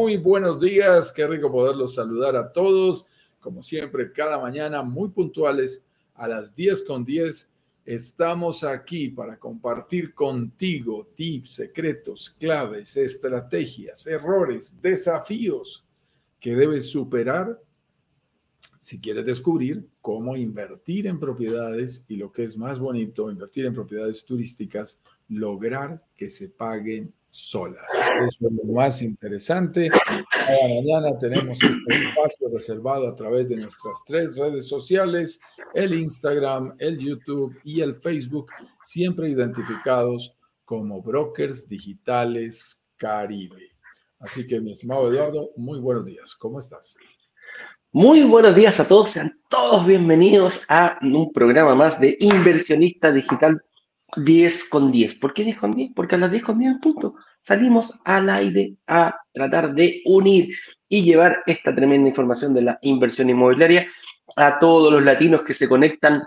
Muy 0.00 0.16
buenos 0.16 0.60
días, 0.60 1.10
qué 1.10 1.26
rico 1.26 1.50
poderlos 1.50 1.96
saludar 1.96 2.36
a 2.36 2.52
todos. 2.52 3.04
Como 3.40 3.64
siempre, 3.64 4.12
cada 4.12 4.38
mañana 4.38 4.80
muy 4.80 5.08
puntuales 5.08 5.84
a 6.14 6.28
las 6.28 6.54
10 6.54 6.84
con 6.84 7.04
10. 7.04 7.48
Estamos 7.84 8.62
aquí 8.62 9.08
para 9.08 9.36
compartir 9.36 10.14
contigo 10.14 11.08
tips, 11.16 11.50
secretos, 11.50 12.30
claves, 12.38 12.96
estrategias, 12.96 14.06
errores, 14.06 14.72
desafíos 14.80 15.84
que 16.38 16.54
debes 16.54 16.88
superar 16.88 17.60
si 18.78 19.00
quieres 19.00 19.26
descubrir 19.26 19.84
cómo 20.00 20.36
invertir 20.36 21.08
en 21.08 21.18
propiedades 21.18 22.04
y 22.06 22.14
lo 22.14 22.30
que 22.30 22.44
es 22.44 22.56
más 22.56 22.78
bonito, 22.78 23.32
invertir 23.32 23.66
en 23.66 23.74
propiedades 23.74 24.24
turísticas, 24.24 25.00
lograr 25.28 26.04
que 26.14 26.28
se 26.28 26.48
paguen 26.48 27.12
solas. 27.30 27.84
Eso 28.26 28.48
es 28.48 28.52
lo 28.52 28.72
más 28.72 29.02
interesante. 29.02 29.90
Cada 29.90 30.68
mañana 30.68 31.18
tenemos 31.18 31.62
este 31.62 31.94
espacio 31.94 32.48
reservado 32.52 33.08
a 33.08 33.14
través 33.14 33.48
de 33.48 33.56
nuestras 33.56 34.02
tres 34.06 34.36
redes 34.36 34.66
sociales, 34.66 35.40
el 35.74 35.94
Instagram, 35.94 36.74
el 36.78 36.98
YouTube 36.98 37.58
y 37.64 37.80
el 37.80 37.94
Facebook, 37.96 38.50
siempre 38.82 39.28
identificados 39.28 40.34
como 40.64 41.02
Brokers 41.02 41.68
Digitales 41.68 42.82
Caribe. 42.96 43.76
Así 44.20 44.46
que, 44.46 44.60
mi 44.60 44.72
estimado 44.72 45.10
Eduardo, 45.10 45.50
muy 45.56 45.78
buenos 45.78 46.04
días. 46.04 46.34
¿Cómo 46.34 46.58
estás? 46.58 46.96
Muy 47.92 48.22
buenos 48.24 48.54
días 48.54 48.78
a 48.80 48.86
todos, 48.86 49.10
sean 49.10 49.40
todos 49.48 49.86
bienvenidos 49.86 50.60
a 50.68 50.98
un 51.00 51.32
programa 51.32 51.74
más 51.74 51.98
de 51.98 52.18
Inversionista 52.20 53.10
Digital 53.10 53.62
10 54.16 54.68
con 54.68 54.90
10. 54.90 55.16
¿Por 55.16 55.34
qué 55.34 55.44
10 55.44 55.58
con 55.58 55.72
10? 55.72 55.92
Porque 55.94 56.14
a 56.14 56.18
las 56.18 56.30
10 56.30 56.42
con 56.42 56.58
10 56.58 56.76
punto 56.80 57.14
salimos 57.40 57.92
al 58.04 58.30
aire 58.30 58.74
a 58.86 59.16
tratar 59.32 59.74
de 59.74 60.02
unir 60.06 60.54
y 60.88 61.02
llevar 61.02 61.42
esta 61.46 61.74
tremenda 61.74 62.08
información 62.08 62.54
de 62.54 62.62
la 62.62 62.78
inversión 62.82 63.30
inmobiliaria 63.30 63.86
a 64.36 64.58
todos 64.58 64.92
los 64.92 65.04
latinos 65.04 65.42
que 65.42 65.54
se 65.54 65.68
conectan 65.68 66.22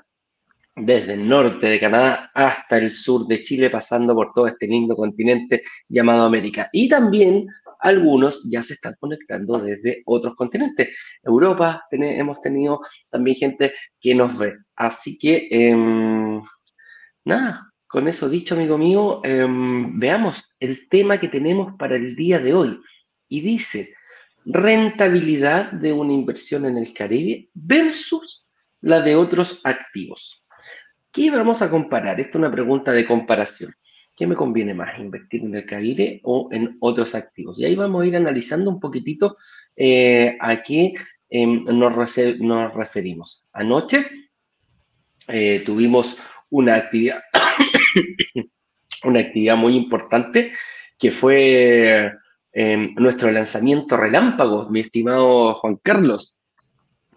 desde 0.75 1.13
el 1.13 1.27
norte 1.27 1.67
de 1.67 1.79
Canadá 1.79 2.31
hasta 2.33 2.77
el 2.77 2.91
sur 2.91 3.27
de 3.27 3.43
Chile, 3.43 3.69
pasando 3.69 4.15
por 4.15 4.31
todo 4.33 4.47
este 4.47 4.67
lindo 4.67 4.95
continente 4.95 5.63
llamado 5.89 6.23
América. 6.23 6.69
Y 6.71 6.87
también 6.87 7.47
algunos 7.79 8.47
ya 8.49 8.63
se 8.63 8.75
están 8.75 8.95
conectando 8.99 9.59
desde 9.59 10.03
otros 10.05 10.35
continentes. 10.35 10.95
Europa 11.23 11.83
hemos 11.91 12.39
tenido 12.41 12.79
también 13.09 13.35
gente 13.35 13.73
que 13.99 14.15
nos 14.15 14.37
ve. 14.37 14.55
Así 14.75 15.17
que, 15.17 15.47
em, 15.51 16.41
nada, 17.25 17.70
con 17.91 18.07
eso 18.07 18.29
dicho, 18.29 18.55
amigo 18.55 18.77
mío, 18.77 19.19
em, 19.25 19.99
veamos 19.99 20.55
el 20.61 20.87
tema 20.87 21.19
que 21.19 21.27
tenemos 21.27 21.75
para 21.77 21.97
el 21.97 22.15
día 22.15 22.39
de 22.39 22.53
hoy. 22.53 22.79
Y 23.27 23.41
dice, 23.41 23.93
rentabilidad 24.45 25.73
de 25.73 25.91
una 25.91 26.13
inversión 26.13 26.65
en 26.65 26.77
el 26.77 26.93
Caribe 26.93 27.49
versus 27.53 28.47
la 28.79 29.01
de 29.01 29.17
otros 29.17 29.59
activos. 29.65 30.41
¿Qué 31.11 31.31
vamos 31.31 31.61
a 31.61 31.69
comparar? 31.69 32.17
Esta 32.21 32.29
es 32.29 32.35
una 32.37 32.49
pregunta 32.49 32.93
de 32.93 33.05
comparación. 33.05 33.73
¿Qué 34.15 34.25
me 34.25 34.35
conviene 34.35 34.73
más, 34.73 34.97
invertir 34.97 35.41
en 35.41 35.55
el 35.55 35.65
Caribe 35.65 36.21
o 36.23 36.47
en 36.53 36.77
otros 36.79 37.13
activos? 37.13 37.59
Y 37.59 37.65
ahí 37.65 37.75
vamos 37.75 38.03
a 38.03 38.05
ir 38.05 38.15
analizando 38.15 38.69
un 38.69 38.79
poquitito 38.79 39.35
eh, 39.75 40.37
a 40.39 40.63
qué 40.63 40.93
em, 41.29 41.65
nos, 41.65 41.93
referimos. 42.73 43.43
Anoche 43.51 44.05
eh, 45.27 45.61
tuvimos 45.65 46.17
una 46.49 46.75
actividad 46.75 47.19
una 49.03 49.19
actividad 49.19 49.57
muy 49.57 49.75
importante 49.75 50.51
que 50.97 51.11
fue 51.11 52.11
em, 52.53 52.93
nuestro 52.95 53.31
lanzamiento 53.31 53.97
relámpago, 53.97 54.69
mi 54.69 54.81
estimado 54.81 55.53
Juan 55.55 55.77
Carlos. 55.81 56.35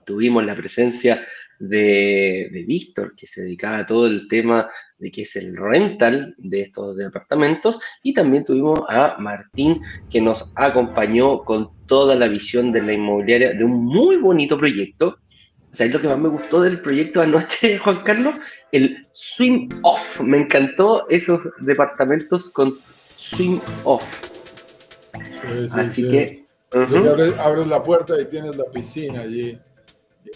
Tuvimos 0.05 0.45
la 0.45 0.55
presencia 0.55 1.25
de, 1.59 2.65
Víctor, 2.67 3.15
que 3.17 3.27
se 3.27 3.43
dedicaba 3.43 3.79
a 3.79 3.87
todo 3.87 4.07
el 4.07 4.29
tema 4.29 4.69
de 4.99 5.11
que 5.11 5.23
es 5.23 5.37
el 5.37 5.57
rental 5.57 6.35
de 6.39 6.63
estos 6.63 6.97
departamentos, 6.97 7.81
y 8.03 8.15
también 8.15 8.45
tuvimos 8.45 8.81
a 8.89 9.17
Martín, 9.19 9.81
que 10.11 10.21
nos 10.21 10.51
acompañó 10.55 11.43
con 11.45 11.87
toda 11.87 12.15
la 12.15 12.29
visión 12.29 12.73
de 12.73 12.83
la 12.83 12.93
inmobiliaria 12.93 13.53
de 13.55 13.65
un 13.65 13.85
muy 13.85 14.17
bonito 14.17 14.59
proyecto 14.59 15.19
¿Sabes 15.75 15.93
lo 15.93 16.01
que 16.01 16.09
más 16.09 16.19
me 16.19 16.29
gustó 16.29 16.63
del 16.63 16.81
proyecto 16.81 17.21
anoche, 17.21 17.79
Juan 17.85 18.03
Carlos? 18.05 18.35
El 18.73 19.05
swing 19.13 19.69
off. 19.83 20.21
Me 20.21 20.39
encantó 20.39 21.09
esos 21.09 21.41
departamentos 21.59 22.51
con 22.51 22.73
swing 23.17 23.59
off. 23.85 24.05
Así 25.73 26.09
que. 26.09 26.47
abres, 27.39 27.67
la 27.67 27.83
puerta 27.83 28.21
y 28.21 28.27
tienes 28.27 28.57
la 28.57 28.65
piscina 28.73 29.23
allí 29.23 29.59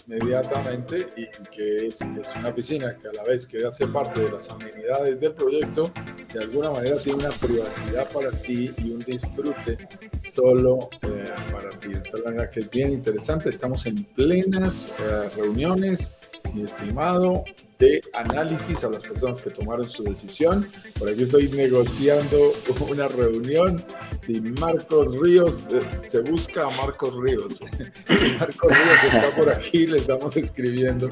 inmediatamente 0.07 1.09
y 1.15 1.27
que 1.49 1.87
es, 1.87 1.99
una 2.37 2.53
piscina 2.53 2.95
que 2.97 3.07
a 3.07 3.11
la 3.11 3.23
vez 3.23 3.45
que 3.45 3.65
hace 3.65 3.87
parte 3.87 4.21
de 4.21 4.31
las 4.31 4.49
amenidades 4.49 5.19
del 5.19 5.33
proyecto, 5.33 5.91
de 6.33 6.39
alguna 6.39 6.71
manera 6.71 6.97
tiene 6.97 7.19
una 7.19 7.31
privacidad 7.31 8.09
para 8.11 8.31
ti 8.31 8.71
y 8.77 8.91
un 8.91 8.99
disfrute 8.99 9.77
solo 10.17 10.89
eh, 11.01 11.23
para 11.51 11.69
ti. 11.69 11.89
De 11.89 12.01
tal 12.01 12.23
manera 12.23 12.49
que 12.49 12.61
es 12.61 12.69
bien 12.69 12.91
interesante, 12.91 13.49
estamos 13.49 13.85
en 13.85 14.03
plenas 14.03 14.93
eh, 14.99 15.29
reuniones, 15.35 16.11
mi 16.53 16.63
estimado, 16.63 17.43
de 17.79 18.01
análisis 18.13 18.83
a 18.83 18.89
las 18.89 19.03
personas 19.03 19.41
que 19.41 19.49
tomaron 19.49 19.89
su 19.89 20.03
decisión. 20.03 20.69
Por 20.97 21.09
aquí 21.09 21.23
estoy 21.23 21.47
negociando 21.47 22.53
una 22.89 23.07
reunión. 23.07 23.83
Si 24.21 24.41
Marcos 24.41 25.15
Ríos, 25.17 25.67
eh, 25.71 25.81
se 26.07 26.19
busca 26.19 26.67
a 26.67 26.69
Marcos 26.71 27.15
Ríos. 27.15 27.53
si 28.19 28.35
Marcos 28.35 28.71
Ríos 28.71 29.03
está 29.03 29.29
por 29.35 29.49
aquí, 29.49 29.87
le 29.87 29.97
estamos 29.97 30.35
escribiendo 30.35 31.07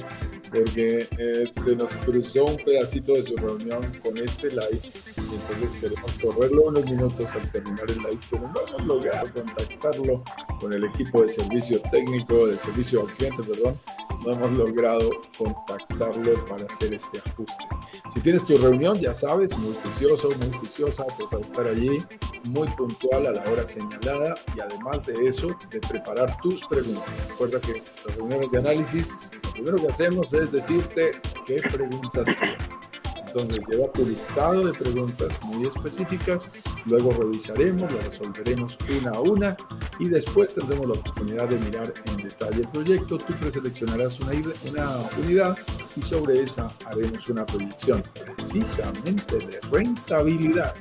porque 0.52 1.08
eh, 1.18 1.46
se 1.64 1.76
nos 1.76 1.98
cruzó 2.00 2.46
un 2.46 2.58
pedacito 2.58 3.14
de 3.14 3.24
su 3.24 3.36
reunión 3.38 3.82
con 4.04 4.18
este 4.18 4.50
live. 4.50 4.82
Entonces 5.38 5.80
queremos 5.80 6.18
correrlo 6.22 6.64
unos 6.64 6.86
minutos 6.86 7.34
al 7.36 7.50
terminar 7.52 7.86
el 7.90 7.98
live, 7.98 8.20
pero 8.32 8.48
no 8.48 8.68
hemos 8.68 8.84
logrado 8.86 9.34
contactarlo 9.34 10.24
con 10.60 10.74
el 10.74 10.84
equipo 10.86 11.22
de 11.22 11.30
servicio 11.30 11.82
técnico, 11.92 12.48
de 12.48 12.58
servicio 12.58 13.02
al 13.02 13.08
cliente, 13.14 13.44
perdón, 13.44 13.80
no 14.26 14.32
hemos 14.34 14.52
logrado 14.54 15.10
contactarlo 15.38 16.46
para 16.46 16.66
hacer 16.66 16.94
este 16.94 17.20
ajuste. 17.20 17.66
Si 18.14 18.20
tienes 18.20 18.46
tu 18.46 18.58
reunión, 18.58 19.00
ya 19.00 19.14
sabes, 19.14 19.56
muy 19.58 19.74
juicioso, 19.76 20.30
muy 20.40 20.58
juiciosa, 20.58 21.06
trata 21.06 21.38
de 21.38 21.44
estar 21.44 21.68
allí, 21.68 21.98
muy 22.50 22.68
puntual 22.70 23.28
a 23.28 23.32
la 23.32 23.52
hora 23.52 23.66
señalada 23.66 24.36
y 24.56 24.60
además 24.60 25.06
de 25.06 25.28
eso, 25.28 25.56
de 25.70 25.80
preparar 25.80 26.36
tus 26.42 26.66
preguntas. 26.66 27.06
Recuerda 27.30 27.62
que 27.62 27.84
las 28.06 28.16
reuniones 28.16 28.52
de 28.52 28.58
análisis, 28.58 29.14
lo 29.44 29.52
primero 29.52 29.78
que 29.78 29.88
hacemos 29.88 30.34
es 30.34 30.52
decirte 30.52 31.12
qué 31.46 31.62
preguntas 31.62 32.28
tienes. 32.40 32.77
Entonces 33.40 33.68
lleva 33.70 33.92
tu 33.92 34.04
listado 34.04 34.66
de 34.66 34.74
preguntas 34.74 35.32
muy 35.44 35.68
específicas, 35.68 36.50
luego 36.88 37.12
revisaremos, 37.12 37.92
lo 37.92 38.00
resolveremos 38.00 38.80
una 38.98 39.12
a 39.12 39.20
una 39.20 39.58
y 40.00 40.08
después 40.08 40.56
tendremos 40.56 40.88
la 40.88 40.94
oportunidad 40.94 41.48
de 41.48 41.58
mirar 41.58 41.94
en 42.06 42.18
detalle 42.18 42.62
el 42.62 42.68
proyecto. 42.70 43.20
Tú 43.20 43.36
preseleccionarás 43.40 44.20
una, 44.22 44.32
una 44.68 44.98
unidad 45.24 45.56
y 45.96 46.02
sobre 46.02 46.42
esa 46.42 46.74
haremos 46.88 47.30
una 47.30 47.46
proyección 47.46 48.04
precisamente 48.36 49.38
de 49.38 49.60
rentabilidad. 49.72 50.74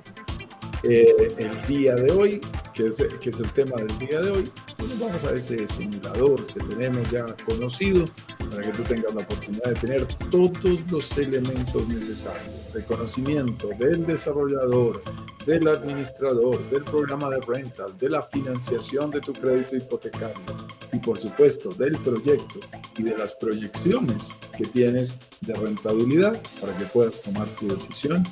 Eh, 0.89 1.35
el 1.39 1.67
día 1.67 1.97
de 1.97 2.13
hoy, 2.13 2.41
que 2.73 2.87
es, 2.87 2.97
que 3.21 3.31
es 3.31 3.41
el 3.41 3.53
tema 3.53 3.77
del 3.77 3.99
día 3.99 4.21
de 4.21 4.31
hoy, 4.31 4.45
pues 4.77 5.01
vamos 5.01 5.25
a 5.25 5.33
ese 5.33 5.67
simulador 5.67 6.47
que 6.47 6.61
tenemos 6.61 7.11
ya 7.11 7.25
conocido 7.45 8.05
para 8.49 8.63
que 8.63 8.71
tú 8.71 8.85
tengas 8.85 9.13
la 9.13 9.23
oportunidad 9.23 9.65
de 9.65 9.75
tener 9.75 10.07
todos 10.31 10.93
los 10.93 11.19
elementos 11.19 11.89
necesarios. 11.89 12.73
De 12.73 12.85
conocimiento 12.85 13.71
del 13.81 14.07
desarrollador, 14.07 15.03
del 15.45 15.67
administrador, 15.67 16.71
del 16.71 16.85
programa 16.85 17.31
de 17.31 17.41
rental, 17.41 17.99
de 17.99 18.11
la 18.11 18.23
financiación 18.23 19.11
de 19.11 19.21
tu 19.21 19.33
crédito 19.33 19.75
hipotecario 19.75 20.45
y 20.93 20.99
por 20.99 21.19
supuesto 21.19 21.71
del 21.71 21.99
proyecto 21.99 22.61
y 22.97 23.03
de 23.03 23.17
las 23.17 23.33
proyecciones 23.33 24.33
que 24.57 24.67
tienes 24.67 25.17
de 25.41 25.55
rentabilidad 25.55 26.41
para 26.61 26.77
que 26.77 26.85
puedas 26.85 27.21
tomar 27.21 27.49
tu 27.59 27.67
decisión 27.67 28.23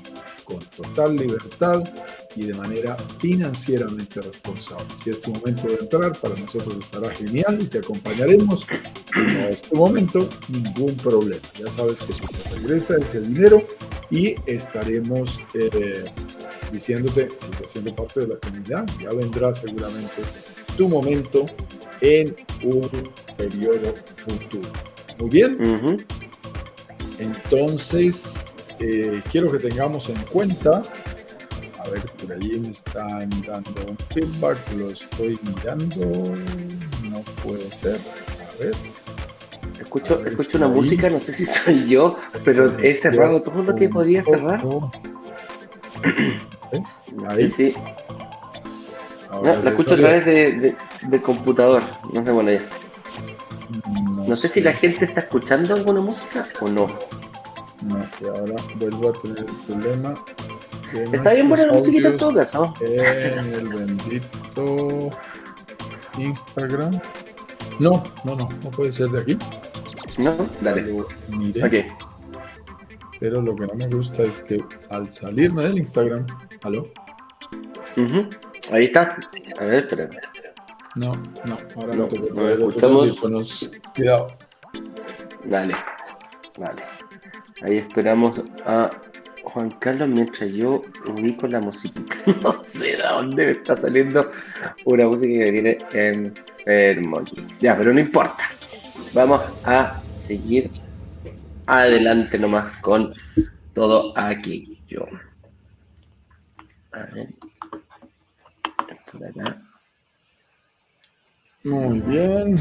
con 0.45 0.61
total 0.77 1.17
libertad 1.17 1.83
y 2.37 2.45
de 2.47 2.55
manera 2.55 2.97
financieramente 3.19 4.21
responsable. 4.21 4.87
Si 5.03 5.11
es 5.11 5.21
tu 5.21 5.33
momento 5.33 5.69
de 5.69 5.75
entrar, 5.75 6.19
para 6.19 6.35
nosotros 6.35 6.79
estará 6.79 7.11
genial 7.11 7.59
y 7.61 7.67
te 7.67 7.79
acompañaremos. 7.79 8.67
Si 9.15 9.21
no 9.21 9.41
es 9.49 9.63
tu 9.63 9.77
momento, 9.77 10.29
ningún 10.49 10.97
problema. 10.97 11.43
Ya 11.59 11.71
sabes 11.71 12.01
que 12.01 12.13
se 12.13 12.27
te 12.27 12.57
regresa 12.57 12.97
ese 12.97 13.21
dinero 13.21 13.63
y 14.11 14.35
estaremos 14.47 15.41
eh, 15.55 16.05
diciéndote, 16.73 17.29
sigue 17.31 17.69
siendo 17.69 17.95
parte 17.95 18.21
de 18.21 18.29
la 18.29 18.37
comunidad, 18.37 18.87
ya 19.01 19.11
vendrá 19.11 19.55
seguramente 19.55 20.23
tu 20.77 20.89
momento 20.89 21.47
en 22.01 22.35
un 22.65 22.91
periodo 23.37 23.95
futuro. 24.17 24.71
Muy 25.19 25.31
bien. 25.31 26.07
Entonces, 27.19 28.41
eh, 28.81 29.23
quiero 29.31 29.51
que 29.51 29.59
tengamos 29.59 30.09
en 30.09 30.21
cuenta 30.25 30.83
A 31.85 31.91
ver, 31.91 32.01
por 32.01 32.33
allí 32.33 32.59
me 32.61 32.71
están 32.71 33.29
dando 33.47 33.85
un 33.87 33.99
feedback, 34.15 34.59
lo 34.79 34.89
estoy 34.89 35.39
mirando. 35.43 36.35
No 37.11 37.21
puede 37.43 37.71
ser. 37.71 38.01
A 38.41 38.59
ver. 38.59 38.75
Escucho, 39.79 40.25
escucho 40.25 40.57
una 40.57 40.69
música, 40.69 41.11
no 41.11 41.21
sé 41.21 41.35
si 41.35 41.45
soy 41.45 41.87
yo, 41.87 42.17
pero 42.43 42.79
he 42.79 42.95
cerrado 42.95 43.43
todo 43.43 43.63
lo 43.63 43.75
que 43.75 43.91
podía 43.91 44.25
cerrar. 44.25 44.65
Ahí. 47.29 47.51
Sí, 47.51 47.73
sí. 47.73 47.75
la 49.43 49.53
escucho 49.69 49.95
a 49.95 49.99
través 49.99 50.25
de, 50.25 50.77
de, 51.03 51.23
computador. 51.23 51.83
No 52.13 52.25
sé, 52.25 52.31
bueno, 52.31 52.51
ya. 52.51 52.67
No, 54.27 54.37
sé, 54.37 54.49
si 54.49 54.63
la 54.63 54.73
gente 54.73 55.05
está 55.05 55.21
escuchando 55.21 55.75
alguna 55.75 56.01
música 56.01 56.47
o 56.61 56.69
no. 56.69 56.89
No, 57.82 58.09
y 58.21 58.25
ahora 58.26 58.56
vuelvo 58.76 59.11
a 59.11 59.12
tener 59.12 59.38
el 59.38 59.56
problema. 59.67 60.15
Está 61.12 61.35
bien 61.35 61.49
buena 61.49 61.67
la 61.67 61.73
musiquita 61.73 62.09
en 62.09 62.17
todo 62.17 62.35
caso. 62.35 62.75
En 62.81 63.53
el 63.53 63.69
bendito 63.69 65.11
Instagram. 66.19 67.00
No, 67.81 68.05
no, 68.25 68.37
no, 68.37 68.49
no 68.62 68.71
puede 68.71 68.93
ser 68.93 69.09
de 69.11 69.21
aquí. 69.21 69.38
No, 70.19 70.35
dale. 70.61 70.85
Mire. 71.29 71.65
Okay. 71.67 71.87
Pero 73.19 73.43
lo 73.43 73.56
que 73.56 73.67
no 73.67 73.75
me 73.75 73.88
gusta 73.88 74.23
es 74.23 74.38
que 74.38 74.65
al 74.91 75.09
salirme 75.09 75.65
del 75.65 75.79
Instagram, 75.79 76.27
¿aló? 76.62 76.88
Ahí 78.70 78.87
está. 78.87 79.19
A 79.59 79.65
ver, 79.65 79.75
espérame. 79.85 80.17
No, 80.97 81.17
no, 81.44 81.59
ahora 81.77 81.97
no, 81.97 82.06
te 82.06 82.20
no 82.20 82.49
escuchamos. 82.49 83.73
Cuidado. 83.97 84.29
Dale, 85.44 85.75
dale. 86.56 86.82
Ahí 87.65 87.79
esperamos 87.79 88.43
a 88.67 88.91
Juan 89.43 89.71
Carlos 89.81 90.09
mientras 90.09 90.53
yo 90.53 90.83
ubico 91.09 91.47
la 91.47 91.61
música. 91.61 92.01
No 92.43 92.53
sé 92.63 92.97
de 92.97 93.03
dónde 93.03 93.47
me 93.47 93.53
está 93.53 93.77
saliendo 93.77 94.31
una 94.85 95.07
música 95.07 95.45
que 95.45 95.51
viene 95.51 95.79
enfermo 95.93 97.23
Ya, 97.61 97.77
pero 97.77 97.95
no 97.95 98.01
importa. 98.01 98.45
Vamos 99.15 99.41
a 99.65 99.99
seguir 100.19 100.71
adelante 101.67 102.39
nomás 102.39 102.77
con 102.79 103.15
todo 103.73 104.17
aquello. 104.17 105.09
A 106.93 106.99
ver. 107.15 107.29
Muy 111.63 112.01
bien. 112.01 112.59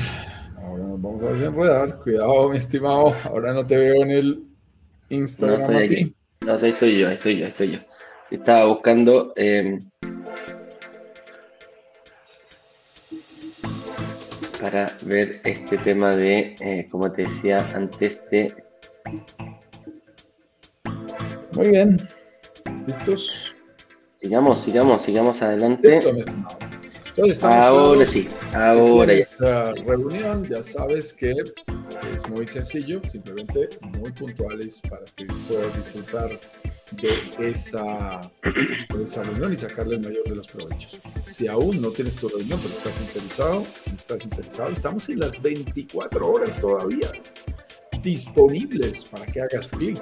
Ahora 0.58 0.84
nos 0.84 1.02
vamos 1.02 1.24
a 1.24 1.30
desenredar. 1.34 2.00
Cuidado, 2.00 2.50
mi 2.50 2.58
estimado. 2.58 3.14
Ahora 3.26 3.54
no 3.54 3.68
te 3.68 3.76
veo 3.76 4.04
en 4.04 4.12
el 4.12 4.53
Instagram. 5.10 5.60
No, 5.60 5.66
estoy 5.66 5.86
aquí. 5.86 6.16
No, 6.42 6.54
ahí 6.54 6.70
estoy 6.70 7.00
yo, 7.00 7.08
ahí 7.08 7.16
estoy 7.16 7.40
yo, 7.40 7.48
estoy 7.48 7.72
yo. 7.72 7.80
Estaba 8.32 8.66
buscando. 8.66 9.34
Eh, 9.36 9.80
para 14.62 14.98
ver 15.02 15.42
este 15.44 15.78
tema 15.80 16.16
de, 16.16 16.56
eh, 16.62 16.88
como 16.90 17.12
te 17.12 17.24
decía 17.24 17.70
antes, 17.76 18.22
de 18.32 18.56
muy 21.56 21.68
bien. 21.68 21.98
¿Listos? 22.88 23.56
Sigamos, 24.18 24.64
sigamos, 24.64 25.02
sigamos 25.02 25.42
adelante. 25.42 26.02
Entonces, 27.16 27.44
ahora 27.44 28.06
sí, 28.06 28.28
ahora 28.54 29.14
ya. 29.14 29.74
reunión, 29.86 30.44
ya 30.50 30.64
sabes 30.64 31.14
que 31.14 31.34
es 32.12 32.30
muy 32.30 32.48
sencillo, 32.48 33.02
simplemente 33.10 33.70
muy 34.00 34.12
puntuales 34.12 34.82
para 34.90 35.04
que 35.16 35.26
puedas 35.48 35.76
disfrutar 35.78 36.30
de 37.02 37.50
esa, 37.50 38.22
de 38.44 39.04
esa 39.04 39.24
reunión 39.24 39.54
y 39.54 39.56
sacarle 39.56 39.96
el 39.96 40.02
mayor 40.02 40.24
de 40.26 40.36
los 40.36 40.48
provechos. 40.48 41.00
Si 41.24 41.48
aún 41.48 41.82
no 41.82 41.90
tienes 41.90 42.16
tu 42.16 42.28
reunión, 42.28 42.60
pero 42.62 42.74
estás 42.74 43.02
interesado, 43.02 43.64
estás 43.96 44.24
interesado, 44.24 44.70
estamos 44.70 45.10
en 45.10 45.20
las 45.20 45.42
24 45.42 46.28
horas 46.32 46.60
todavía 46.60 47.12
disponibles 48.04 49.06
para 49.06 49.26
que 49.26 49.42
hagas 49.42 49.72
clic 49.72 49.98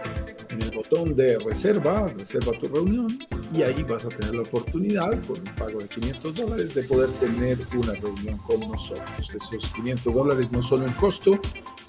en 0.50 0.62
el 0.62 0.72
botón 0.72 1.16
de 1.16 1.38
reserva, 1.40 2.08
reserva 2.08 2.52
tu 2.54 2.68
reunión 2.68 3.08
y 3.54 3.62
ahí 3.62 3.84
vas 3.84 4.06
a 4.06 4.10
tener 4.10 4.36
la 4.36 4.42
oportunidad 4.42 5.20
por 5.22 5.38
un 5.38 5.56
pago 5.56 5.80
de 5.80 5.88
500 5.88 6.36
dólares 6.36 6.74
de 6.74 6.84
poder 6.84 7.10
tener 7.12 7.58
una 7.78 7.94
reunión 7.94 8.38
con 8.40 8.60
nosotros. 8.62 9.30
Esos 9.30 9.72
500 9.74 10.14
dólares 10.14 10.52
no 10.52 10.64
son 10.64 10.82
un 10.82 10.94
costo, 10.94 11.40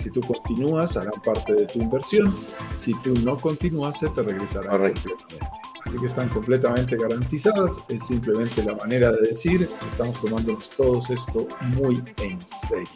si 0.02 0.10
tú 0.10 0.20
continúas 0.20 0.96
harán 0.96 1.20
parte 1.24 1.54
de 1.54 1.66
tu 1.66 1.78
inversión, 1.78 2.34
si 2.76 2.92
tú 3.02 3.14
no 3.22 3.36
continúas 3.36 4.00
se 4.00 4.08
te 4.08 4.22
regresará 4.22 4.70
completamente. 4.70 5.38
Así 5.84 5.98
que 5.98 6.06
están 6.06 6.28
completamente 6.28 6.96
garantizadas, 6.96 7.78
es 7.88 8.06
simplemente 8.06 8.64
la 8.64 8.74
manera 8.74 9.12
de 9.12 9.28
decir, 9.28 9.68
estamos 9.86 10.20
tomándonos 10.20 10.70
todos 10.70 11.10
esto 11.10 11.46
muy 11.76 12.02
en 12.18 12.40
serio. 12.40 12.88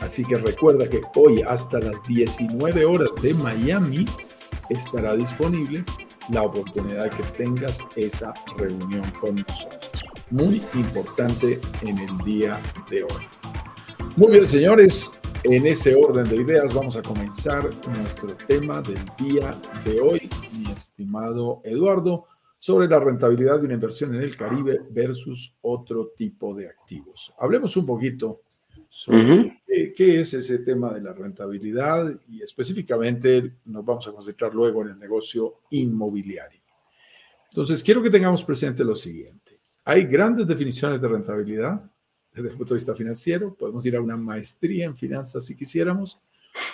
Así 0.00 0.24
que 0.24 0.38
recuerda 0.38 0.88
que 0.88 1.02
hoy 1.16 1.42
hasta 1.42 1.78
las 1.80 2.02
19 2.04 2.84
horas 2.84 3.10
de 3.22 3.34
Miami 3.34 4.06
estará 4.70 5.14
disponible 5.14 5.84
la 6.30 6.42
oportunidad 6.42 7.10
que 7.10 7.22
tengas 7.44 7.84
esa 7.96 8.32
reunión 8.56 9.08
con 9.20 9.36
nosotros. 9.36 9.90
Muy 10.30 10.62
importante 10.74 11.60
en 11.82 11.98
el 11.98 12.18
día 12.18 12.60
de 12.88 13.02
hoy. 13.02 13.28
Muy 14.16 14.32
bien, 14.32 14.46
señores, 14.46 15.19
en 15.44 15.66
ese 15.66 15.94
orden 15.94 16.28
de 16.28 16.36
ideas 16.36 16.74
vamos 16.74 16.96
a 16.96 17.02
comenzar 17.02 17.70
nuestro 17.96 18.28
tema 18.46 18.82
del 18.82 18.98
día 19.18 19.58
de 19.84 20.00
hoy, 20.00 20.28
mi 20.58 20.70
estimado 20.70 21.62
Eduardo, 21.64 22.26
sobre 22.58 22.88
la 22.88 23.00
rentabilidad 23.00 23.58
de 23.58 23.64
una 23.64 23.74
inversión 23.74 24.14
en 24.14 24.22
el 24.22 24.36
Caribe 24.36 24.80
versus 24.90 25.56
otro 25.62 26.12
tipo 26.14 26.54
de 26.54 26.68
activos. 26.68 27.32
Hablemos 27.38 27.74
un 27.76 27.86
poquito 27.86 28.42
sobre 28.88 29.62
qué, 29.96 30.20
es 30.20 30.34
ese 30.34 30.58
tema 30.58 30.92
de 30.92 31.00
la 31.00 31.14
rentabilidad 31.14 32.14
y 32.28 32.42
específicamente 32.42 33.54
nos 33.64 33.84
vamos 33.84 34.06
a 34.08 34.12
concentrar 34.12 34.54
luego 34.54 34.82
en 34.82 34.88
el 34.88 34.98
negocio 34.98 35.60
inmobiliario. 35.70 36.60
Entonces, 37.50 37.82
quiero 37.82 38.02
que 38.02 38.10
tengamos 38.10 38.44
presente 38.44 38.84
lo 38.84 38.94
siguiente. 38.94 39.58
Hay 39.84 40.04
grandes 40.04 40.46
definiciones 40.46 41.00
de 41.00 41.08
rentabilidad 41.08 41.90
desde 42.42 42.52
el 42.52 42.58
punto 42.58 42.74
de 42.74 42.78
vista 42.78 42.94
financiero. 42.94 43.54
Podemos 43.54 43.84
ir 43.86 43.96
a 43.96 44.00
una 44.00 44.16
maestría 44.16 44.86
en 44.86 44.96
finanzas 44.96 45.44
si 45.44 45.56
quisiéramos, 45.56 46.18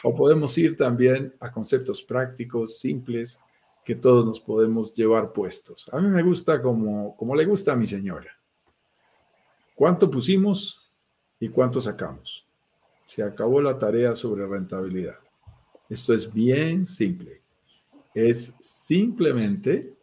o 0.02 0.14
podemos 0.14 0.56
ir 0.58 0.76
también 0.76 1.35
a 1.40 1.50
conceptos 1.50 2.02
prácticos, 2.02 2.78
simples, 2.78 3.38
que 3.85 3.94
todos 3.94 4.25
nos 4.25 4.40
podemos 4.40 4.92
llevar 4.92 5.32
puestos. 5.32 5.88
A 5.92 6.00
mí 6.00 6.08
me 6.08 6.23
gusta 6.23 6.61
como, 6.61 7.16
como 7.16 7.37
le 7.37 7.44
gusta 7.44 7.73
a 7.73 7.76
mi 7.76 7.87
señora. 7.87 8.30
¿Cuánto 9.75 10.11
pusimos? 10.11 10.92
¿Y 11.38 11.50
cuánto 11.50 11.80
sacamos? 11.80 12.46
Se 13.04 13.23
acabó 13.23 13.61
la 13.61 13.78
tarea 13.78 14.14
sobre 14.14 14.46
rentabilidad. 14.46 15.18
Esto 15.88 16.12
es 16.14 16.32
bien 16.32 16.85
simple. 16.85 17.42
Es 18.12 18.54
simplemente 18.58 19.94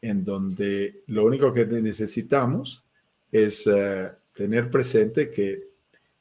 en 0.00 0.24
donde 0.24 1.04
lo 1.06 1.24
único 1.24 1.52
que 1.52 1.64
necesitamos 1.66 2.82
es 3.30 3.66
eh, 3.66 4.10
tener 4.32 4.70
presente 4.70 5.30
que 5.30 5.68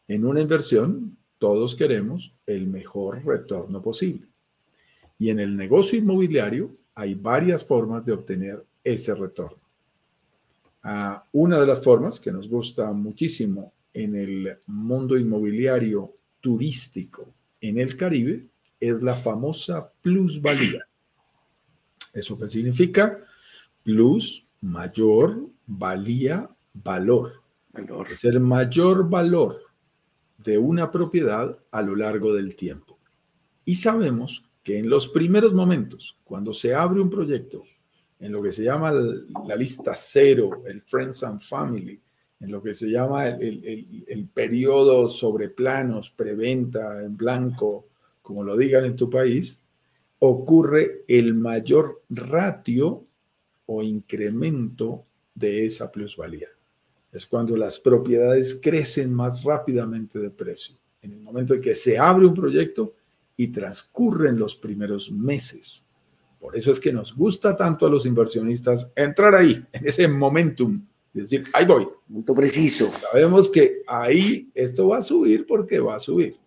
en 0.07 0.25
una 0.25 0.41
inversión 0.41 1.17
todos 1.37 1.75
queremos 1.75 2.35
el 2.45 2.67
mejor 2.67 3.25
retorno 3.25 3.81
posible. 3.81 4.27
Y 5.17 5.29
en 5.29 5.39
el 5.39 5.55
negocio 5.55 5.97
inmobiliario 5.97 6.75
hay 6.95 7.15
varias 7.15 7.63
formas 7.63 8.05
de 8.05 8.13
obtener 8.13 8.65
ese 8.83 9.15
retorno. 9.15 9.61
Ah, 10.83 11.25
una 11.31 11.59
de 11.59 11.67
las 11.67 11.83
formas 11.83 12.19
que 12.19 12.31
nos 12.31 12.49
gusta 12.49 12.91
muchísimo 12.91 13.73
en 13.93 14.15
el 14.15 14.57
mundo 14.67 15.17
inmobiliario 15.17 16.13
turístico 16.39 17.33
en 17.59 17.77
el 17.77 17.95
Caribe 17.95 18.47
es 18.79 19.01
la 19.01 19.15
famosa 19.15 19.91
plusvalía. 20.01 20.83
¿Eso 22.13 22.37
qué 22.37 22.47
significa? 22.47 23.19
Plus, 23.83 24.47
mayor, 24.61 25.47
valía, 25.67 26.49
valor. 26.73 27.40
Es 28.09 28.25
el 28.25 28.39
mayor 28.39 29.09
valor 29.09 29.61
de 30.37 30.57
una 30.57 30.91
propiedad 30.91 31.57
a 31.71 31.81
lo 31.81 31.95
largo 31.95 32.33
del 32.33 32.55
tiempo. 32.55 32.99
Y 33.63 33.75
sabemos 33.75 34.43
que 34.63 34.77
en 34.77 34.89
los 34.89 35.07
primeros 35.07 35.53
momentos, 35.53 36.17
cuando 36.23 36.53
se 36.53 36.73
abre 36.73 36.99
un 36.99 37.09
proyecto, 37.09 37.63
en 38.19 38.31
lo 38.31 38.41
que 38.41 38.51
se 38.51 38.63
llama 38.63 38.91
la 38.91 39.55
lista 39.55 39.93
cero, 39.95 40.63
el 40.67 40.81
Friends 40.81 41.23
and 41.23 41.41
Family, 41.41 41.99
en 42.39 42.51
lo 42.51 42.61
que 42.61 42.73
se 42.73 42.89
llama 42.89 43.27
el, 43.27 44.29
periodo 44.33 45.07
sobre 45.07 45.49
planos, 45.49 46.09
preventa, 46.11 47.03
en 47.03 47.15
blanco, 47.15 47.87
como 48.21 48.43
lo 48.43 48.57
digan 48.57 48.85
en 48.85 48.95
tu 48.95 49.09
país, 49.09 49.59
ocurre 50.19 51.03
el 51.07 51.33
mayor 51.33 52.03
ratio 52.09 53.05
o 53.65 53.83
incremento 53.83 55.05
de 55.33 55.65
esa 55.65 55.91
plusvalía. 55.91 56.49
Es 57.11 57.25
cuando 57.25 57.57
las 57.57 57.77
propiedades 57.79 58.59
crecen 58.61 59.13
más 59.13 59.43
rápidamente 59.43 60.19
de 60.19 60.29
precio. 60.29 60.75
En 61.01 61.11
el 61.11 61.19
momento 61.19 61.53
en 61.53 61.61
que 61.61 61.75
se 61.75 61.97
abre 61.97 62.25
un 62.25 62.33
proyecto 62.33 62.93
y 63.35 63.47
transcurren 63.47 64.37
los 64.37 64.55
primeros 64.55 65.11
meses 65.11 65.85
Por 66.39 66.55
eso 66.55 66.71
es 66.71 66.79
que 66.79 66.93
nos 66.93 67.15
gusta 67.15 67.55
tanto 67.55 67.85
a 67.85 67.89
los 67.89 68.05
inversionistas 68.05 68.91
entrar 68.95 69.35
ahí, 69.35 69.63
en 69.71 69.87
ese 69.87 70.07
momentum, 70.07 70.85
y 71.13 71.19
decir, 71.19 71.43
ahí 71.53 71.65
voy. 71.65 71.87
Punto 72.07 72.33
preciso. 72.33 72.91
Sabemos 73.11 73.49
que 73.49 73.81
ahí 73.87 74.49
esto 74.53 74.87
va 74.87 74.99
a 74.99 75.01
subir 75.01 75.45
porque 75.45 75.79
va 75.79 75.95
a 75.95 75.99
subir. 75.99 76.37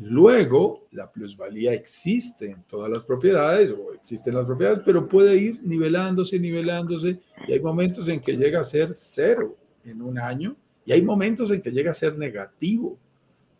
Luego, 0.00 0.86
la 0.92 1.10
plusvalía 1.10 1.72
existe 1.72 2.52
en 2.52 2.62
todas 2.62 2.88
las 2.88 3.02
propiedades 3.02 3.72
o 3.72 3.92
existen 3.92 4.34
las 4.34 4.46
propiedades, 4.46 4.80
pero 4.84 5.08
puede 5.08 5.36
ir 5.36 5.60
nivelándose, 5.62 6.38
nivelándose, 6.38 7.18
y 7.48 7.52
hay 7.52 7.60
momentos 7.60 8.08
en 8.08 8.20
que 8.20 8.36
llega 8.36 8.60
a 8.60 8.64
ser 8.64 8.94
cero 8.94 9.56
en 9.88 10.02
un 10.02 10.18
año, 10.18 10.56
y 10.84 10.92
hay 10.92 11.02
momentos 11.02 11.50
en 11.50 11.60
que 11.60 11.70
llega 11.70 11.90
a 11.90 11.94
ser 11.94 12.16
negativo. 12.16 12.98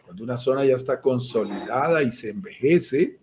Cuando 0.04 0.24
una 0.24 0.38
zona 0.38 0.64
ya 0.64 0.76
está 0.76 1.00
consolidada 1.00 2.02
y 2.02 2.10
se 2.10 2.30
envejece, 2.30 3.18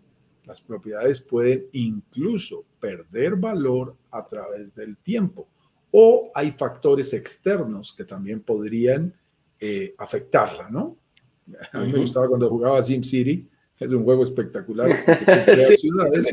las 0.46 0.62
propiedades 0.62 1.20
pueden 1.20 1.66
incluso 1.72 2.66
perder 2.80 3.36
valor 3.36 3.96
a 4.12 4.24
través 4.24 4.76
del 4.76 4.98
tiempo. 4.98 5.48
O 5.92 6.30
hay 6.36 6.52
factores 6.52 7.14
externos 7.14 7.94
que 7.94 8.06
también 8.06 8.42
podrían 8.42 9.14
eh, 9.60 9.96
afectarla, 9.98 10.70
¿no? 10.70 10.98
A 11.72 11.80
mí 11.80 11.92
me 11.92 12.00
gustaba 12.00 12.28
cuando 12.28 12.50
jugaba 12.50 12.84
SimCity, 12.84 13.48
es 13.80 13.92
un 13.92 14.04
juego 14.04 14.24
espectacular. 14.24 14.90
ciudades, 15.78 16.32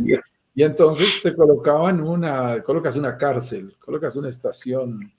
y 0.55 0.62
entonces 0.62 1.21
te 1.23 1.35
colocaban 1.35 2.00
una, 2.00 2.62
colocas 2.62 2.97
una 2.97 3.17
cárcel, 3.17 3.75
colocas 3.79 4.17
una 4.17 4.29
estación 4.29 5.11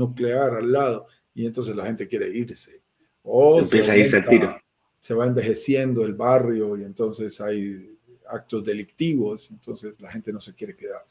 nuclear 0.00 0.54
al 0.54 0.72
lado, 0.72 1.06
y 1.34 1.46
entonces 1.46 1.76
la 1.76 1.86
gente 1.86 2.08
quiere 2.08 2.28
irse. 2.30 2.80
O 3.22 3.60
empieza 3.60 3.92
a 3.92 3.96
irse 3.96 4.16
al 4.16 4.26
tiro. 4.26 4.56
Se 4.98 5.14
va 5.14 5.26
envejeciendo 5.26 6.04
el 6.04 6.14
barrio 6.14 6.76
y 6.76 6.84
entonces 6.84 7.40
hay 7.40 7.96
actos 8.28 8.64
delictivos, 8.64 9.50
entonces 9.50 10.00
la 10.00 10.10
gente 10.10 10.32
no 10.32 10.40
se 10.40 10.54
quiere 10.54 10.76
quedar. 10.76 11.02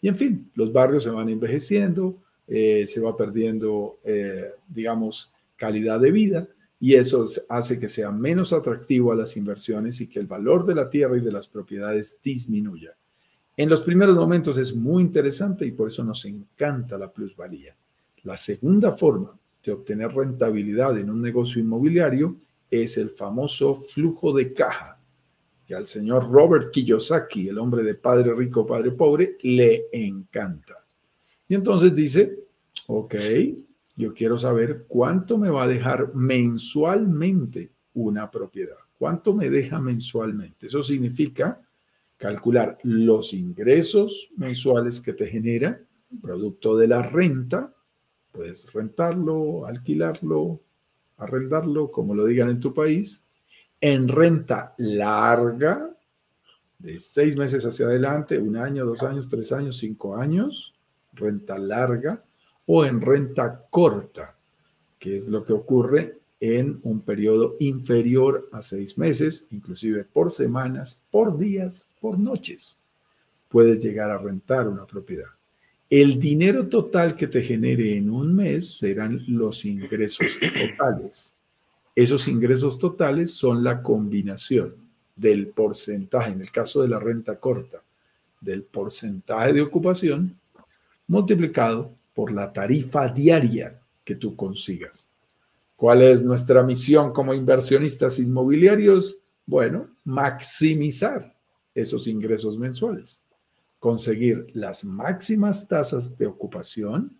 Y 0.00 0.08
en 0.08 0.16
fin, 0.16 0.50
los 0.54 0.72
barrios 0.72 1.04
se 1.04 1.10
van 1.10 1.28
envejeciendo, 1.28 2.18
eh, 2.46 2.86
se 2.86 3.00
va 3.00 3.16
perdiendo, 3.16 3.98
eh, 4.04 4.50
digamos, 4.68 5.32
calidad 5.56 6.00
de 6.00 6.10
vida 6.10 6.48
y 6.80 6.94
eso 6.94 7.24
hace 7.48 7.78
que 7.78 7.88
sea 7.88 8.10
menos 8.10 8.52
atractivo 8.52 9.12
a 9.12 9.14
las 9.14 9.36
inversiones 9.36 10.00
y 10.00 10.08
que 10.08 10.18
el 10.18 10.26
valor 10.26 10.66
de 10.66 10.74
la 10.74 10.90
tierra 10.90 11.16
y 11.16 11.20
de 11.20 11.30
las 11.30 11.46
propiedades 11.46 12.18
disminuya. 12.22 12.96
En 13.56 13.68
los 13.68 13.82
primeros 13.82 14.16
momentos 14.16 14.56
es 14.56 14.74
muy 14.74 15.02
interesante 15.02 15.64
y 15.64 15.70
por 15.70 15.88
eso 15.88 16.02
nos 16.02 16.24
encanta 16.24 16.98
la 16.98 17.12
plusvalía. 17.12 17.76
La 18.22 18.36
segunda 18.36 18.92
forma 18.92 19.38
de 19.62 19.72
obtener 19.72 20.12
rentabilidad 20.12 20.98
en 20.98 21.10
un 21.10 21.20
negocio 21.20 21.60
inmobiliario 21.60 22.36
es 22.70 22.96
el 22.96 23.10
famoso 23.10 23.74
flujo 23.74 24.32
de 24.32 24.52
caja, 24.52 25.00
que 25.66 25.74
al 25.74 25.86
señor 25.86 26.30
Robert 26.30 26.70
Kiyosaki, 26.70 27.48
el 27.48 27.58
hombre 27.58 27.82
de 27.82 27.94
Padre 27.94 28.34
Rico, 28.34 28.66
Padre 28.66 28.92
Pobre, 28.92 29.36
le 29.42 29.88
encanta. 29.92 30.84
Y 31.48 31.54
entonces 31.54 31.94
dice, 31.94 32.44
ok, 32.86 33.14
yo 33.96 34.14
quiero 34.14 34.38
saber 34.38 34.86
cuánto 34.88 35.36
me 35.36 35.50
va 35.50 35.64
a 35.64 35.68
dejar 35.68 36.14
mensualmente 36.14 37.72
una 37.94 38.30
propiedad. 38.30 38.76
¿Cuánto 38.98 39.34
me 39.34 39.50
deja 39.50 39.80
mensualmente? 39.80 40.68
Eso 40.68 40.82
significa 40.82 41.60
calcular 42.16 42.78
los 42.84 43.34
ingresos 43.34 44.30
mensuales 44.36 45.00
que 45.00 45.12
te 45.12 45.26
genera 45.26 45.80
producto 46.22 46.76
de 46.76 46.88
la 46.88 47.02
renta. 47.02 47.74
Puedes 48.32 48.72
rentarlo, 48.72 49.66
alquilarlo, 49.66 50.60
arrendarlo, 51.18 51.90
como 51.90 52.14
lo 52.14 52.24
digan 52.24 52.48
en 52.48 52.60
tu 52.60 52.72
país. 52.72 53.24
En 53.80 54.08
renta 54.08 54.74
larga, 54.78 55.94
de 56.78 56.98
seis 56.98 57.36
meses 57.36 57.64
hacia 57.64 57.86
adelante, 57.86 58.38
un 58.38 58.56
año, 58.56 58.84
dos 58.84 59.02
años, 59.02 59.28
tres 59.28 59.52
años, 59.52 59.76
cinco 59.76 60.16
años, 60.16 60.74
renta 61.12 61.56
larga 61.56 62.24
o 62.66 62.84
en 62.84 63.00
renta 63.00 63.66
corta, 63.70 64.36
que 64.98 65.16
es 65.16 65.28
lo 65.28 65.44
que 65.44 65.52
ocurre 65.52 66.20
en 66.40 66.80
un 66.82 67.02
periodo 67.02 67.54
inferior 67.60 68.48
a 68.50 68.62
seis 68.62 68.98
meses, 68.98 69.46
inclusive 69.50 70.04
por 70.04 70.32
semanas, 70.32 71.00
por 71.10 71.38
días, 71.38 71.86
por 72.00 72.18
noches. 72.18 72.78
Puedes 73.48 73.80
llegar 73.80 74.10
a 74.10 74.18
rentar 74.18 74.66
una 74.66 74.84
propiedad. 74.84 75.28
El 75.92 76.18
dinero 76.18 76.68
total 76.68 77.14
que 77.14 77.26
te 77.26 77.42
genere 77.42 77.98
en 77.98 78.08
un 78.08 78.34
mes 78.34 78.78
serán 78.78 79.22
los 79.28 79.66
ingresos 79.66 80.40
totales. 80.40 81.36
Esos 81.94 82.28
ingresos 82.28 82.78
totales 82.78 83.34
son 83.34 83.62
la 83.62 83.82
combinación 83.82 84.74
del 85.14 85.48
porcentaje, 85.48 86.32
en 86.32 86.40
el 86.40 86.50
caso 86.50 86.80
de 86.80 86.88
la 86.88 86.98
renta 86.98 87.38
corta, 87.38 87.82
del 88.40 88.62
porcentaje 88.62 89.52
de 89.52 89.60
ocupación 89.60 90.40
multiplicado 91.08 91.94
por 92.14 92.32
la 92.32 92.50
tarifa 92.54 93.08
diaria 93.08 93.78
que 94.02 94.14
tú 94.14 94.34
consigas. 94.34 95.10
¿Cuál 95.76 96.00
es 96.00 96.22
nuestra 96.22 96.62
misión 96.62 97.12
como 97.12 97.34
inversionistas 97.34 98.18
inmobiliarios? 98.18 99.18
Bueno, 99.44 99.90
maximizar 100.04 101.36
esos 101.74 102.06
ingresos 102.06 102.56
mensuales, 102.56 103.20
conseguir 103.82 104.46
las 104.52 104.84
máximas 104.84 105.66
tasas 105.66 106.16
de 106.16 106.28
ocupación 106.28 107.18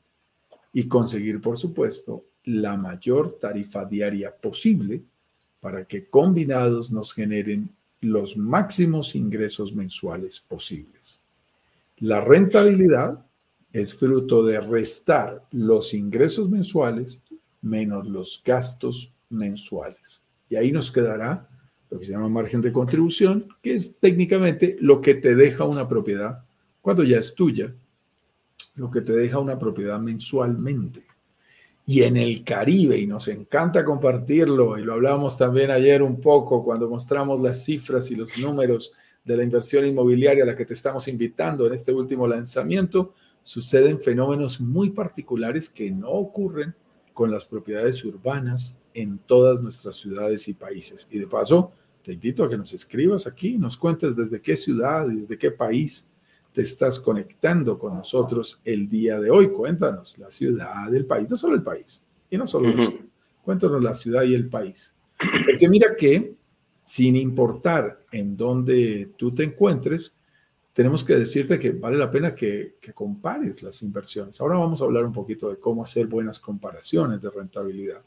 y 0.72 0.86
conseguir, 0.86 1.40
por 1.40 1.58
supuesto, 1.58 2.24
la 2.44 2.76
mayor 2.76 3.36
tarifa 3.40 3.84
diaria 3.84 4.32
posible 4.32 5.02
para 5.58 5.84
que 5.84 6.08
combinados 6.08 6.92
nos 6.92 7.12
generen 7.12 7.68
los 8.00 8.36
máximos 8.36 9.16
ingresos 9.16 9.74
mensuales 9.74 10.38
posibles. 10.38 11.20
La 11.96 12.20
rentabilidad 12.20 13.26
es 13.72 13.96
fruto 13.96 14.44
de 14.46 14.60
restar 14.60 15.44
los 15.50 15.92
ingresos 15.94 16.48
mensuales 16.48 17.22
menos 17.60 18.06
los 18.06 18.40
gastos 18.46 19.12
mensuales. 19.30 20.22
Y 20.48 20.54
ahí 20.54 20.70
nos 20.70 20.92
quedará 20.92 21.48
lo 21.90 21.98
que 21.98 22.04
se 22.04 22.12
llama 22.12 22.28
margen 22.28 22.60
de 22.60 22.72
contribución, 22.72 23.48
que 23.60 23.74
es 23.74 23.98
técnicamente 23.98 24.76
lo 24.78 25.00
que 25.00 25.14
te 25.14 25.34
deja 25.34 25.64
una 25.64 25.88
propiedad 25.88 26.44
cuando 26.82 27.04
ya 27.04 27.18
es 27.18 27.34
tuya, 27.34 27.72
lo 28.74 28.90
que 28.90 29.00
te 29.00 29.12
deja 29.12 29.38
una 29.38 29.58
propiedad 29.58 29.98
mensualmente. 30.00 31.04
Y 31.86 32.02
en 32.02 32.16
el 32.16 32.44
Caribe, 32.44 32.98
y 32.98 33.06
nos 33.06 33.28
encanta 33.28 33.84
compartirlo, 33.84 34.78
y 34.78 34.82
lo 34.82 34.94
hablamos 34.94 35.38
también 35.38 35.70
ayer 35.70 36.02
un 36.02 36.20
poco 36.20 36.62
cuando 36.62 36.88
mostramos 36.88 37.40
las 37.40 37.64
cifras 37.64 38.10
y 38.10 38.16
los 38.16 38.36
números 38.36 38.92
de 39.24 39.36
la 39.36 39.44
inversión 39.44 39.86
inmobiliaria 39.86 40.42
a 40.42 40.46
la 40.46 40.56
que 40.56 40.64
te 40.64 40.74
estamos 40.74 41.06
invitando 41.08 41.66
en 41.66 41.72
este 41.72 41.92
último 41.92 42.26
lanzamiento, 42.26 43.14
suceden 43.42 44.00
fenómenos 44.00 44.60
muy 44.60 44.90
particulares 44.90 45.68
que 45.68 45.90
no 45.90 46.10
ocurren 46.10 46.74
con 47.12 47.30
las 47.30 47.44
propiedades 47.44 48.04
urbanas 48.04 48.78
en 48.94 49.18
todas 49.18 49.60
nuestras 49.60 49.96
ciudades 49.96 50.48
y 50.48 50.54
países. 50.54 51.06
Y 51.10 51.18
de 51.18 51.26
paso, 51.26 51.72
te 52.02 52.12
invito 52.12 52.44
a 52.44 52.48
que 52.48 52.56
nos 52.56 52.72
escribas 52.72 53.26
aquí, 53.26 53.58
nos 53.58 53.76
cuentes 53.76 54.16
desde 54.16 54.40
qué 54.40 54.56
ciudad 54.56 55.08
y 55.10 55.20
desde 55.20 55.38
qué 55.38 55.50
país 55.50 56.08
te 56.52 56.62
estás 56.62 57.00
conectando 57.00 57.78
con 57.78 57.94
nosotros 57.94 58.60
el 58.64 58.88
día 58.88 59.18
de 59.18 59.30
hoy. 59.30 59.50
Cuéntanos 59.50 60.18
la 60.18 60.30
ciudad, 60.30 60.94
el 60.94 61.06
país, 61.06 61.28
no 61.30 61.36
solo 61.36 61.54
el 61.54 61.62
país, 61.62 62.02
y 62.30 62.36
no 62.36 62.46
solo 62.46 62.72
Cuéntanos 63.42 63.82
la 63.82 63.94
ciudad 63.94 64.22
y 64.22 64.34
el 64.34 64.48
país. 64.48 64.94
Porque 65.18 65.68
mira 65.68 65.96
que, 65.96 66.34
sin 66.84 67.16
importar 67.16 68.04
en 68.12 68.36
dónde 68.36 69.10
tú 69.16 69.34
te 69.34 69.42
encuentres, 69.42 70.14
tenemos 70.72 71.02
que 71.02 71.16
decirte 71.16 71.58
que 71.58 71.72
vale 71.72 71.98
la 71.98 72.10
pena 72.10 72.34
que, 72.34 72.76
compares 72.94 73.62
las 73.62 73.82
inversiones. 73.82 74.40
Ahora 74.40 74.58
vamos 74.58 74.80
a 74.80 74.84
hablar 74.84 75.04
un 75.04 75.12
poquito 75.12 75.50
de 75.50 75.56
cómo 75.56 75.82
hacer 75.82 76.06
buenas 76.06 76.38
comparaciones 76.38 77.20
de 77.20 77.30
rentabilidad. 77.30 78.02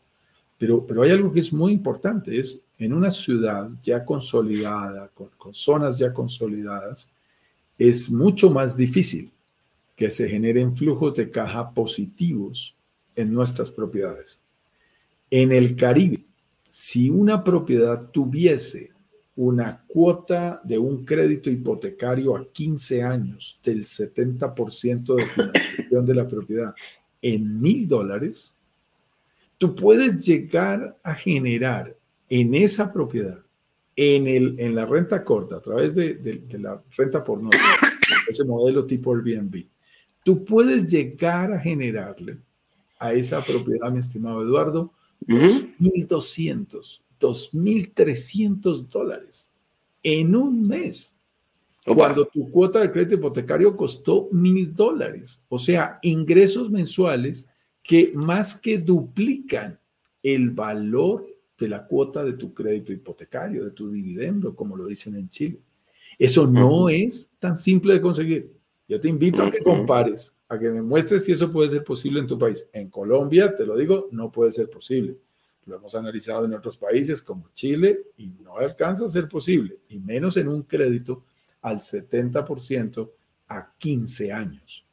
Pero, 0.57 0.85
pero 0.87 1.03
hay 1.03 1.11
algo 1.11 1.31
que 1.33 1.41
es 1.41 1.51
muy 1.51 1.73
importante, 1.73 2.39
es 2.39 2.65
en 2.77 2.93
una 2.93 3.11
ciudad 3.11 3.69
ya 3.81 4.05
consolidada, 4.05 5.09
con, 5.09 5.29
con 5.37 5.53
zonas 5.53 5.97
ya 5.97 6.13
consolidadas, 6.13 7.11
es 7.77 8.10
mucho 8.12 8.50
más 8.50 8.77
difícil 8.77 9.32
que 9.96 10.10
se 10.10 10.27
generen 10.27 10.75
flujos 10.75 11.13
de 11.15 11.29
caja 11.29 11.74
positivos 11.74 12.75
en 13.15 13.34
nuestras 13.34 13.72
propiedades. 13.72 14.41
En 15.29 15.51
el 15.51 15.75
Caribe, 15.75 16.25
si 16.70 17.10
una 17.10 17.44
propiedad 17.44 18.10
tuviese 18.12 18.91
una 19.38 19.84
cuota 19.88 20.62
de 20.63 20.77
un 20.77 21.03
crédito 21.05 21.50
hipotecario 21.50 22.36
a 22.36 22.50
15 22.51 23.03
años 23.03 23.60
del 23.63 23.84
70% 23.84 25.15
de 25.15 25.25
financiación 25.25 26.05
de 26.05 26.15
la 26.15 26.27
propiedad 26.27 26.74
en 27.22 27.60
mil 27.60 27.88
dólares, 27.88 28.55
tú 29.58 29.75
puedes 29.75 30.25
llegar 30.25 30.98
a 31.03 31.13
generar 31.13 31.96
en 32.29 32.55
esa 32.55 32.91
propiedad, 32.91 33.39
en, 33.95 34.27
el, 34.27 34.55
en 34.59 34.75
la 34.75 34.85
renta 34.85 35.23
corta, 35.23 35.57
a 35.57 35.61
través 35.61 35.95
de, 35.95 36.43
la 36.59 36.81
renta 36.97 37.23
por 37.23 37.41
noche, 37.41 37.57
ese 38.29 38.43
modelo 38.43 38.85
tipo 38.85 39.13
Airbnb, 39.13 39.65
tú 40.23 40.43
puedes 40.43 40.91
llegar 40.91 41.51
a 41.51 41.59
generarle 41.59 42.39
a 42.99 43.13
esa 43.13 43.41
propiedad, 43.41 43.91
mi 43.91 43.99
estimado 43.99 44.41
Eduardo, 44.41 44.91
2.200 45.27 47.01
2.300 47.19 48.87
dólares 48.87 49.49
en 50.03 50.35
un 50.35 50.67
mes. 50.67 51.13
cuando 51.85 52.25
tu 52.25 52.49
cuota 52.49 52.79
de 52.79 52.91
crédito 52.91 53.15
hipotecario 53.15 53.77
costó 53.77 54.27
mil 54.31 54.73
dólares. 54.73 55.43
O 55.49 55.59
sea, 55.59 55.99
ingresos 56.01 56.71
mensuales 56.71 57.47
que 57.83 58.11
más 58.15 58.59
que 58.59 58.79
duplican 58.79 59.79
el 60.23 60.51
valor 60.51 61.25
de 61.57 61.67
la 61.67 61.85
cuota 61.85 62.24
de 62.24 62.33
tu 62.33 62.53
crédito 62.53 62.91
hipotecario, 62.91 63.63
de 63.63 63.71
tu 63.71 63.89
dividendo, 63.89 64.55
como 64.55 64.75
lo 64.75 64.88
dicen 64.88 65.15
en 65.15 65.29
Chile. 65.29 65.59
Eso 66.17 66.47
no 66.47 66.89
es 66.89 67.31
tan 67.39 67.57
simple 67.57 67.93
de 67.93 68.01
conseguir. 68.01 68.53
Yo 68.88 69.00
te 69.00 69.09
invito 69.09 69.43
a 69.43 69.50
que 69.50 69.59
compares, 69.59 70.35
a 70.47 70.59
que 70.59 70.69
me 70.69 70.81
muestres 70.81 71.25
si 71.25 71.31
eso 71.31 71.51
puede 71.51 71.69
ser 71.69 71.83
posible 71.83 72.19
en 72.19 72.27
tu 72.27 72.38
país. 72.38 72.67
En 72.71 72.89
Colombia, 72.89 73.55
te 73.55 73.65
lo 73.65 73.75
digo, 73.75 74.09
no 74.12 74.31
puede 74.31 74.51
ser 74.51 74.69
posible. 74.69 75.17
Lo 75.65 75.75
hemos 75.77 75.95
analizado 75.95 76.45
en 76.45 76.53
otros 76.53 76.77
países 76.77 77.21
como 77.21 77.50
Chile 77.53 78.12
y 78.17 78.29
no 78.29 78.57
alcanza 78.57 79.05
a 79.05 79.09
ser 79.09 79.27
posible, 79.27 79.79
y 79.89 80.00
menos 80.00 80.38
en 80.38 80.47
un 80.47 80.62
crédito 80.63 81.24
al 81.62 81.79
70% 81.79 83.12
a 83.47 83.74
15 83.75 84.31
años, 84.31 84.85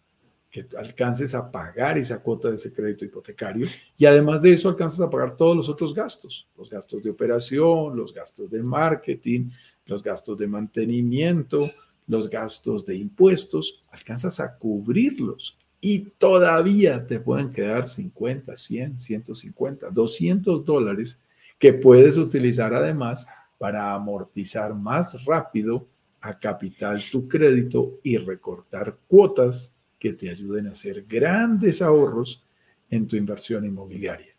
que 0.52 0.66
alcances 0.76 1.34
a 1.34 1.50
pagar 1.50 1.96
esa 1.96 2.22
cuota 2.22 2.50
de 2.50 2.56
ese 2.56 2.70
crédito 2.70 3.06
hipotecario 3.06 3.66
y 3.96 4.04
además 4.04 4.42
de 4.42 4.52
eso 4.52 4.68
alcanzas 4.68 5.00
a 5.00 5.08
pagar 5.08 5.34
todos 5.34 5.56
los 5.56 5.68
otros 5.70 5.94
gastos, 5.94 6.46
los 6.58 6.68
gastos 6.68 7.02
de 7.02 7.08
operación, 7.08 7.96
los 7.96 8.12
gastos 8.12 8.50
de 8.50 8.62
marketing, 8.62 9.48
los 9.86 10.02
gastos 10.02 10.36
de 10.36 10.46
mantenimiento, 10.46 11.58
los 12.06 12.28
gastos 12.28 12.84
de 12.84 12.96
impuestos, 12.96 13.82
alcanzas 13.90 14.40
a 14.40 14.58
cubrirlos 14.58 15.56
y 15.80 16.00
todavía 16.18 17.06
te 17.06 17.18
pueden 17.18 17.48
quedar 17.48 17.86
50, 17.86 18.54
100, 18.54 18.98
150, 18.98 19.88
200 19.88 20.64
dólares 20.66 21.18
que 21.58 21.72
puedes 21.72 22.18
utilizar 22.18 22.74
además 22.74 23.26
para 23.56 23.94
amortizar 23.94 24.74
más 24.74 25.24
rápido 25.24 25.86
a 26.20 26.38
capital 26.38 27.02
tu 27.10 27.26
crédito 27.26 28.00
y 28.02 28.18
recortar 28.18 28.98
cuotas 29.08 29.72
que 30.02 30.14
te 30.14 30.28
ayuden 30.28 30.66
a 30.66 30.70
hacer 30.70 31.04
grandes 31.08 31.80
ahorros 31.80 32.42
en 32.90 33.06
tu 33.06 33.14
inversión 33.14 33.64
inmobiliaria. 33.64 34.34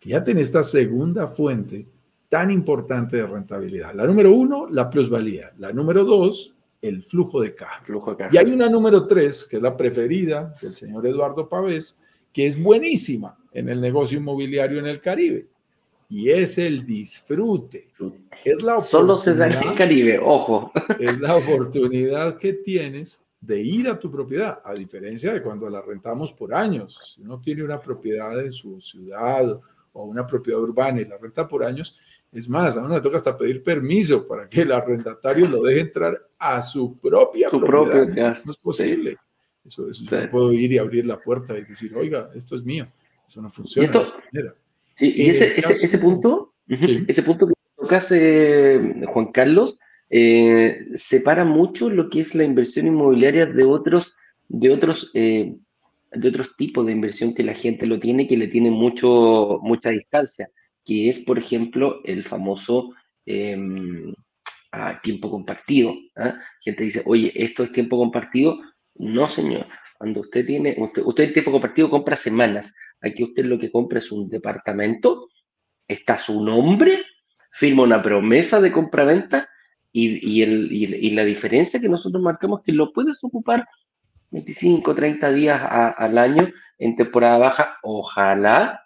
Fíjate 0.00 0.32
en 0.32 0.38
esta 0.38 0.64
segunda 0.64 1.28
fuente 1.28 1.86
tan 2.28 2.50
importante 2.50 3.18
de 3.18 3.24
rentabilidad. 3.24 3.94
La 3.94 4.08
número 4.08 4.32
uno, 4.32 4.68
la 4.68 4.90
plusvalía. 4.90 5.52
La 5.58 5.72
número 5.72 6.02
dos, 6.02 6.52
el 6.82 7.04
flujo 7.04 7.40
de 7.40 7.54
caja. 7.54 7.84
Y 8.32 8.38
hay 8.38 8.50
una 8.50 8.68
número 8.68 9.06
tres, 9.06 9.44
que 9.48 9.58
es 9.58 9.62
la 9.62 9.76
preferida 9.76 10.52
del 10.60 10.74
señor 10.74 11.06
Eduardo 11.06 11.48
Pavés, 11.48 11.96
que 12.32 12.48
es 12.48 12.60
buenísima 12.60 13.38
en 13.52 13.68
el 13.68 13.80
negocio 13.80 14.18
inmobiliario 14.18 14.80
en 14.80 14.86
el 14.86 15.00
Caribe. 15.00 15.46
Y 16.08 16.30
es 16.30 16.58
el 16.58 16.84
disfrute. 16.84 17.92
Es 18.44 18.60
la 18.64 18.80
Solo 18.80 19.16
se 19.20 19.36
da 19.36 19.46
en 19.46 19.68
el 19.68 19.76
Caribe, 19.76 20.18
ojo. 20.18 20.72
Es 20.98 21.20
la 21.20 21.36
oportunidad 21.36 22.36
que 22.36 22.54
tienes 22.54 23.22
de 23.44 23.60
ir 23.60 23.88
a 23.88 23.98
tu 23.98 24.10
propiedad, 24.10 24.62
a 24.64 24.72
diferencia 24.72 25.32
de 25.32 25.42
cuando 25.42 25.68
la 25.68 25.82
rentamos 25.82 26.32
por 26.32 26.54
años. 26.54 27.14
Si 27.14 27.20
uno 27.20 27.40
tiene 27.40 27.62
una 27.62 27.78
propiedad 27.78 28.40
en 28.40 28.50
su 28.50 28.80
ciudad 28.80 29.60
o 29.92 30.04
una 30.04 30.26
propiedad 30.26 30.60
urbana 30.60 31.02
y 31.02 31.04
la 31.04 31.18
renta 31.18 31.46
por 31.46 31.62
años, 31.62 31.98
es 32.32 32.48
más, 32.48 32.76
a 32.76 32.80
uno 32.80 32.94
le 32.94 33.00
toca 33.00 33.16
hasta 33.16 33.36
pedir 33.36 33.62
permiso 33.62 34.26
para 34.26 34.48
que 34.48 34.62
el 34.62 34.72
arrendatario 34.72 35.46
lo 35.46 35.62
deje 35.62 35.80
entrar 35.80 36.26
a 36.38 36.62
su 36.62 36.98
propia 36.98 37.50
propiedad. 37.50 38.38
no 38.44 38.50
es 38.50 38.56
posible. 38.56 39.18
Eso, 39.62 39.88
eso 39.88 40.04
yo 40.04 40.20
no 40.20 40.30
puedo 40.30 40.52
ir 40.52 40.72
y 40.72 40.78
abrir 40.78 41.06
la 41.06 41.20
puerta 41.20 41.56
y 41.56 41.64
decir, 41.64 41.94
oiga, 41.94 42.30
esto 42.34 42.56
es 42.56 42.64
mío. 42.64 42.88
Eso 43.26 43.42
no 43.42 43.48
funciona 43.48 43.90
de 43.90 44.02
esa 44.02 44.16
manera. 44.32 44.54
Sí, 44.94 45.12
y 45.16 45.30
ese, 45.30 45.58
ese, 45.58 45.72
ese, 45.72 45.98
punto, 45.98 46.54
ese 46.66 47.22
punto 47.22 47.48
que 47.48 47.54
tocas, 47.76 48.10
eh, 48.12 49.02
Juan 49.06 49.32
Carlos, 49.32 49.78
eh, 50.10 50.86
separa 50.94 51.44
mucho 51.44 51.90
lo 51.90 52.10
que 52.10 52.20
es 52.20 52.34
la 52.34 52.44
inversión 52.44 52.86
inmobiliaria 52.86 53.46
de 53.46 53.64
otros, 53.64 54.14
de 54.48 54.70
otros, 54.70 55.10
eh, 55.14 55.56
de 56.12 56.28
otros 56.28 56.56
tipos 56.56 56.86
de 56.86 56.92
inversión 56.92 57.34
que 57.34 57.44
la 57.44 57.54
gente 57.54 57.86
lo 57.86 57.98
tiene, 57.98 58.28
que 58.28 58.36
le 58.36 58.48
tiene 58.48 58.70
mucho, 58.70 59.58
mucha 59.62 59.90
distancia 59.90 60.48
que 60.84 61.08
es, 61.08 61.20
por 61.20 61.38
ejemplo, 61.38 62.00
el 62.04 62.24
famoso 62.24 62.94
em, 63.26 64.12
tiempo 65.02 65.30
compartido. 65.30 65.94
¿ah? 66.16 66.38
Gente 66.60 66.84
dice, 66.84 67.02
oye, 67.06 67.32
¿esto 67.34 67.62
es 67.62 67.72
tiempo 67.72 67.96
compartido? 67.96 68.60
No, 68.96 69.26
señor. 69.26 69.66
Cuando 69.98 70.20
usted 70.20 70.44
tiene, 70.44 70.74
usted, 70.78 71.02
usted 71.04 71.24
en 71.24 71.32
tiempo 71.32 71.52
compartido 71.52 71.88
compra 71.88 72.16
semanas. 72.16 72.74
Aquí 73.00 73.22
usted 73.22 73.46
lo 73.46 73.58
que 73.58 73.70
compra 73.70 73.98
es 73.98 74.12
un 74.12 74.28
departamento, 74.28 75.28
está 75.88 76.18
su 76.18 76.44
nombre, 76.44 77.04
firma 77.52 77.84
una 77.84 78.02
promesa 78.02 78.60
de 78.60 78.72
compraventa 78.72 79.48
y, 79.94 80.18
y, 80.30 80.42
el, 80.42 80.70
y, 80.70 81.10
la 81.12 81.24
diferencia 81.24 81.80
que 81.80 81.88
nosotros 81.88 82.22
marcamos 82.22 82.60
es 82.60 82.66
que 82.66 82.72
lo 82.72 82.92
puedes 82.92 83.22
ocupar 83.22 83.66
25, 84.32 84.94
30 84.94 85.32
días 85.32 85.60
al 85.62 86.18
año 86.18 86.48
en 86.78 86.96
temporada 86.96 87.38
baja. 87.38 87.78
Ojalá 87.82 88.84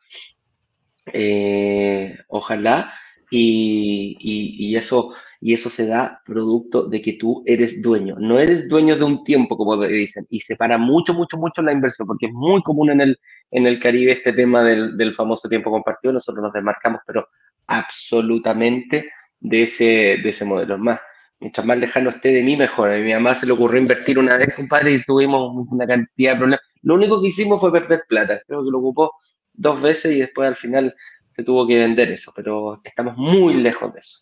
eh, 1.12 2.16
ojalá, 2.28 2.92
y, 3.30 4.74
eso, 4.76 5.14
y 5.40 5.54
eso 5.54 5.70
se 5.70 5.86
da 5.86 6.22
producto 6.24 6.88
de 6.88 7.02
que 7.02 7.14
tú 7.14 7.42
eres 7.46 7.82
dueño. 7.82 8.16
No 8.18 8.38
eres 8.38 8.68
dueño 8.68 8.96
de 8.96 9.04
un 9.04 9.24
tiempo, 9.24 9.56
como 9.56 9.76
dicen, 9.86 10.26
y 10.30 10.40
separa 10.40 10.78
mucho, 10.78 11.14
mucho, 11.14 11.36
mucho 11.36 11.62
la 11.62 11.72
inversión, 11.72 12.06
porque 12.06 12.26
es 12.26 12.32
muy 12.32 12.62
común 12.62 12.90
en 12.90 13.00
el, 13.00 13.18
en 13.50 13.66
el 13.66 13.80
Caribe 13.80 14.12
este 14.12 14.32
tema 14.32 14.62
del, 14.62 15.14
famoso 15.14 15.48
tiempo 15.48 15.70
compartido. 15.70 16.12
Nosotros 16.14 16.42
nos 16.42 16.52
desmarcamos, 16.52 17.00
pero 17.06 17.28
absolutamente 17.66 19.10
de 19.40 19.62
ese, 19.64 19.84
de 19.84 20.28
ese 20.28 20.44
modelo. 20.44 20.78
Más, 20.78 21.00
mientras 21.40 21.66
más 21.66 21.78
lejano 21.78 22.10
esté 22.10 22.32
de 22.32 22.42
mí, 22.42 22.56
mejor. 22.56 22.90
A 22.90 22.98
mi 22.98 23.12
mamá 23.12 23.34
se 23.34 23.46
le 23.46 23.52
ocurrió 23.52 23.80
invertir 23.80 24.18
una 24.18 24.36
vez, 24.36 24.54
compadre, 24.54 24.92
y 24.92 25.02
tuvimos 25.02 25.66
una 25.70 25.86
cantidad 25.86 26.32
de 26.32 26.38
problemas. 26.38 26.60
Lo 26.82 26.94
único 26.94 27.20
que 27.20 27.28
hicimos 27.28 27.60
fue 27.60 27.72
perder 27.72 28.02
plata. 28.08 28.40
Creo 28.46 28.64
que 28.64 28.70
lo 28.70 28.78
ocupó 28.78 29.12
dos 29.52 29.80
veces 29.82 30.16
y 30.16 30.20
después 30.20 30.48
al 30.48 30.56
final 30.56 30.94
se 31.28 31.42
tuvo 31.42 31.66
que 31.66 31.78
vender 31.78 32.10
eso, 32.10 32.32
pero 32.34 32.80
estamos 32.82 33.16
muy 33.16 33.54
lejos 33.54 33.92
de 33.94 34.00
eso. 34.00 34.18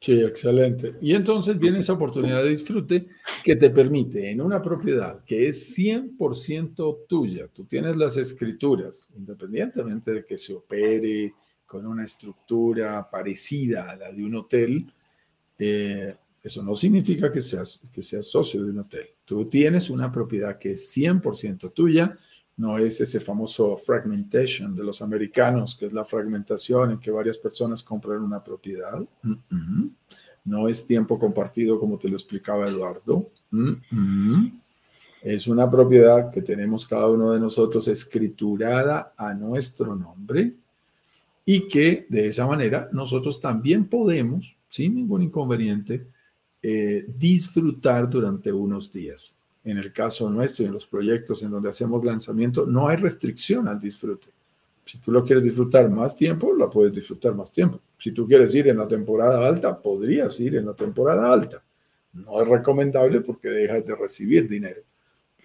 Sí, 0.00 0.20
excelente. 0.20 0.96
Y 1.00 1.14
entonces 1.14 1.58
viene 1.58 1.78
esa 1.78 1.94
oportunidad 1.94 2.42
de 2.42 2.50
disfrute 2.50 3.06
que 3.42 3.56
te 3.56 3.70
permite 3.70 4.30
en 4.30 4.42
una 4.42 4.60
propiedad 4.60 5.24
que 5.24 5.48
es 5.48 5.78
100% 5.78 7.06
tuya, 7.08 7.48
tú 7.48 7.64
tienes 7.64 7.96
las 7.96 8.18
escrituras, 8.18 9.08
independientemente 9.16 10.12
de 10.12 10.24
que 10.26 10.36
se 10.36 10.52
opere 10.52 11.32
con 11.74 11.86
una 11.86 12.04
estructura 12.04 13.10
parecida 13.10 13.90
a 13.90 13.96
la 13.96 14.12
de 14.12 14.24
un 14.24 14.36
hotel, 14.36 14.86
eh, 15.58 16.14
eso 16.40 16.62
no 16.62 16.72
significa 16.72 17.32
que 17.32 17.42
seas, 17.42 17.80
que 17.92 18.00
seas 18.00 18.28
socio 18.28 18.62
de 18.62 18.70
un 18.70 18.78
hotel. 18.78 19.08
Tú 19.24 19.46
tienes 19.46 19.90
una 19.90 20.12
propiedad 20.12 20.56
que 20.56 20.70
es 20.70 20.96
100% 20.96 21.72
tuya, 21.72 22.16
no 22.58 22.78
es 22.78 23.00
ese 23.00 23.18
famoso 23.18 23.76
fragmentation 23.76 24.72
de 24.72 24.84
los 24.84 25.02
americanos, 25.02 25.74
que 25.74 25.86
es 25.86 25.92
la 25.92 26.04
fragmentación 26.04 26.92
en 26.92 27.00
que 27.00 27.10
varias 27.10 27.38
personas 27.38 27.82
compran 27.82 28.22
una 28.22 28.44
propiedad. 28.44 29.04
No 30.44 30.68
es 30.68 30.86
tiempo 30.86 31.18
compartido 31.18 31.80
como 31.80 31.98
te 31.98 32.08
lo 32.08 32.14
explicaba 32.14 32.68
Eduardo. 32.68 33.32
Es 35.20 35.48
una 35.48 35.68
propiedad 35.68 36.30
que 36.30 36.40
tenemos 36.40 36.86
cada 36.86 37.10
uno 37.10 37.32
de 37.32 37.40
nosotros 37.40 37.88
escriturada 37.88 39.12
a 39.16 39.34
nuestro 39.34 39.96
nombre 39.96 40.54
y 41.44 41.66
que 41.66 42.06
de 42.08 42.28
esa 42.28 42.46
manera 42.46 42.88
nosotros 42.92 43.40
también 43.40 43.88
podemos, 43.88 44.56
sin 44.68 44.94
ningún 44.94 45.22
inconveniente, 45.22 46.06
eh, 46.62 47.04
disfrutar 47.06 48.08
durante 48.08 48.50
unos 48.52 48.90
días 48.90 49.36
en 49.64 49.78
el 49.78 49.92
caso 49.92 50.28
nuestro 50.30 50.64
y 50.64 50.66
en 50.68 50.74
los 50.74 50.86
proyectos 50.86 51.42
en 51.42 51.50
donde 51.50 51.70
hacemos 51.70 52.04
lanzamiento, 52.04 52.66
no 52.66 52.88
hay 52.88 52.96
restricción 52.96 53.66
al 53.66 53.80
disfrute. 53.80 54.28
Si 54.84 54.98
tú 54.98 55.10
lo 55.10 55.24
quieres 55.24 55.44
disfrutar 55.44 55.88
más 55.88 56.14
tiempo, 56.14 56.52
lo 56.52 56.68
puedes 56.68 56.92
disfrutar 56.92 57.34
más 57.34 57.50
tiempo. 57.50 57.80
Si 57.98 58.12
tú 58.12 58.26
quieres 58.26 58.54
ir 58.54 58.68
en 58.68 58.76
la 58.76 58.86
temporada 58.86 59.46
alta, 59.46 59.80
podrías 59.80 60.38
ir 60.40 60.56
en 60.56 60.66
la 60.66 60.74
temporada 60.74 61.32
alta. 61.32 61.64
No 62.12 62.42
es 62.42 62.46
recomendable 62.46 63.22
porque 63.22 63.48
dejas 63.48 63.86
de 63.86 63.96
recibir 63.96 64.46
dinero. 64.46 64.82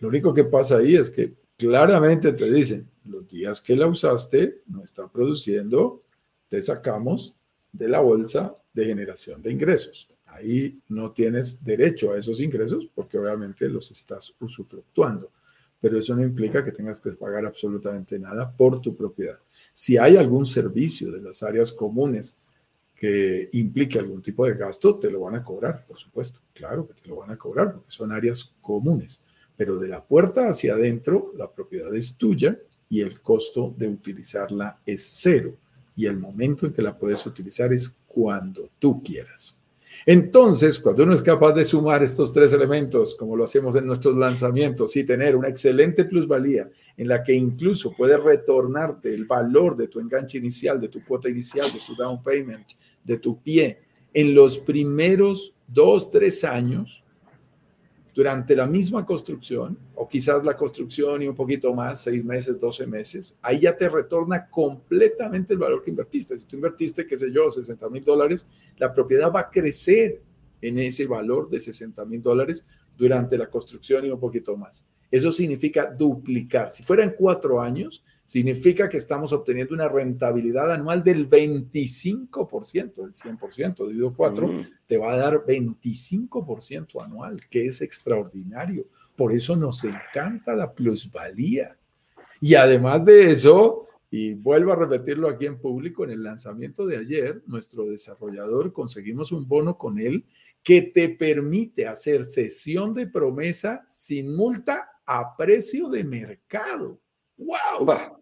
Lo 0.01 0.09
único 0.09 0.33
que 0.33 0.43
pasa 0.43 0.77
ahí 0.77 0.97
es 0.97 1.09
que 1.09 1.33
claramente 1.57 2.33
te 2.33 2.51
dicen, 2.51 2.85
los 3.09 3.27
días 3.27 3.61
que 3.61 3.75
la 3.75 3.87
usaste 3.87 4.61
no 4.67 4.83
está 4.83 5.07
produciendo, 5.07 6.03
te 6.47 6.61
sacamos 6.61 7.35
de 7.71 7.89
la 7.89 7.99
bolsa 7.99 8.55
de 8.73 8.85
generación 8.85 9.41
de 9.41 9.51
ingresos 9.51 10.09
ahí 10.31 10.79
no 10.89 11.11
tienes 11.11 11.63
derecho 11.63 12.11
a 12.11 12.17
esos 12.17 12.39
ingresos 12.41 12.89
porque 12.93 13.17
obviamente 13.17 13.67
los 13.69 13.91
estás 13.91 14.33
usufructuando. 14.39 15.31
Pero 15.81 15.97
eso 15.97 16.13
no 16.13 16.21
implica 16.21 16.63
que 16.63 16.71
tengas 16.71 16.99
que 16.99 17.11
pagar 17.11 17.45
absolutamente 17.45 18.19
nada 18.19 18.51
por 18.51 18.81
tu 18.81 18.95
propiedad. 18.95 19.39
Si 19.73 19.97
hay 19.97 20.17
algún 20.17 20.45
servicio 20.45 21.09
de 21.11 21.21
las 21.21 21.41
áreas 21.41 21.71
comunes 21.71 22.35
que 22.95 23.49
implique 23.53 23.97
algún 23.97 24.21
tipo 24.21 24.45
de 24.45 24.55
gasto, 24.55 24.99
te 24.99 25.09
lo 25.09 25.21
van 25.21 25.35
a 25.35 25.43
cobrar, 25.43 25.85
por 25.85 25.97
supuesto. 25.97 26.41
Claro 26.53 26.85
que 26.85 26.95
te 26.95 27.07
lo 27.07 27.15
van 27.15 27.31
a 27.31 27.37
cobrar 27.37 27.71
porque 27.71 27.91
son 27.91 28.11
áreas 28.11 28.53
comunes. 28.59 29.21
Pero 29.55 29.79
de 29.79 29.87
la 29.87 30.03
puerta 30.03 30.49
hacia 30.49 30.73
adentro, 30.73 31.33
la 31.37 31.49
propiedad 31.49 31.95
es 31.95 32.17
tuya 32.17 32.59
y 32.89 33.01
el 33.01 33.21
costo 33.21 33.73
de 33.77 33.87
utilizarla 33.87 34.79
es 34.85 35.05
cero. 35.21 35.55
Y 35.95 36.05
el 36.05 36.17
momento 36.17 36.65
en 36.65 36.73
que 36.73 36.81
la 36.81 36.97
puedes 36.97 37.25
utilizar 37.25 37.71
es 37.71 37.95
cuando 38.07 38.69
tú 38.79 39.03
quieras. 39.03 39.59
Entonces, 40.05 40.79
cuando 40.79 41.03
uno 41.03 41.13
es 41.13 41.21
capaz 41.21 41.53
de 41.53 41.65
sumar 41.65 42.01
estos 42.01 42.31
tres 42.31 42.53
elementos, 42.53 43.15
como 43.15 43.35
lo 43.35 43.43
hacemos 43.43 43.75
en 43.75 43.85
nuestros 43.85 44.15
lanzamientos, 44.15 44.95
y 44.95 45.03
tener 45.03 45.35
una 45.35 45.49
excelente 45.49 46.05
plusvalía 46.05 46.69
en 46.95 47.07
la 47.07 47.21
que 47.21 47.33
incluso 47.33 47.93
puede 47.95 48.17
retornarte 48.17 49.13
el 49.13 49.25
valor 49.25 49.75
de 49.75 49.87
tu 49.87 49.99
enganche 49.99 50.37
inicial, 50.37 50.79
de 50.79 50.87
tu 50.87 51.03
cuota 51.03 51.29
inicial, 51.29 51.71
de 51.71 51.79
tu 51.85 51.95
down 51.95 52.21
payment, 52.23 52.71
de 53.03 53.17
tu 53.17 53.41
pie, 53.41 53.79
en 54.13 54.33
los 54.33 54.57
primeros 54.57 55.53
dos, 55.67 56.09
tres 56.09 56.43
años, 56.43 57.03
durante 58.19 58.53
la 58.53 58.65
misma 58.65 59.05
construcción, 59.05 59.79
o 59.95 60.05
quizás 60.05 60.45
la 60.45 60.57
construcción 60.57 61.21
y 61.21 61.29
un 61.29 61.35
poquito 61.35 61.73
más, 61.73 62.01
seis 62.01 62.25
meses, 62.25 62.59
doce 62.59 62.85
meses, 62.85 63.39
ahí 63.41 63.61
ya 63.61 63.77
te 63.77 63.87
retorna 63.87 64.49
completamente 64.49 65.53
el 65.53 65.59
valor 65.59 65.81
que 65.81 65.89
invertiste. 65.89 66.37
Si 66.37 66.45
tú 66.45 66.57
invertiste, 66.57 67.07
qué 67.07 67.15
sé 67.15 67.31
yo, 67.31 67.49
60 67.49 67.89
mil 67.89 68.03
dólares, 68.03 68.45
la 68.75 68.93
propiedad 68.93 69.31
va 69.31 69.39
a 69.39 69.49
crecer 69.49 70.21
en 70.59 70.79
ese 70.79 71.07
valor 71.07 71.49
de 71.49 71.61
60 71.61 72.03
mil 72.03 72.21
dólares 72.21 72.65
durante 72.97 73.37
la 73.37 73.49
construcción 73.49 74.05
y 74.05 74.09
un 74.09 74.19
poquito 74.19 74.57
más. 74.57 74.85
Eso 75.09 75.31
significa 75.31 75.85
duplicar. 75.89 76.69
Si 76.69 76.83
fueran 76.83 77.15
cuatro 77.17 77.61
años, 77.61 78.03
significa 78.29 78.87
que 78.87 78.97
estamos 78.97 79.33
obteniendo 79.33 79.73
una 79.73 79.89
rentabilidad 79.89 80.71
anual 80.71 81.03
del 81.03 81.27
25%, 81.27 82.93
del 82.93 83.13
100%, 83.13 83.87
dividido 83.87 84.13
4, 84.15 84.47
mm. 84.47 84.65
te 84.85 84.99
va 84.99 85.13
a 85.13 85.17
dar 85.17 85.45
25% 85.47 87.03
anual, 87.03 87.41
que 87.49 87.65
es 87.65 87.81
extraordinario. 87.81 88.85
Por 89.15 89.33
eso 89.33 89.55
nos 89.55 89.83
encanta 89.83 90.55
la 90.55 90.71
plusvalía. 90.71 91.75
Y 92.39 92.53
además 92.53 93.03
de 93.03 93.31
eso, 93.31 93.87
y 94.11 94.35
vuelvo 94.35 94.73
a 94.73 94.75
repetirlo 94.75 95.27
aquí 95.27 95.47
en 95.47 95.59
público, 95.59 96.03
en 96.03 96.11
el 96.11 96.21
lanzamiento 96.21 96.85
de 96.85 96.97
ayer, 96.97 97.41
nuestro 97.47 97.85
desarrollador, 97.85 98.73
conseguimos 98.73 99.31
un 99.31 99.47
bono 99.47 99.75
con 99.75 99.97
él 99.97 100.23
que 100.61 100.83
te 100.83 101.09
permite 101.09 101.87
hacer 101.87 102.23
sesión 102.23 102.93
de 102.93 103.07
promesa 103.07 103.83
sin 103.87 104.35
multa 104.35 104.87
a 105.07 105.35
precio 105.35 105.89
de 105.89 106.03
mercado. 106.03 106.99
¡Wow! 107.37 108.18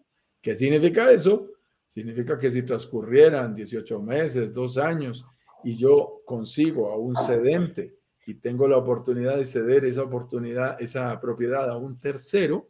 ¿Qué 0.48 0.56
significa 0.56 1.12
eso? 1.12 1.52
Significa 1.86 2.40
que 2.40 2.50
si 2.50 2.64
transcurrieran 2.64 3.54
18 3.54 4.02
meses, 4.02 4.54
dos 4.54 4.78
años, 4.78 5.26
y 5.62 5.76
yo 5.76 6.22
consigo 6.26 6.90
a 6.90 6.96
un 6.96 7.18
cedente 7.18 7.98
y 8.26 8.36
tengo 8.36 8.66
la 8.66 8.78
oportunidad 8.78 9.36
de 9.36 9.44
ceder 9.44 9.84
esa 9.84 10.04
oportunidad, 10.04 10.82
esa 10.82 11.20
propiedad 11.20 11.70
a 11.70 11.76
un 11.76 12.00
tercero, 12.00 12.70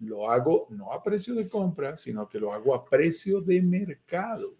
lo 0.00 0.28
hago 0.28 0.66
no 0.70 0.92
a 0.92 1.00
precio 1.00 1.36
de 1.36 1.48
compra, 1.48 1.96
sino 1.96 2.28
que 2.28 2.40
lo 2.40 2.52
hago 2.52 2.74
a 2.74 2.84
precio 2.84 3.40
de 3.40 3.62
mercado. 3.62 4.56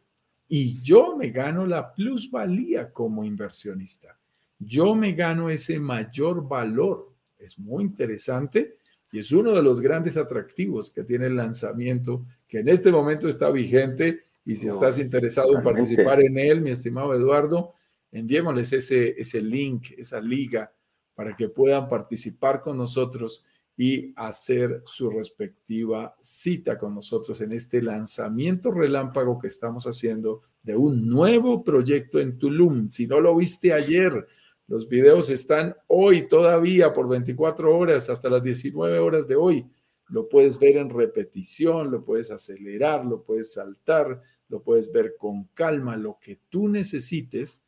Y 0.47 0.81
yo 0.81 1.17
me 1.17 1.31
gano 1.31 1.67
la 1.67 1.93
plusvalía 1.93 2.93
como 2.93 3.25
inversionista. 3.25 4.17
Yo 4.61 4.95
me 4.95 5.15
gano 5.15 5.51
ese 5.51 5.81
mayor 5.81 6.47
valor. 6.47 7.11
Es 7.41 7.59
muy 7.59 7.83
interesante 7.83 8.77
y 9.13 9.19
es 9.19 9.31
uno 9.31 9.53
de 9.53 9.63
los 9.63 9.83
grandes 9.83 10.17
atractivos 10.17 10.91
que 10.91 11.05
tiene 11.05 11.27
el 11.27 11.37
lanzamiento, 11.37 12.25
que 12.49 12.61
en 12.61 12.69
este 12.69 12.91
momento 12.91 13.29
está 13.29 13.51
vigente. 13.51 14.23
Y 14.45 14.57
si 14.57 14.69
estás 14.69 14.99
interesado 14.99 15.55
en 15.57 15.63
participar 15.63 16.21
en 16.23 16.39
él, 16.39 16.63
mi 16.63 16.71
estimado 16.71 17.15
Eduardo, 17.15 17.73
enviémosles 18.11 18.73
ese, 18.73 19.21
ese 19.21 19.43
link, 19.43 19.93
esa 19.99 20.19
liga, 20.19 20.73
para 21.15 21.37
que 21.37 21.51
puedan 21.51 21.89
participar 21.89 22.63
con 22.63 22.79
nosotros 22.79 23.45
y 23.77 24.15
hacer 24.17 24.83
su 24.87 25.11
respectiva 25.11 26.17
cita 26.23 26.79
con 26.79 26.95
nosotros 26.95 27.39
en 27.43 27.53
este 27.53 27.83
lanzamiento 27.83 28.71
relámpago 28.71 29.39
que 29.39 29.49
estamos 29.49 29.87
haciendo 29.87 30.41
de 30.63 30.75
un 30.75 31.07
nuevo 31.07 31.63
proyecto 31.63 32.19
en 32.19 32.39
Tulum. 32.39 32.89
Si 32.89 33.07
no 33.07 33.21
lo 33.21 33.37
viste 33.37 33.75
ayer, 33.75 34.27
los 34.73 34.89
videos 34.89 35.29
están 35.29 35.77
hoy 35.87 36.27
todavía 36.27 36.95
por 36.95 37.07
24 37.07 37.77
horas 37.77 38.09
hasta 38.09 38.31
las 38.31 38.43
19 38.43 39.01
horas 39.01 39.29
de 39.29 39.37
hoy. 39.37 39.67
Lo 40.09 40.31
puedes 40.31 40.59
ver 40.59 40.79
en 40.79 40.89
repetición, 40.89 41.91
lo 41.91 42.03
puedes 42.03 42.31
acelerar, 42.31 43.05
lo 43.05 43.23
puedes 43.23 43.53
saltar, 43.53 44.23
lo 44.49 44.63
puedes 44.63 44.91
ver 44.91 45.17
con 45.19 45.45
calma, 45.53 45.99
lo 45.99 46.17
que 46.19 46.41
tú 46.49 46.71
necesites 46.71 47.63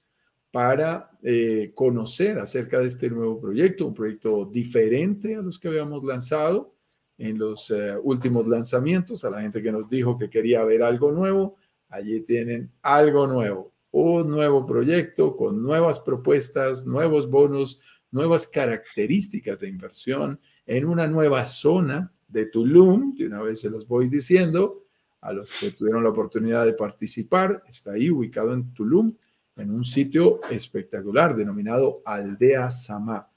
para 0.51 1.11
eh, 1.23 1.73
conocer 1.75 2.39
acerca 2.39 2.79
de 2.79 2.87
este 2.87 3.11
nuevo 3.11 3.39
proyecto, 3.39 3.87
un 3.87 3.93
proyecto 3.93 4.47
diferente 4.47 5.37
a 5.37 5.43
los 5.43 5.59
que 5.59 5.69
habíamos 5.69 6.05
lanzado 6.05 6.75
en 7.19 7.37
los 7.37 7.71
eh, 7.71 7.99
últimos 8.03 8.47
lanzamientos, 8.47 9.27
a 9.27 9.31
la 9.31 9.43
gente 9.43 9.63
que 9.63 9.73
nos 9.73 9.91
dijo 9.91 10.17
que 10.17 10.31
quería 10.31 10.65
ver 10.65 10.83
algo 10.83 11.13
nuevo, 11.13 11.57
allí 11.91 12.23
tienen 12.23 12.73
algo 12.81 13.27
nuevo 13.27 13.74
un 13.95 14.29
nuevo 14.29 14.67
proyecto 14.67 15.37
con 15.37 15.63
nuevas 15.63 16.01
propuestas, 16.01 16.85
nuevos 16.85 17.31
bonos, 17.31 17.81
nuevas 18.11 18.49
características 18.49 19.61
de 19.61 19.69
inversión 19.69 20.41
en 20.67 20.87
una 20.87 21.07
nueva 21.07 21.45
zona 21.45 22.13
de 22.27 22.47
Tulum. 22.47 23.15
De 23.15 23.27
una 23.27 23.41
vez 23.41 23.61
se 23.61 23.71
los 23.71 23.87
voy 23.87 24.09
diciendo 24.09 24.83
a 25.21 25.33
los 25.33 25.53
que 25.53 25.71
tuvieron 25.71 26.03
la 26.03 26.11
oportunidad 26.11 26.65
de 26.65 26.73
participar. 26.73 27.63
Está 27.69 27.93
ahí 27.93 28.11
ubicado 28.11 28.53
en 28.53 28.75
Tulum, 28.75 29.15
en 29.57 29.71
un 29.71 29.85
sitio 29.85 30.41
espectacular 30.51 31.37
denominado 31.37 32.03
Aldea 32.05 32.71
Samá. 32.71 33.29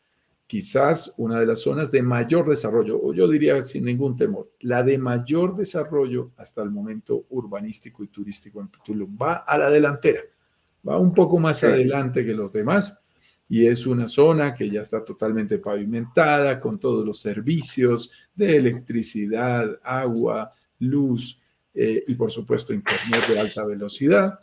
Quizás 0.47 1.13
una 1.17 1.39
de 1.39 1.45
las 1.45 1.59
zonas 1.59 1.91
de 1.91 2.01
mayor 2.01 2.49
desarrollo, 2.49 2.99
o 2.99 3.13
yo 3.13 3.27
diría 3.27 3.61
sin 3.61 3.85
ningún 3.85 4.15
temor, 4.15 4.49
la 4.61 4.81
de 4.81 4.97
mayor 4.97 5.55
desarrollo 5.55 6.31
hasta 6.35 6.63
el 6.63 6.71
momento 6.71 7.25
urbanístico 7.29 8.03
y 8.03 8.07
turístico 8.07 8.59
en 8.59 8.71
Tulum. 8.83 9.15
Va 9.21 9.35
a 9.35 9.55
la 9.59 9.69
delantera 9.69 10.21
va 10.87 10.97
un 10.97 11.13
poco 11.13 11.39
más 11.39 11.63
adelante 11.63 12.25
que 12.25 12.33
los 12.33 12.51
demás 12.51 12.99
y 13.49 13.65
es 13.65 13.85
una 13.85 14.07
zona 14.07 14.53
que 14.53 14.69
ya 14.69 14.81
está 14.81 15.03
totalmente 15.03 15.57
pavimentada 15.59 16.59
con 16.59 16.79
todos 16.79 17.05
los 17.05 17.19
servicios 17.19 18.11
de 18.35 18.57
electricidad, 18.57 19.79
agua, 19.83 20.53
luz 20.79 21.41
eh, 21.73 22.03
y 22.07 22.15
por 22.15 22.29
supuesto 22.29 22.73
internet 22.73 23.27
de 23.29 23.39
alta 23.39 23.65
velocidad. 23.65 24.39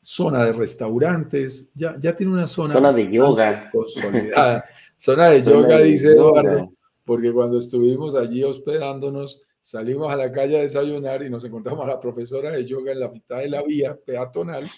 Zona 0.00 0.44
de 0.44 0.52
restaurantes, 0.52 1.70
ya, 1.74 1.96
ya 1.98 2.14
tiene 2.14 2.32
una 2.32 2.46
zona, 2.46 2.74
zona 2.74 2.92
de 2.92 3.10
yoga 3.10 3.70
consolidada. 3.72 4.64
Zona 4.96 5.30
de 5.30 5.42
yoga, 5.42 5.78
dice 5.80 6.12
Eduardo, 6.12 6.72
porque 7.04 7.32
cuando 7.32 7.58
estuvimos 7.58 8.14
allí 8.14 8.44
hospedándonos, 8.44 9.42
salimos 9.60 10.12
a 10.12 10.16
la 10.16 10.30
calle 10.30 10.58
a 10.58 10.62
desayunar 10.62 11.22
y 11.22 11.30
nos 11.30 11.44
encontramos 11.44 11.84
a 11.84 11.88
la 11.88 12.00
profesora 12.00 12.50
de 12.50 12.64
yoga 12.64 12.92
en 12.92 13.00
la 13.00 13.10
mitad 13.10 13.38
de 13.38 13.48
la 13.48 13.62
vía 13.62 13.96
peatonal 13.96 14.70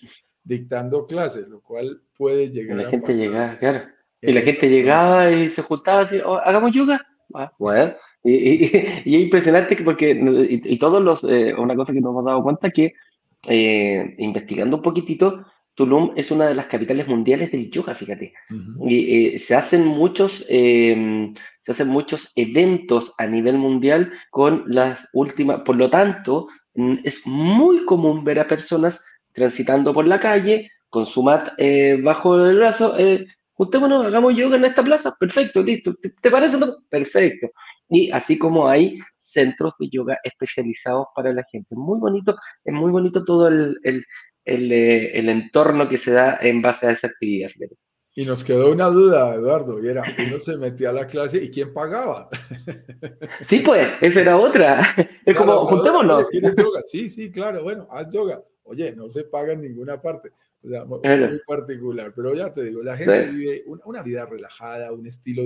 dictando 0.47 1.07
clases, 1.07 1.49
lo 1.49 1.61
cual 1.61 2.01
puede 2.17 2.49
llegar. 2.49 2.79
La 2.79 2.89
gente 2.89 3.15
llegaba, 3.15 3.59
claro. 3.59 3.83
Y 4.23 4.33
la 4.33 4.41
gente 4.41 4.71
llegaba 4.71 5.31
y 5.31 5.49
se 5.49 5.63
juntaba 5.63 6.01
así, 6.01 6.19
oh, 6.25 6.37
hagamos 6.37 6.73
yoga. 6.73 7.07
Ah, 7.35 7.53
bueno, 7.59 7.93
y, 8.23 8.65
es 9.05 9.07
impresionante 9.07 9.77
porque, 9.85 10.11
y, 10.49 10.79
todos 10.79 11.03
los, 11.03 11.25
eh, 11.25 11.53
una 11.55 11.75
cosa 11.75 11.93
que 11.93 12.01
nos 12.01 12.11
hemos 12.11 12.25
dado 12.25 12.43
cuenta 12.43 12.71
que 12.71 12.95
eh, 13.47 14.15
investigando 14.19 14.77
un 14.77 14.83
poquitito, 14.83 15.45
Tulum 15.75 16.13
es 16.17 16.31
una 16.31 16.47
de 16.47 16.55
las 16.55 16.67
capitales 16.67 17.07
mundiales 17.07 17.53
del 17.53 17.71
yoga, 17.71 17.95
fíjate. 17.95 18.33
Y 18.89 19.35
eh, 19.35 19.39
se 19.39 19.55
hacen 19.55 19.85
muchos, 19.85 20.47
em, 20.49 21.35
se 21.61 21.73
hacen 21.73 21.89
muchos 21.89 22.33
eventos 22.35 23.13
a 23.19 23.27
nivel 23.27 23.59
mundial 23.59 24.11
con 24.31 24.65
las 24.67 25.07
últimas, 25.13 25.61
por 25.61 25.77
lo 25.77 25.91
tanto, 25.91 26.49
mm, 26.75 26.95
es 27.05 27.27
muy 27.27 27.85
común 27.85 28.25
ver 28.25 28.41
a 28.41 28.49
personas 28.49 29.05
transitando 29.37 29.93
por 29.93 30.07
la 30.07 30.19
calle 30.19 30.71
con 30.89 31.07
su 31.07 31.23
mat 31.23 31.51
eh, 31.59 32.01
bajo 32.03 32.43
el 32.43 32.57
brazo, 32.57 32.99
eh, 32.99 33.27
juntémonos, 33.53 34.07
hagamos 34.07 34.35
yoga 34.35 34.57
en 34.57 34.65
esta 34.65 34.83
plaza, 34.83 35.15
perfecto, 35.21 35.63
listo, 35.63 35.95
¿te, 35.95 36.31
parece? 36.31 36.57
Perfecto. 36.89 37.49
Y 37.89 38.11
así 38.11 38.39
como 38.39 38.67
hay 38.67 38.99
centros 39.15 39.75
de 39.79 39.89
yoga 39.91 40.19
especializados 40.25 41.07
para 41.15 41.33
la 41.33 41.45
gente. 41.53 41.75
Muy 41.77 42.01
bonito, 42.01 42.35
es 42.65 42.73
muy 42.73 42.91
bonito 42.91 43.25
todo 43.25 43.49
el, 43.49 43.77
el, 43.85 44.05
el, 44.45 44.73
eh, 44.73 45.19
el 45.19 45.29
entorno 45.29 45.89
que 45.89 45.99
se 45.99 46.13
da 46.13 46.39
en 46.41 46.63
base 46.63 46.87
a 46.87 46.93
esa 46.93 47.09
actividad. 47.09 47.51
Y 48.15 48.25
nos 48.25 48.43
quedó 48.43 48.73
una 48.73 48.87
duda, 48.87 49.35
Eduardo, 49.35 49.85
y 49.85 49.89
era, 49.89 50.03
uno 50.27 50.39
se 50.39 50.57
metía 50.57 50.89
a 50.89 50.93
la 50.95 51.07
clase 51.07 51.37
y 51.37 51.51
¿quién 51.51 51.75
pagaba? 51.75 52.31
Sí, 53.43 53.61
pues, 53.61 53.87
esa 54.01 54.21
era 54.23 54.39
otra. 54.39 54.81
Es 55.27 55.37
como, 55.37 55.67
juntémonos. 55.67 56.27
Sí, 56.87 57.11
sí, 57.11 57.31
claro, 57.31 57.63
bueno, 57.63 57.87
haz 57.91 58.11
yoga. 58.11 58.43
Oye, 58.67 58.95
no 58.95 59.09
se 59.09 59.25
paga 59.25 59.53
en 59.53 59.61
ninguna 59.61 60.01
parte. 60.01 60.33
O 60.63 60.69
sea, 60.69 60.85
muy 60.85 61.01
particular. 61.47 62.13
Pero 62.15 62.35
ya 62.35 62.53
te 62.53 62.65
digo, 62.65 62.83
la 62.83 62.97
gente 62.97 63.31
vive 63.31 63.65
una, 63.85 64.03
vida 64.03 64.27
relajada, 64.27 64.93
un 64.93 65.07
estilo 65.07 65.43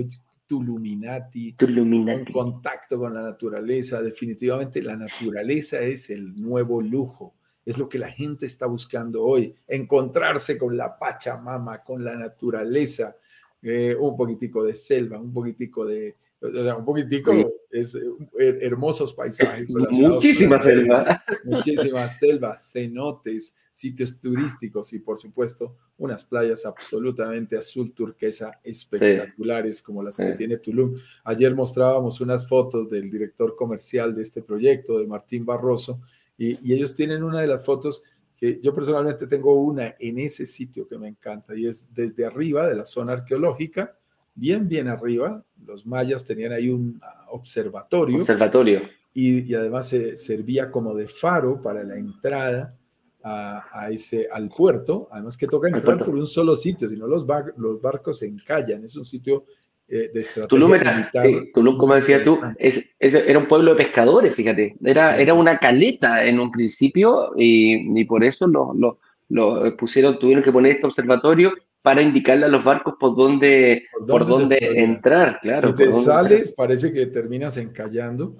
tuluminati, 0.47 1.53
tuluminati, 1.53 2.19
un 2.19 2.33
contacto 2.33 2.97
con 2.97 3.13
la 3.13 3.21
naturaleza. 3.21 4.01
Definitivamente 4.01 4.81
la 4.81 4.95
naturaleza 4.95 5.79
es 5.79 6.09
el 6.09 6.35
nuevo 6.35 6.81
lujo. 6.81 7.35
Es 7.63 7.77
lo 7.77 7.87
que 7.87 7.99
la 7.99 8.11
gente 8.11 8.47
está 8.47 8.65
buscando 8.65 9.23
hoy, 9.23 9.53
encontrarse 9.67 10.57
con 10.57 10.75
la 10.75 10.97
Pachamama, 10.97 11.83
con 11.83 12.03
la 12.03 12.15
naturaleza, 12.15 13.15
eh, 13.61 13.95
un 13.99 14.17
poquitico 14.17 14.63
de 14.63 14.73
selva, 14.73 15.19
un 15.19 15.31
poquitico 15.31 15.85
de, 15.85 16.17
un 16.41 16.85
poquitico, 16.85 17.31
es 17.69 17.95
eh, 17.95 18.57
hermosos 18.61 19.13
paisajes. 19.13 19.69
muchísima 19.69 20.59
selva. 20.59 21.23
Muchísimas 21.43 22.17
selvas, 22.17 22.71
cenotes, 22.71 23.55
sitios 23.69 24.19
turísticos 24.19 24.91
y 24.93 24.99
por 24.99 25.17
supuesto 25.17 25.77
unas 25.97 26.25
playas 26.25 26.65
absolutamente 26.65 27.57
azul 27.57 27.93
turquesa 27.93 28.59
espectaculares 28.63 29.81
como 29.81 30.01
las 30.01 30.17
que 30.17 30.33
tiene 30.33 30.57
Tulum. 30.57 30.95
Ayer 31.25 31.53
mostrábamos 31.53 32.21
unas 32.21 32.47
fotos 32.47 32.89
del 32.89 33.09
director 33.09 33.55
comercial 33.55 34.15
de 34.15 34.23
este 34.23 34.41
proyecto, 34.41 34.97
de 34.97 35.07
Martín 35.07 35.45
Barroso, 35.45 36.01
y, 36.37 36.57
y 36.67 36.73
ellos 36.73 36.95
tienen 36.95 37.23
una 37.23 37.41
de 37.41 37.47
las 37.47 37.63
fotos 37.63 38.03
que 38.35 38.59
yo 38.59 38.73
personalmente 38.73 39.27
tengo 39.27 39.53
una 39.53 39.95
en 39.99 40.17
ese 40.17 40.47
sitio 40.47 40.87
que 40.87 40.97
me 40.97 41.07
encanta 41.07 41.55
y 41.55 41.67
es 41.67 41.93
desde 41.93 42.25
arriba 42.25 42.67
de 42.67 42.75
la 42.75 42.85
zona 42.85 43.13
arqueológica 43.13 43.99
bien, 44.35 44.67
bien 44.67 44.87
arriba. 44.87 45.43
Los 45.65 45.85
mayas 45.85 46.25
tenían 46.25 46.51
ahí 46.51 46.69
un 46.69 46.99
ah, 47.01 47.25
observatorio. 47.31 48.19
Observatorio. 48.19 48.81
Y, 49.13 49.53
además 49.53 49.89
se 49.89 50.15
servía 50.15 50.71
como 50.71 50.95
de 50.95 51.07
faro 51.07 51.61
para 51.61 51.83
la 51.83 51.97
entrada 51.97 52.77
a, 53.23 53.89
ese, 53.91 54.27
al 54.31 54.49
puerto. 54.49 55.07
Además 55.11 55.37
que 55.37 55.47
toca 55.47 55.67
entrar 55.67 56.03
por 56.03 56.15
un 56.15 56.27
solo 56.27 56.55
sitio, 56.55 56.87
si 56.87 56.95
no 56.95 57.07
los, 57.07 57.25
los 57.57 57.81
barcos 57.81 58.19
se 58.19 58.27
encallan. 58.27 58.83
Es 58.83 58.95
un 58.95 59.05
sitio 59.05 59.45
eh, 59.87 60.09
de 60.13 60.21
estrategia 60.21 60.47
Tulum 60.47 60.73
era, 60.73 61.11
Tulum, 61.53 61.77
como 61.77 61.95
decías 61.95 62.23
tú, 62.23 62.39
es, 62.57 62.87
era 62.97 63.37
un 63.37 63.47
pueblo 63.47 63.71
de 63.71 63.83
pescadores, 63.83 64.33
fíjate. 64.33 64.77
Era, 64.81 65.17
era 65.17 65.33
una 65.33 65.59
caleta 65.59 66.23
en 66.25 66.39
un 66.39 66.49
principio 66.49 67.33
y, 67.35 67.99
y 67.99 68.05
por 68.05 68.23
eso 68.23 68.47
lo, 68.47 68.73
lo, 68.73 68.99
lo 69.27 69.75
pusieron, 69.75 70.17
tuvieron 70.17 70.43
que 70.43 70.51
poner 70.51 70.73
este 70.73 70.85
observatorio 70.85 71.53
para 71.81 72.01
indicarle 72.01 72.45
a 72.45 72.49
los 72.49 72.63
barcos 72.63 72.95
por 72.99 73.15
dónde, 73.15 73.85
por 74.07 74.25
dónde, 74.25 74.57
entrar, 74.83 75.39
claro. 75.41 75.69
Si 75.69 75.75
te 75.75 75.91
sales, 75.91 76.51
parece 76.51 76.93
que 76.93 77.07
terminas 77.07 77.57
encallando 77.57 78.37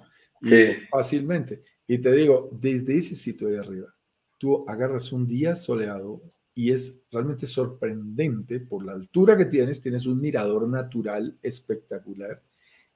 fácilmente. 0.90 1.62
Y 1.86 1.98
te 1.98 2.12
digo, 2.12 2.50
desde 2.52 2.96
ese 2.96 3.16
sitio 3.16 3.48
de 3.48 3.58
arriba, 3.58 3.94
tú 4.38 4.64
agarras 4.68 5.12
un 5.12 5.26
día 5.26 5.54
soleado 5.54 6.22
y 6.54 6.70
es 6.70 7.00
realmente 7.10 7.46
sorprendente 7.46 8.60
por 8.60 8.84
la 8.84 8.92
altura 8.92 9.36
que 9.36 9.46
tienes, 9.46 9.80
tienes 9.80 10.06
un 10.06 10.20
mirador 10.20 10.68
natural 10.68 11.36
espectacular 11.42 12.42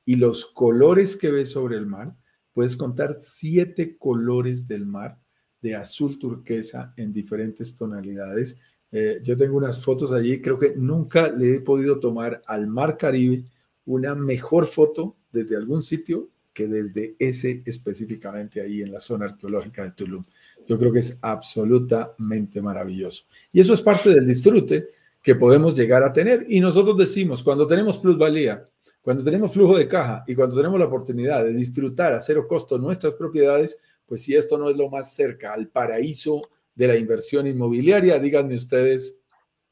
y 0.06 0.16
los 0.16 0.46
colores 0.46 1.16
que 1.16 1.30
ves 1.30 1.50
sobre 1.50 1.76
el 1.76 1.86
mar, 1.86 2.16
puedes 2.52 2.76
contar 2.76 3.16
siete 3.18 3.98
colores 3.98 4.66
del 4.66 4.86
mar 4.86 5.18
de 5.60 5.74
azul 5.74 6.18
turquesa 6.18 6.94
en 6.96 7.12
diferentes 7.12 7.74
tonalidades 7.74 8.56
eh, 8.92 9.20
yo 9.22 9.36
tengo 9.36 9.56
unas 9.56 9.82
fotos 9.82 10.12
allí, 10.12 10.40
creo 10.40 10.58
que 10.58 10.74
nunca 10.76 11.28
le 11.30 11.56
he 11.56 11.60
podido 11.60 11.98
tomar 11.98 12.42
al 12.46 12.66
Mar 12.66 12.96
Caribe 12.96 13.44
una 13.84 14.14
mejor 14.14 14.66
foto 14.66 15.16
desde 15.32 15.56
algún 15.56 15.82
sitio 15.82 16.28
que 16.52 16.66
desde 16.66 17.14
ese 17.18 17.62
específicamente 17.66 18.62
ahí 18.62 18.80
en 18.80 18.90
la 18.90 19.00
zona 19.00 19.26
arqueológica 19.26 19.84
de 19.84 19.90
Tulum. 19.90 20.24
Yo 20.66 20.78
creo 20.78 20.90
que 20.90 21.00
es 21.00 21.18
absolutamente 21.20 22.62
maravilloso. 22.62 23.24
Y 23.52 23.60
eso 23.60 23.74
es 23.74 23.82
parte 23.82 24.08
del 24.08 24.26
disfrute 24.26 24.88
que 25.22 25.34
podemos 25.34 25.76
llegar 25.76 26.02
a 26.02 26.12
tener. 26.12 26.46
Y 26.48 26.60
nosotros 26.60 26.96
decimos, 26.96 27.42
cuando 27.42 27.66
tenemos 27.66 27.98
plusvalía, 27.98 28.66
cuando 29.02 29.22
tenemos 29.22 29.52
flujo 29.52 29.76
de 29.76 29.86
caja 29.86 30.24
y 30.26 30.34
cuando 30.34 30.56
tenemos 30.56 30.78
la 30.80 30.86
oportunidad 30.86 31.44
de 31.44 31.52
disfrutar 31.52 32.12
a 32.12 32.20
cero 32.20 32.46
costo 32.48 32.78
nuestras 32.78 33.14
propiedades, 33.14 33.78
pues 34.06 34.22
si 34.22 34.34
esto 34.34 34.56
no 34.56 34.70
es 34.70 34.76
lo 34.76 34.88
más 34.88 35.14
cerca 35.14 35.52
al 35.52 35.68
paraíso 35.68 36.40
de 36.76 36.86
la 36.86 36.96
inversión 36.96 37.46
inmobiliaria, 37.46 38.18
díganme 38.20 38.54
ustedes 38.54 39.16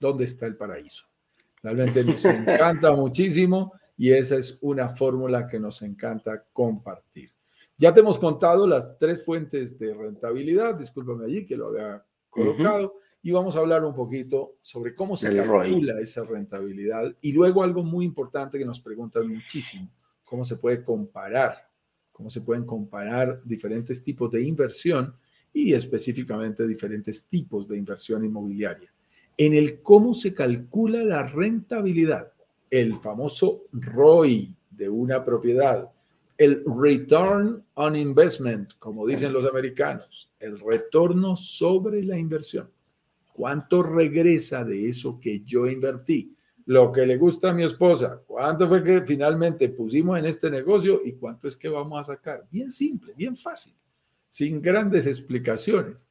dónde 0.00 0.24
está 0.24 0.46
el 0.46 0.56
paraíso. 0.56 1.06
Realmente 1.62 2.02
nos 2.02 2.24
encanta 2.24 2.92
muchísimo 2.92 3.72
y 3.96 4.10
esa 4.10 4.36
es 4.36 4.58
una 4.62 4.88
fórmula 4.88 5.46
que 5.46 5.60
nos 5.60 5.82
encanta 5.82 6.44
compartir. 6.52 7.30
Ya 7.76 7.92
te 7.92 8.00
hemos 8.00 8.18
contado 8.18 8.66
las 8.66 8.96
tres 8.98 9.24
fuentes 9.24 9.78
de 9.78 9.94
rentabilidad, 9.94 10.74
discúlpame 10.74 11.26
allí 11.26 11.44
que 11.44 11.56
lo 11.56 11.68
había 11.68 12.04
colocado, 12.30 12.94
y 13.22 13.30
vamos 13.30 13.56
a 13.56 13.60
hablar 13.60 13.84
un 13.84 13.94
poquito 13.94 14.56
sobre 14.60 14.94
cómo 14.94 15.16
se 15.16 15.34
calcula 15.34 16.00
esa 16.00 16.24
rentabilidad 16.24 17.14
y 17.20 17.32
luego 17.32 17.62
algo 17.62 17.82
muy 17.82 18.04
importante 18.04 18.58
que 18.58 18.64
nos 18.64 18.80
preguntan 18.80 19.28
muchísimo, 19.28 19.90
cómo 20.24 20.44
se 20.44 20.56
puede 20.56 20.82
comparar, 20.82 21.68
cómo 22.12 22.30
se 22.30 22.42
pueden 22.42 22.64
comparar 22.64 23.40
diferentes 23.42 24.02
tipos 24.02 24.30
de 24.30 24.42
inversión 24.42 25.16
y 25.54 25.72
específicamente 25.72 26.66
diferentes 26.66 27.24
tipos 27.26 27.66
de 27.68 27.78
inversión 27.78 28.24
inmobiliaria. 28.24 28.92
En 29.36 29.54
el 29.54 29.80
cómo 29.80 30.12
se 30.12 30.34
calcula 30.34 31.04
la 31.04 31.22
rentabilidad, 31.22 32.32
el 32.68 32.96
famoso 32.96 33.62
ROI 33.72 34.52
de 34.70 34.88
una 34.88 35.24
propiedad, 35.24 35.90
el 36.36 36.64
return 36.80 37.64
on 37.74 37.94
investment, 37.94 38.72
como 38.80 39.06
dicen 39.06 39.32
los 39.32 39.44
americanos, 39.44 40.28
el 40.40 40.58
retorno 40.58 41.36
sobre 41.36 42.02
la 42.02 42.18
inversión. 42.18 42.68
¿Cuánto 43.32 43.82
regresa 43.82 44.64
de 44.64 44.88
eso 44.88 45.20
que 45.20 45.42
yo 45.44 45.68
invertí? 45.68 46.34
Lo 46.66 46.90
que 46.90 47.06
le 47.06 47.16
gusta 47.16 47.50
a 47.50 47.54
mi 47.54 47.62
esposa, 47.62 48.22
¿cuánto 48.26 48.66
fue 48.68 48.82
que 48.82 49.02
finalmente 49.02 49.68
pusimos 49.68 50.18
en 50.18 50.24
este 50.24 50.50
negocio 50.50 51.00
y 51.04 51.12
cuánto 51.12 51.46
es 51.46 51.56
que 51.56 51.68
vamos 51.68 52.00
a 52.00 52.14
sacar? 52.14 52.44
Bien 52.50 52.72
simple, 52.72 53.12
bien 53.16 53.36
fácil 53.36 53.74
sin 54.34 54.60
grandes 54.60 55.06
explicaciones. 55.06 56.08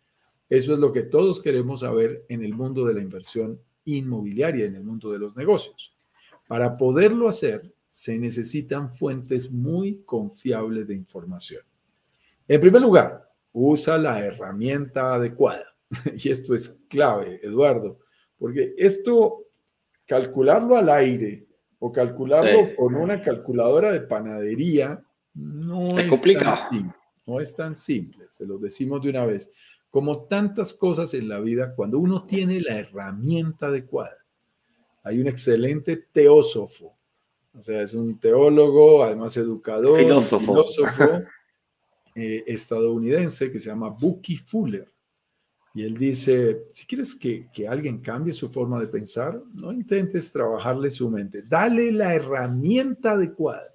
Eso 0.48 0.72
es 0.76 0.80
lo 0.80 0.94
que 0.94 1.02
todos 1.02 1.42
queremos 1.42 1.82
saber 1.82 2.24
en 2.30 2.42
el 2.42 2.54
mundo 2.54 2.86
de 2.86 2.94
la 2.94 3.02
inversión 3.02 3.60
inmobiliaria, 3.84 4.66
en 4.66 4.76
el 4.76 4.84
mundo 4.86 5.12
de 5.12 5.20
los 5.20 5.36
negocios. 5.36 5.94
Para 6.48 6.78
poderlo 6.78 7.28
hacer, 7.28 7.74
se 7.90 8.18
necesitan 8.18 8.96
fuentes 8.96 9.52
muy 9.52 10.04
confiables 10.06 10.88
de 10.88 10.94
información. 10.94 11.64
En 12.48 12.62
primer 12.62 12.82
lugar, 12.82 13.30
usa 13.52 13.98
la 13.98 14.24
herramienta 14.24 15.16
adecuada. 15.16 15.76
Y 16.16 16.32
esto 16.32 16.56
es 16.56 16.80
clave, 16.88 17.42
Eduardo, 17.44 18.00
porque 18.38 18.74
esto, 18.78 19.48
calcularlo 20.06 20.78
al 20.78 20.88
aire 20.88 21.46
o 21.78 21.92
calcularlo 21.92 22.74
con 22.78 22.96
una 22.96 23.22
calculadora 23.22 23.92
de 23.92 24.00
panadería, 24.00 25.04
no 25.34 26.00
es, 26.00 26.10
complicado. 26.10 26.70
No 27.26 27.40
es 27.40 27.56
tan 27.56 27.76
simple, 27.76 28.26
se 28.28 28.46
lo 28.46 28.58
decimos 28.58 29.02
de 29.02 29.10
una 29.10 29.26
vez. 29.26 29.52
Como 29.90 30.26
tantas 30.26 30.74
cosas 30.74 31.14
en 31.14 31.30
la 31.30 31.40
vida, 31.40 31.74
cuando 31.76 32.00
uno 32.00 32.26
tiene 32.26 32.60
la 32.60 32.80
herramienta 32.80 33.68
adecuada, 33.68 34.18
hay 35.04 35.20
un 35.20 35.28
excelente 35.28 35.98
teósofo, 36.12 36.98
o 37.56 37.62
sea, 37.62 37.82
es 37.82 37.94
un 37.94 38.20
teólogo, 38.20 39.04
además 39.04 39.38
educador, 39.38 40.00
filósofo, 40.00 41.22
eh, 42.16 42.44
estadounidense 42.48 43.52
que 43.52 43.60
se 43.60 43.70
llama 43.70 43.90
Bucky 43.90 44.38
Fuller. 44.38 44.92
Y 45.76 45.84
él 45.84 45.96
dice, 45.98 46.66
si 46.70 46.86
quieres 46.86 47.16
que, 47.16 47.50
que, 47.52 47.68
alguien 47.68 48.00
cambie 48.00 48.32
su 48.32 48.48
forma 48.48 48.80
de 48.80 48.88
pensar, 48.88 49.42
no 49.54 49.72
intentes 49.72 50.32
trabajarle 50.32 50.90
su 50.90 51.10
mente, 51.10 51.44
dale 51.44 51.92
la 51.92 52.14
herramienta 52.14 53.12
adecuada 53.14 53.73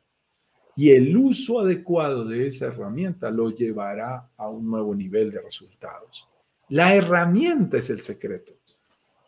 y 0.78 0.92
el 0.92 1.16
uso 1.16 1.58
adecuado 1.58 2.24
de 2.24 2.46
esa 2.46 2.66
herramienta 2.66 3.32
lo 3.32 3.50
llevará 3.50 4.30
a 4.36 4.48
un 4.48 4.70
nuevo 4.70 4.94
nivel 4.94 5.28
de 5.28 5.42
resultados. 5.42 6.28
La 6.68 6.94
herramienta 6.94 7.78
es 7.78 7.90
el 7.90 8.00
secreto. 8.00 8.52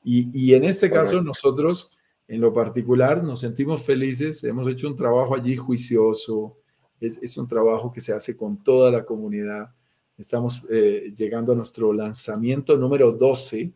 Y, 0.04 0.54
en 0.54 0.62
este 0.62 0.88
caso 0.88 1.20
nosotros, 1.20 1.98
en 2.28 2.40
lo 2.40 2.54
particular, 2.54 3.24
nos 3.24 3.40
sentimos 3.40 3.82
felices, 3.82 4.44
hemos 4.44 4.68
hecho 4.68 4.86
un 4.86 4.94
trabajo 4.94 5.34
allí 5.34 5.56
juicioso, 5.56 6.56
es, 7.00 7.36
un 7.36 7.48
trabajo 7.48 7.90
que 7.90 8.00
se 8.00 8.12
hace 8.12 8.36
con 8.36 8.62
toda 8.62 8.92
la 8.92 9.04
comunidad. 9.04 9.74
Estamos 10.16 10.64
eh, 10.70 11.12
llegando 11.16 11.50
a 11.50 11.56
nuestro 11.56 11.92
lanzamiento 11.92 12.76
número 12.76 13.10
12. 13.10 13.72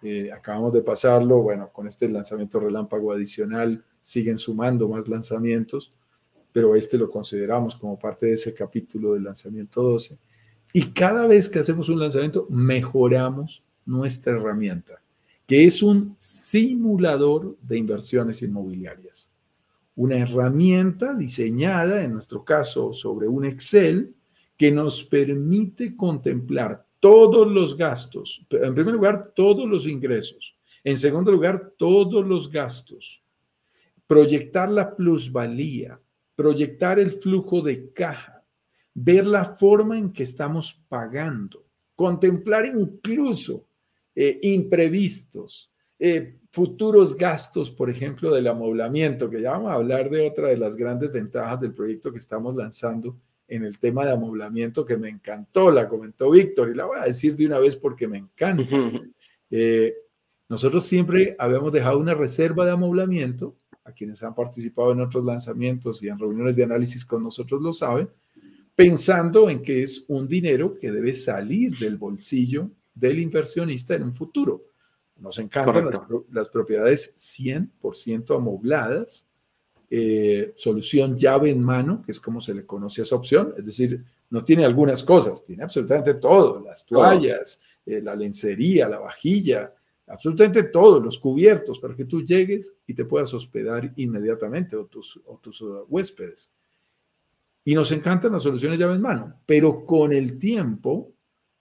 Eh, 0.00 0.32
acabamos 0.32 0.72
de 0.72 0.80
pasarlo, 0.80 1.42
bueno, 1.42 1.68
con 1.70 1.86
este 1.86 2.08
lanzamiento 2.08 2.58
relámpago 2.58 3.12
adicional 3.12 3.84
siguen 4.00 4.38
sumando 4.38 4.88
más 4.88 5.06
lanzamientos 5.08 5.92
pero 6.56 6.74
este 6.74 6.96
lo 6.96 7.10
consideramos 7.10 7.74
como 7.74 7.98
parte 7.98 8.24
de 8.24 8.32
ese 8.32 8.54
capítulo 8.54 9.12
del 9.12 9.24
lanzamiento 9.24 9.82
12. 9.82 10.16
Y 10.72 10.84
cada 10.84 11.26
vez 11.26 11.50
que 11.50 11.58
hacemos 11.58 11.90
un 11.90 12.00
lanzamiento, 12.00 12.46
mejoramos 12.48 13.62
nuestra 13.84 14.32
herramienta, 14.32 15.02
que 15.46 15.66
es 15.66 15.82
un 15.82 16.16
simulador 16.18 17.58
de 17.60 17.76
inversiones 17.76 18.40
inmobiliarias. 18.40 19.30
Una 19.96 20.16
herramienta 20.16 21.14
diseñada, 21.14 22.02
en 22.02 22.14
nuestro 22.14 22.42
caso, 22.42 22.94
sobre 22.94 23.28
un 23.28 23.44
Excel, 23.44 24.14
que 24.56 24.72
nos 24.72 25.04
permite 25.04 25.94
contemplar 25.94 26.86
todos 27.00 27.46
los 27.46 27.76
gastos. 27.76 28.46
En 28.48 28.74
primer 28.74 28.94
lugar, 28.94 29.30
todos 29.36 29.68
los 29.68 29.86
ingresos. 29.86 30.56
En 30.82 30.96
segundo 30.96 31.30
lugar, 31.30 31.74
todos 31.76 32.26
los 32.26 32.50
gastos. 32.50 33.22
Proyectar 34.06 34.70
la 34.70 34.96
plusvalía, 34.96 36.00
proyectar 36.36 37.00
el 37.00 37.10
flujo 37.12 37.62
de 37.62 37.92
caja, 37.92 38.44
ver 38.94 39.26
la 39.26 39.44
forma 39.44 39.98
en 39.98 40.12
que 40.12 40.22
estamos 40.22 40.84
pagando, 40.88 41.66
contemplar 41.96 42.66
incluso 42.66 43.66
eh, 44.14 44.38
imprevistos, 44.42 45.72
eh, 45.98 46.38
futuros 46.52 47.16
gastos, 47.16 47.70
por 47.70 47.90
ejemplo, 47.90 48.34
del 48.34 48.46
amoblamiento, 48.46 49.28
que 49.28 49.40
ya 49.40 49.52
vamos 49.52 49.72
a 49.72 49.74
hablar 49.74 50.08
de 50.10 50.26
otra 50.26 50.48
de 50.48 50.56
las 50.56 50.76
grandes 50.76 51.12
ventajas 51.12 51.60
del 51.60 51.74
proyecto 51.74 52.12
que 52.12 52.18
estamos 52.18 52.54
lanzando 52.54 53.18
en 53.48 53.64
el 53.64 53.78
tema 53.78 54.04
de 54.04 54.12
amoblamiento, 54.12 54.84
que 54.84 54.96
me 54.96 55.08
encantó, 55.08 55.70
la 55.70 55.88
comentó 55.88 56.30
Víctor, 56.30 56.70
y 56.70 56.74
la 56.74 56.86
voy 56.86 56.98
a 56.98 57.04
decir 57.04 57.36
de 57.36 57.46
una 57.46 57.58
vez 57.58 57.76
porque 57.76 58.08
me 58.08 58.18
encanta. 58.18 58.76
Eh, 59.50 59.94
nosotros 60.48 60.84
siempre 60.84 61.36
habíamos 61.38 61.72
dejado 61.72 61.98
una 61.98 62.14
reserva 62.14 62.64
de 62.64 62.72
amoblamiento, 62.72 63.56
a 63.86 63.92
quienes 63.92 64.22
han 64.22 64.34
participado 64.34 64.92
en 64.92 65.00
otros 65.00 65.24
lanzamientos 65.24 66.02
y 66.02 66.08
en 66.08 66.18
reuniones 66.18 66.56
de 66.56 66.64
análisis 66.64 67.04
con 67.04 67.22
nosotros 67.22 67.62
lo 67.62 67.72
saben, 67.72 68.08
pensando 68.74 69.48
en 69.48 69.62
que 69.62 69.82
es 69.82 70.04
un 70.08 70.26
dinero 70.26 70.76
que 70.78 70.90
debe 70.90 71.14
salir 71.14 71.78
del 71.78 71.96
bolsillo 71.96 72.70
del 72.94 73.20
inversionista 73.20 73.94
en 73.94 74.02
un 74.02 74.14
futuro. 74.14 74.64
Nos 75.18 75.38
encantan 75.38 75.88
las, 76.30 76.48
propiedades 76.48 77.14
100% 77.16 78.36
amobladas, 78.36 79.24
eh, 79.88 80.52
solución 80.56 81.16
llave 81.16 81.50
en 81.50 81.64
mano, 81.64 82.02
que 82.04 82.12
es 82.12 82.20
como 82.20 82.40
se 82.40 82.52
le 82.52 82.66
conoce 82.66 83.00
a 83.00 83.04
esa 83.04 83.16
opción, 83.16 83.54
es 83.56 83.64
decir, 83.64 84.04
no 84.28 84.44
tiene 84.44 84.64
algunas 84.64 85.04
cosas, 85.04 85.44
tiene 85.44 85.62
absolutamente 85.62 86.14
todo, 86.14 86.60
las 86.60 86.84
toallas, 86.84 87.60
eh, 87.86 88.02
la 88.02 88.16
lencería, 88.16 88.88
la 88.88 88.98
vajilla, 88.98 89.72
absolutamente 90.06 90.64
todo, 90.64 91.00
los 91.00 91.18
cubiertos, 91.18 91.80
para 91.80 91.94
que 91.94 92.04
tú 92.04 92.22
llegues 92.22 92.74
y 92.86 92.94
te 92.94 93.04
puedas 93.04 93.32
hospedar 93.34 93.92
inmediatamente 93.96 94.76
o 94.76 94.86
tus, 94.86 95.20
o 95.24 95.38
tus 95.38 95.60
uh, 95.62 95.84
huéspedes. 95.88 96.52
Y 97.64 97.74
nos 97.74 97.90
encantan 97.90 98.32
las 98.32 98.44
soluciones 98.44 98.78
llave 98.78 98.94
en 98.94 99.02
mano, 99.02 99.40
pero 99.44 99.84
con 99.84 100.12
el 100.12 100.38
tiempo 100.38 101.12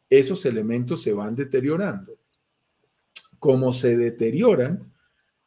esos 0.09 0.45
elementos 0.45 1.01
se 1.01 1.13
van 1.13 1.35
deteriorando. 1.35 2.19
Como 3.39 3.71
se 3.71 3.97
deterioran, 3.97 4.93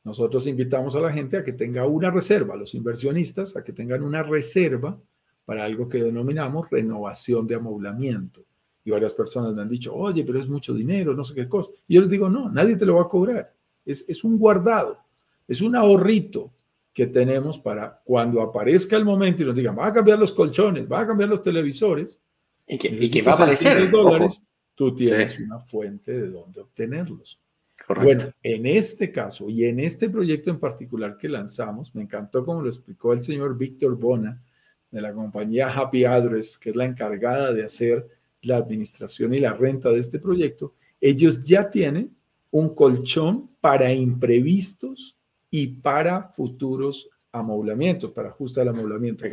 nosotros 0.03 0.47
invitamos 0.47 0.97
a 0.97 1.01
la 1.01 1.13
gente 1.13 1.37
a 1.37 1.45
que 1.45 1.53
tenga 1.53 1.87
una 1.87 2.11
reserva, 2.11 2.55
a 2.55 2.57
los 2.57 2.75
inversionistas 2.75 3.57
a 3.57 3.63
que 3.63 3.73
tengan 3.73 4.03
una 4.03 4.23
reserva 4.23 5.01
para 5.45 5.65
algo 5.65 5.89
que 5.89 6.03
denominamos 6.03 6.69
renovación 6.71 7.47
de 7.47 7.55
amoblamiento. 7.55 8.48
Y 8.89 8.91
varias 8.91 9.13
personas 9.13 9.55
me 9.55 9.61
han 9.61 9.69
dicho, 9.69 9.95
oye, 9.95 10.25
pero 10.25 10.39
es 10.39 10.49
mucho 10.49 10.73
dinero, 10.73 11.13
no 11.13 11.23
sé 11.23 11.35
qué 11.35 11.47
cosa. 11.47 11.71
Y 11.87 11.97
yo 11.97 12.01
les 12.01 12.09
digo, 12.09 12.31
no, 12.31 12.49
nadie 12.49 12.75
te 12.75 12.87
lo 12.87 12.95
va 12.95 13.03
a 13.03 13.09
cobrar. 13.09 13.53
Es, 13.85 14.03
es 14.09 14.25
un 14.25 14.39
guardado, 14.39 14.97
es 15.47 15.61
un 15.61 15.77
ahorrito 15.77 16.55
que 16.91 17.07
tenemos 17.07 17.59
para 17.59 18.01
cuando 18.03 18.41
aparezca 18.41 18.97
el 18.97 19.05
momento 19.05 19.43
y 19.43 19.47
nos 19.47 19.55
digan, 19.55 19.79
va 19.79 19.89
a 19.89 19.93
cambiar 19.93 20.19
los 20.19 20.33
colchones, 20.33 20.91
va 20.91 21.01
a 21.01 21.07
cambiar 21.07 21.29
los 21.29 21.43
televisores, 21.43 22.19
y 22.67 22.79
que, 22.79 23.21
va 23.21 23.33
a 23.33 23.35
aparecer. 23.35 23.91
Dólares, 23.91 24.41
tú 24.75 24.95
tienes 24.95 25.39
una 25.39 25.61
fuente 25.61 26.19
de 26.19 26.31
donde 26.31 26.63
obtenerlos. 26.63 27.39
Bueno, 27.95 28.33
en 28.43 28.65
este 28.65 29.13
caso 29.13 29.51
y 29.51 29.67
en 29.67 29.81
este 29.81 30.09
proyecto 30.09 30.49
en 30.49 30.59
particular 30.59 31.19
que 31.19 31.29
lanzamos, 31.29 31.95
me 31.95 32.01
encantó 32.01 32.43
como 32.43 32.63
lo 32.63 32.69
explicó 32.69 33.13
el 33.13 33.23
señor 33.23 33.55
Víctor 33.59 33.99
Bona 33.99 34.43
de 34.91 35.03
la 35.03 35.13
compañía 35.13 35.71
Happy 35.71 36.07
Address, 36.07 36.57
que 36.57 36.71
es 36.71 36.77
la 36.77 36.87
encargada 36.87 37.53
de 37.53 37.65
hacer 37.65 38.18
la 38.43 38.57
administración 38.57 39.35
y 39.35 39.41
la 39.41 39.53
renta 39.53 39.91
de 39.91 39.99
este 39.99 40.19
proyecto. 40.19 40.75
Ellos 41.01 41.41
ya 41.45 41.71
tienen 41.71 42.17
un 42.51 42.75
colchón 42.75 43.51
para 43.61 43.93
imprevistos 43.93 45.17
y 45.51 45.67
para 45.67 46.29
futuros 46.33 47.09
amoblamientos, 47.33 48.11
para 48.11 48.31
ajustar 48.31 48.63
el 48.63 48.71
amoblamiento. 48.71 49.25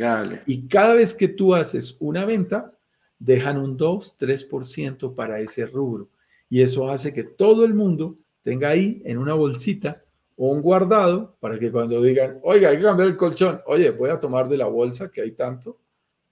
Y 0.46 0.68
cada 0.68 0.94
vez 0.94 1.13
que 1.13 1.28
tú 1.28 1.56
haces 1.56 1.96
una 2.00 2.26
venta, 2.26 2.74
dejan 3.20 3.58
un 3.58 3.78
2, 3.78 4.18
3% 4.18 5.15
para 5.15 5.39
ese 5.39 5.65
rubro. 5.65 6.10
Y 6.50 6.62
eso 6.62 6.89
hace 6.89 7.13
que 7.13 7.24
todo 7.24 7.65
el 7.65 7.74
mundo 7.74 8.18
tenga 8.41 8.70
ahí 8.70 9.02
en 9.06 9.18
una 9.18 9.34
bolsita 9.34 10.04
o 10.36 10.52
un 10.52 10.62
guardado 10.62 11.36
para 11.39 11.58
que 11.58 11.72
cuando 11.72 12.02
digan, 12.02 12.39
oiga, 12.44 12.70
hay 12.70 12.78
que 12.78 12.84
cambiar 12.84 13.08
el 13.08 13.18
colchón, 13.18 13.62
oye, 13.65 13.89
voy 13.91 14.10
a 14.10 14.20
tomar 14.20 14.48
de 14.50 14.58
la 14.58 14.68
bolsa 14.68 15.10
que 15.10 15.22
hay 15.22 15.32
tanto 15.32 15.80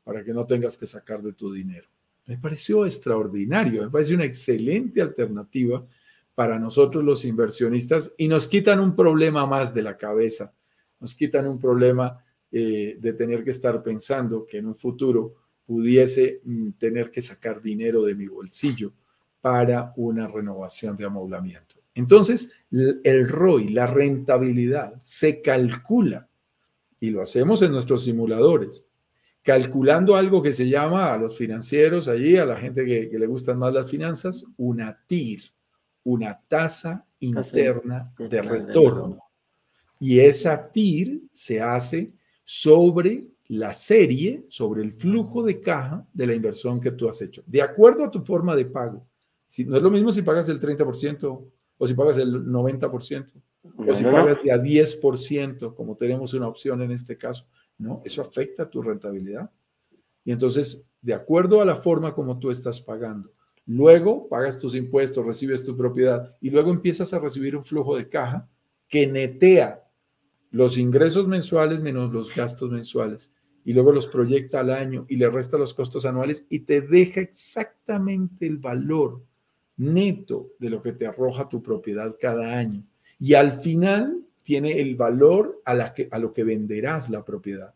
para 0.03 0.23
que 0.23 0.33
no 0.33 0.45
tengas 0.45 0.77
que 0.77 0.85
sacar 0.85 1.21
de 1.21 1.33
tu 1.33 1.51
dinero. 1.51 1.87
Me 2.25 2.37
pareció 2.37 2.85
extraordinario, 2.85 3.83
me 3.83 3.89
parece 3.89 4.15
una 4.15 4.25
excelente 4.25 5.01
alternativa 5.01 5.85
para 6.35 6.57
nosotros 6.57 7.03
los 7.03 7.25
inversionistas 7.25 8.13
y 8.17 8.27
nos 8.27 8.47
quitan 8.47 8.79
un 8.79 8.95
problema 8.95 9.45
más 9.45 9.73
de 9.73 9.83
la 9.83 9.97
cabeza, 9.97 10.53
nos 10.99 11.15
quitan 11.15 11.47
un 11.47 11.59
problema 11.59 12.23
eh, 12.51 12.97
de 12.99 13.13
tener 13.13 13.43
que 13.43 13.51
estar 13.51 13.83
pensando 13.83 14.45
que 14.45 14.57
en 14.57 14.67
un 14.67 14.75
futuro 14.75 15.35
pudiese 15.65 16.41
mm, 16.43 16.71
tener 16.71 17.11
que 17.11 17.21
sacar 17.21 17.61
dinero 17.61 18.03
de 18.03 18.15
mi 18.15 18.27
bolsillo 18.27 18.93
para 19.41 19.93
una 19.97 20.27
renovación 20.27 20.95
de 20.95 21.05
amoblamiento. 21.05 21.75
Entonces, 21.95 22.51
el 22.71 23.27
ROI, 23.27 23.69
la 23.69 23.85
rentabilidad, 23.85 24.99
se 25.03 25.41
calcula 25.41 26.29
y 26.99 27.09
lo 27.09 27.21
hacemos 27.21 27.61
en 27.61 27.71
nuestros 27.71 28.03
simuladores, 28.05 28.85
calculando 29.43 30.15
algo 30.15 30.41
que 30.41 30.51
se 30.51 30.67
llama 30.67 31.13
a 31.13 31.17
los 31.17 31.37
financieros 31.37 32.07
allí, 32.07 32.37
a 32.37 32.45
la 32.45 32.57
gente 32.57 32.85
que, 32.85 33.09
que 33.09 33.19
le 33.19 33.27
gustan 33.27 33.59
más 33.59 33.73
las 33.73 33.91
finanzas, 33.91 34.45
una 34.57 34.97
TIR 35.05 35.53
una 36.03 36.39
tasa 36.47 37.05
interna 37.19 38.13
de 38.17 38.41
retorno. 38.41 39.19
Y 39.99 40.19
esa 40.19 40.69
TIR 40.69 41.21
se 41.31 41.61
hace 41.61 42.13
sobre 42.43 43.25
la 43.47 43.71
serie, 43.71 44.45
sobre 44.49 44.81
el 44.81 44.91
flujo 44.91 45.43
de 45.43 45.61
caja 45.61 46.05
de 46.13 46.27
la 46.27 46.33
inversión 46.33 46.79
que 46.79 46.91
tú 46.91 47.07
has 47.07 47.21
hecho, 47.21 47.43
de 47.45 47.61
acuerdo 47.61 48.03
a 48.03 48.11
tu 48.11 48.21
forma 48.21 48.55
de 48.55 48.65
pago. 48.65 49.05
Si, 49.45 49.65
no 49.65 49.77
es 49.77 49.83
lo 49.83 49.91
mismo 49.91 50.11
si 50.11 50.23
pagas 50.23 50.49
el 50.49 50.59
30% 50.59 51.51
o 51.77 51.87
si 51.87 51.93
pagas 51.93 52.17
el 52.17 52.45
90% 52.45 53.31
o 53.77 53.93
si 53.93 54.03
pagas 54.03 54.43
de 54.43 54.51
a 54.51 54.57
10%, 54.57 55.75
como 55.75 55.95
tenemos 55.95 56.33
una 56.33 56.47
opción 56.47 56.81
en 56.81 56.91
este 56.91 57.17
caso. 57.17 57.45
Eso 58.03 58.21
afecta 58.21 58.69
tu 58.69 58.81
rentabilidad. 58.81 59.49
Y 60.23 60.31
entonces, 60.31 60.87
de 61.01 61.13
acuerdo 61.13 61.61
a 61.61 61.65
la 61.65 61.75
forma 61.75 62.13
como 62.13 62.39
tú 62.39 62.49
estás 62.49 62.81
pagando, 62.81 63.31
Luego 63.65 64.27
pagas 64.27 64.59
tus 64.59 64.75
impuestos, 64.75 65.25
recibes 65.25 65.63
tu 65.63 65.77
propiedad 65.77 66.35
y 66.41 66.49
luego 66.49 66.71
empiezas 66.71 67.13
a 67.13 67.19
recibir 67.19 67.55
un 67.55 67.63
flujo 67.63 67.95
de 67.95 68.09
caja 68.09 68.49
que 68.89 69.07
netea 69.07 69.87
los 70.51 70.77
ingresos 70.77 71.27
mensuales 71.27 71.79
menos 71.79 72.11
los 72.11 72.33
gastos 72.35 72.69
mensuales 72.69 73.31
y 73.63 73.71
luego 73.71 73.93
los 73.93 74.07
proyecta 74.07 74.59
al 74.59 74.71
año 74.71 75.05
y 75.07 75.15
le 75.15 75.29
resta 75.29 75.57
los 75.57 75.73
costos 75.73 76.05
anuales 76.05 76.45
y 76.49 76.59
te 76.59 76.81
deja 76.81 77.21
exactamente 77.21 78.45
el 78.45 78.57
valor 78.57 79.23
neto 79.77 80.49
de 80.59 80.69
lo 80.69 80.81
que 80.81 80.91
te 80.91 81.07
arroja 81.07 81.47
tu 81.47 81.63
propiedad 81.63 82.15
cada 82.19 82.57
año. 82.57 82.85
Y 83.17 83.33
al 83.33 83.53
final 83.53 84.25
tiene 84.43 84.79
el 84.81 84.95
valor 84.95 85.61
a, 85.65 86.19
lo 86.19 86.33
que 86.33 86.43
venderás 86.43 87.09
la 87.09 87.23
propiedad, 87.23 87.73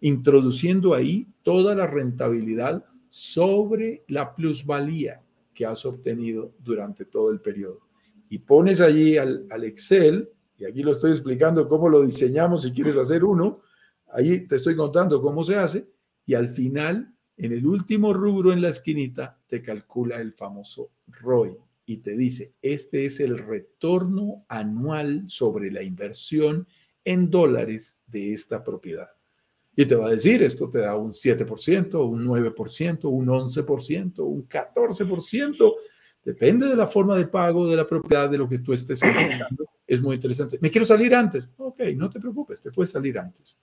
introduciendo 0.00 0.94
ahí 0.94 1.28
toda 1.42 1.74
la 1.74 1.86
rentabilidad 1.86 2.84
sobre 3.08 4.02
la 4.08 4.34
plusvalía 4.34 5.22
que 5.54 5.66
has 5.66 5.84
obtenido 5.86 6.54
durante 6.58 7.04
todo 7.04 7.30
el 7.30 7.40
periodo. 7.40 7.80
Y 8.28 8.38
pones 8.38 8.80
allí 8.80 9.16
al, 9.18 9.46
Excel, 9.64 10.30
y 10.58 10.64
aquí 10.64 10.82
lo 10.82 10.92
estoy 10.92 11.12
explicando 11.12 11.68
cómo 11.68 11.88
lo 11.88 12.04
diseñamos 12.04 12.62
si 12.62 12.72
quieres 12.72 12.96
hacer 12.96 13.22
uno, 13.22 13.60
ahí 14.08 14.46
te 14.46 14.56
estoy 14.56 14.74
contando 14.74 15.20
cómo 15.20 15.44
se 15.44 15.56
hace, 15.56 15.88
y 16.24 16.34
al 16.34 16.48
final, 16.48 17.14
en 17.36 17.52
el 17.52 17.66
último 17.66 18.12
rubro 18.12 18.52
en 18.52 18.62
la 18.62 18.68
esquinita, 18.68 19.38
te 19.46 19.62
calcula 19.62 20.16
el 20.16 20.32
famoso 20.32 20.90
ROI 21.08 21.56
y 21.86 21.98
te 21.98 22.16
dice, 22.16 22.52
este 22.60 23.04
es 23.04 23.20
el 23.20 23.38
retorno 23.38 24.44
anual 24.48 25.24
sobre 25.28 25.70
la 25.70 25.84
inversión 25.84 26.66
en 27.04 27.30
dólares 27.30 27.96
de 28.08 28.32
esta 28.32 28.64
propiedad. 28.64 29.08
Y 29.76 29.86
te 29.86 29.94
va 29.94 30.06
a 30.06 30.10
decir, 30.10 30.42
esto 30.42 30.68
te 30.68 30.80
da 30.80 30.96
un 30.96 31.12
7%, 31.12 32.08
un 32.08 32.26
9%, 32.26 33.04
un 33.04 33.26
11%, 33.26 34.18
un 34.18 34.48
14%. 34.48 35.74
Depende 36.24 36.66
de 36.66 36.76
la 36.76 36.86
forma 36.86 37.16
de 37.16 37.26
pago, 37.28 37.68
de 37.68 37.76
la 37.76 37.86
propiedad, 37.86 38.28
de 38.28 38.38
lo 38.38 38.48
que 38.48 38.58
tú 38.58 38.72
estés 38.72 39.00
analizando. 39.02 39.68
Es 39.86 40.02
muy 40.02 40.16
interesante. 40.16 40.58
Me 40.60 40.70
quiero 40.70 40.84
salir 40.84 41.14
antes. 41.14 41.48
Ok, 41.56 41.82
no 41.94 42.10
te 42.10 42.18
preocupes, 42.18 42.60
te 42.60 42.72
puedes 42.72 42.90
salir 42.90 43.16
antes. 43.16 43.60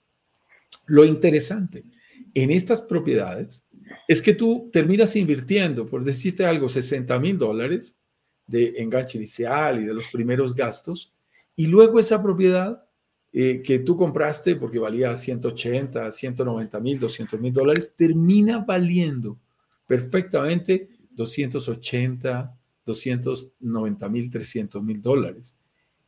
Lo 0.86 1.04
interesante 1.04 1.84
en 2.32 2.50
estas 2.50 2.80
propiedades 2.80 3.64
es 4.08 4.22
que 4.22 4.34
tú 4.34 4.70
terminas 4.72 5.14
invirtiendo, 5.16 5.86
por 5.86 6.04
decirte 6.04 6.46
algo, 6.46 6.68
60 6.68 7.18
mil 7.18 7.36
dólares 7.36 7.98
de 8.46 8.74
enganche 8.78 9.18
inicial 9.18 9.80
y 9.80 9.84
de 9.84 9.94
los 9.94 10.08
primeros 10.08 10.54
gastos, 10.54 11.12
y 11.56 11.66
luego 11.66 11.98
esa 11.98 12.22
propiedad 12.22 12.84
eh, 13.32 13.62
que 13.62 13.80
tú 13.80 13.96
compraste 13.96 14.56
porque 14.56 14.78
valía 14.78 15.14
180, 15.16 16.12
190 16.12 16.80
mil, 16.80 17.00
200 17.00 17.40
mil 17.40 17.52
dólares, 17.52 17.92
termina 17.96 18.58
valiendo 18.58 19.38
perfectamente 19.86 20.88
280, 21.10 22.56
290 22.84 24.08
mil, 24.08 24.30
300 24.30 24.82
mil 24.82 25.02
dólares. 25.02 25.56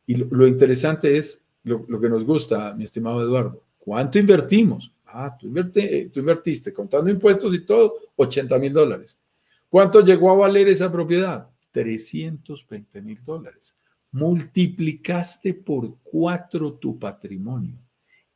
Y 0.05 0.15
lo, 0.15 0.47
interesante 0.47 1.17
es 1.17 1.43
lo, 1.63 1.99
que 1.99 2.09
nos 2.09 2.23
gusta, 2.23 2.73
mi 2.73 2.85
estimado 2.85 3.21
Eduardo. 3.21 3.61
¿Cuánto 3.77 4.19
invertimos? 4.19 4.93
Ah, 5.05 5.35
tú, 5.37 5.53
eh, 5.75 6.09
tú 6.13 6.21
invertiste, 6.21 6.73
contando 6.73 7.09
impuestos 7.09 7.53
y 7.53 7.65
todo, 7.65 7.95
80 8.15 8.57
mil 8.57 8.71
dólares. 8.71 9.17
¿Cuánto 9.67 10.01
llegó 10.01 10.31
a 10.31 10.35
valer 10.35 10.69
esa 10.69 10.89
propiedad? 10.89 11.49
320 11.77 13.01
mil 13.03 13.23
dólares. 13.23 13.75
multiplicaste 14.11 15.53
por 15.53 15.99
cuatro 16.01 16.73
tu 16.73 16.97
patrimonio. 16.97 17.77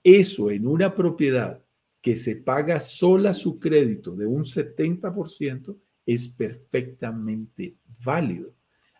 Eso 0.03 0.51
en 0.51 0.67
una 0.67 0.93
propiedad 0.93 1.63
que 2.01 2.15
se 2.15 2.35
paga 2.35 2.79
sola 2.79 3.33
su 3.33 3.57
crédito 3.57 4.15
de 4.15 4.27
un 4.27 4.43
70% 4.43 5.75
es 6.05 6.27
perfectamente 6.27 7.77
válido. 8.05 8.53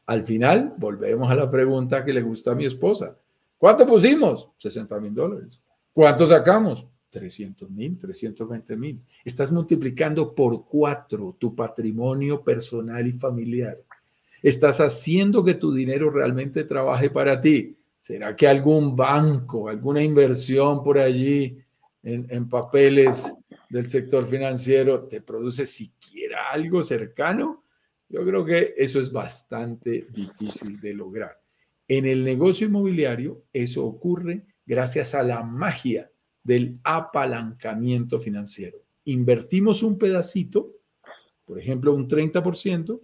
Al 0.08 0.24
final, 0.24 0.74
volvemos 0.78 1.30
a 1.30 1.36
la 1.36 1.50
pregunta 1.50 2.04
que 2.04 2.14
le 2.14 2.24
gusta 2.24 2.52
a 2.52 2.56
mi 2.56 2.66
esposa. 2.66 3.16
¿Cuánto 3.60 3.86
pusimos? 3.86 4.50
60 4.58 5.00
mil 5.02 5.14
dólares. 5.14 5.62
¿Cuánto 5.94 6.26
sacamos? 6.26 6.88
300 7.12 7.70
mil, 7.70 8.00
320 8.00 8.76
mil. 8.76 9.04
Estás 9.24 9.52
multiplicando 9.52 10.34
por 10.34 10.66
cuatro 10.66 11.36
tu 11.38 11.54
patrimonio 11.54 12.44
personal 12.44 13.06
y 13.06 13.12
familiar. 13.12 13.78
Estás 14.42 14.80
haciendo 14.80 15.44
que 15.44 15.54
tu 15.54 15.72
dinero 15.72 16.10
realmente 16.10 16.64
trabaje 16.64 17.10
para 17.10 17.40
ti. 17.40 17.78
¿Será 18.00 18.36
que 18.36 18.48
algún 18.48 18.96
banco, 18.96 19.70
alguna 19.70 20.02
inversión 20.02 20.84
por 20.84 20.98
allí 20.98 21.60
en, 22.02 22.50
papeles 22.50 23.32
del 23.70 23.88
sector 23.90 24.26
financiero 24.26 25.04
te 25.04 25.22
produce 25.22 25.68
siquiera 25.68 26.50
algo 26.52 26.82
cercano? 26.82 27.64
Yo 28.10 28.26
creo 28.26 28.44
que 28.44 28.74
eso 28.76 29.00
es 29.00 29.12
bastante 29.12 30.08
difícil 30.12 30.82
de 30.82 30.96
lograr. 30.96 31.40
En 31.88 32.08
el 32.08 32.24
negocio 32.24 32.66
inmobiliario, 32.66 33.44
eso 33.54 33.86
ocurre 33.86 34.46
gracias 34.66 35.14
a 35.14 35.22
la 35.22 35.44
magia 35.44 36.12
del 36.44 36.80
apalancamiento 36.84 38.18
financiero. 38.18 38.84
Invertimos 39.06 39.84
un 39.84 40.00
pedacito, 40.00 40.72
por 41.46 41.60
ejemplo, 41.60 41.94
un 41.94 42.08
30%, 42.08 43.00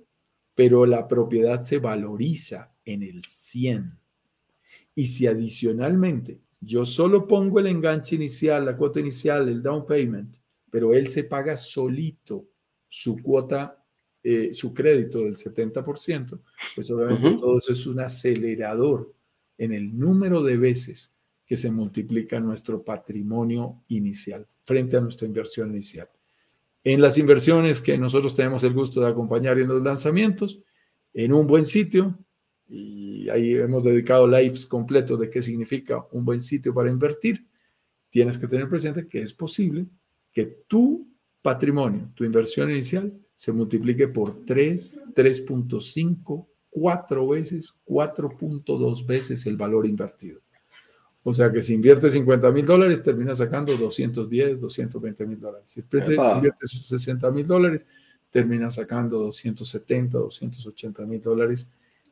pero 0.57 0.87
la 0.87 1.07
propiedad 1.07 1.61
se 1.61 1.77
valoriza 1.77 2.73
en 2.83 3.03
el 3.03 3.23
100. 3.23 3.95
Y 4.95 5.05
si 5.05 5.27
adicionalmente 5.27 6.41
yo 6.59 6.83
solo 6.83 7.27
pongo 7.27 7.59
el 7.59 7.67
enganche 7.67 8.15
inicial, 8.15 8.65
la 8.65 8.75
cuota 8.75 8.99
inicial, 8.99 9.47
el 9.49 9.61
down 9.61 9.85
payment, 9.85 10.37
pero 10.71 10.95
él 10.95 11.09
se 11.09 11.25
paga 11.25 11.55
solito 11.55 12.49
su 12.87 13.17
cuota, 13.21 13.85
eh, 14.23 14.51
su 14.51 14.73
crédito 14.73 15.19
del 15.19 15.35
70%, 15.35 16.41
pues 16.73 16.89
obviamente 16.89 17.37
todo 17.37 17.59
eso 17.59 17.73
es 17.73 17.85
un 17.85 17.99
acelerador 17.99 19.13
en 19.59 19.73
el 19.73 19.95
número 19.95 20.41
de 20.41 20.57
veces 20.57 21.13
que 21.45 21.55
se 21.55 21.69
multiplica 21.69 22.39
nuestro 22.39 22.83
patrimonio 22.83 23.83
inicial 23.89 24.47
frente 24.63 24.97
a 24.97 25.01
nuestra 25.01 25.27
inversión 25.27 25.69
inicial. 25.69 26.09
En 26.89 27.01
las 27.01 27.17
inversiones 27.17 27.81
que 27.81 27.97
nosotros 27.97 28.33
tenemos 28.33 28.63
el 28.63 28.71
gusto 28.71 29.01
de 29.01 29.09
acompañar 29.09 29.59
en 29.59 29.67
los 29.67 29.83
lanzamientos, 29.83 30.63
en 31.13 31.33
un 31.33 31.45
buen 31.45 31.65
sitio, 31.65 32.17
y 32.65 33.27
ahí 33.27 33.55
hemos 33.55 33.83
dedicado 33.83 34.25
lives 34.25 34.65
completos 34.65 35.19
de 35.19 35.29
qué 35.29 35.41
significa 35.41 36.07
un 36.13 36.23
buen 36.23 36.39
sitio 36.39 36.73
para 36.73 36.89
invertir, 36.89 37.45
tienes 38.09 38.37
que 38.37 38.47
tener 38.47 38.69
presente 38.69 39.05
que 39.05 39.19
es 39.19 39.33
posible 39.33 39.85
que 40.31 40.63
tu 40.65 41.05
patrimonio, 41.41 42.09
tu 42.15 42.23
inversión 42.23 42.71
inicial, 42.71 43.13
se 43.35 43.51
multiplique 43.51 44.07
por 44.07 44.45
3, 44.45 45.01
3.5, 45.13 46.47
4 46.69 47.27
veces, 47.27 47.73
4.2 47.83 49.05
veces 49.05 49.45
el 49.45 49.57
valor 49.57 49.85
invertido. 49.87 50.39
O 51.29 51.33
sea 51.33 51.51
que 51.51 51.61
si 51.61 51.73
inviertes 51.73 52.13
50 52.13 52.53
mil 52.53 52.65
dólares, 52.65 53.03
terminas 53.03 53.39
sacando 53.39 53.75
210, 53.75 54.61
220 54.61 55.27
mil 55.27 55.37
dólares. 55.37 55.69
Si, 55.69 55.81
inviertes 55.81 56.87
60 56.87 57.31
mil 57.31 57.45
dólares, 57.45 57.85
terminas 58.29 58.75
sacando 58.75 59.19
270, 59.19 60.19
280 60.19 61.05
mil 61.05 61.19
dólares 61.19 61.69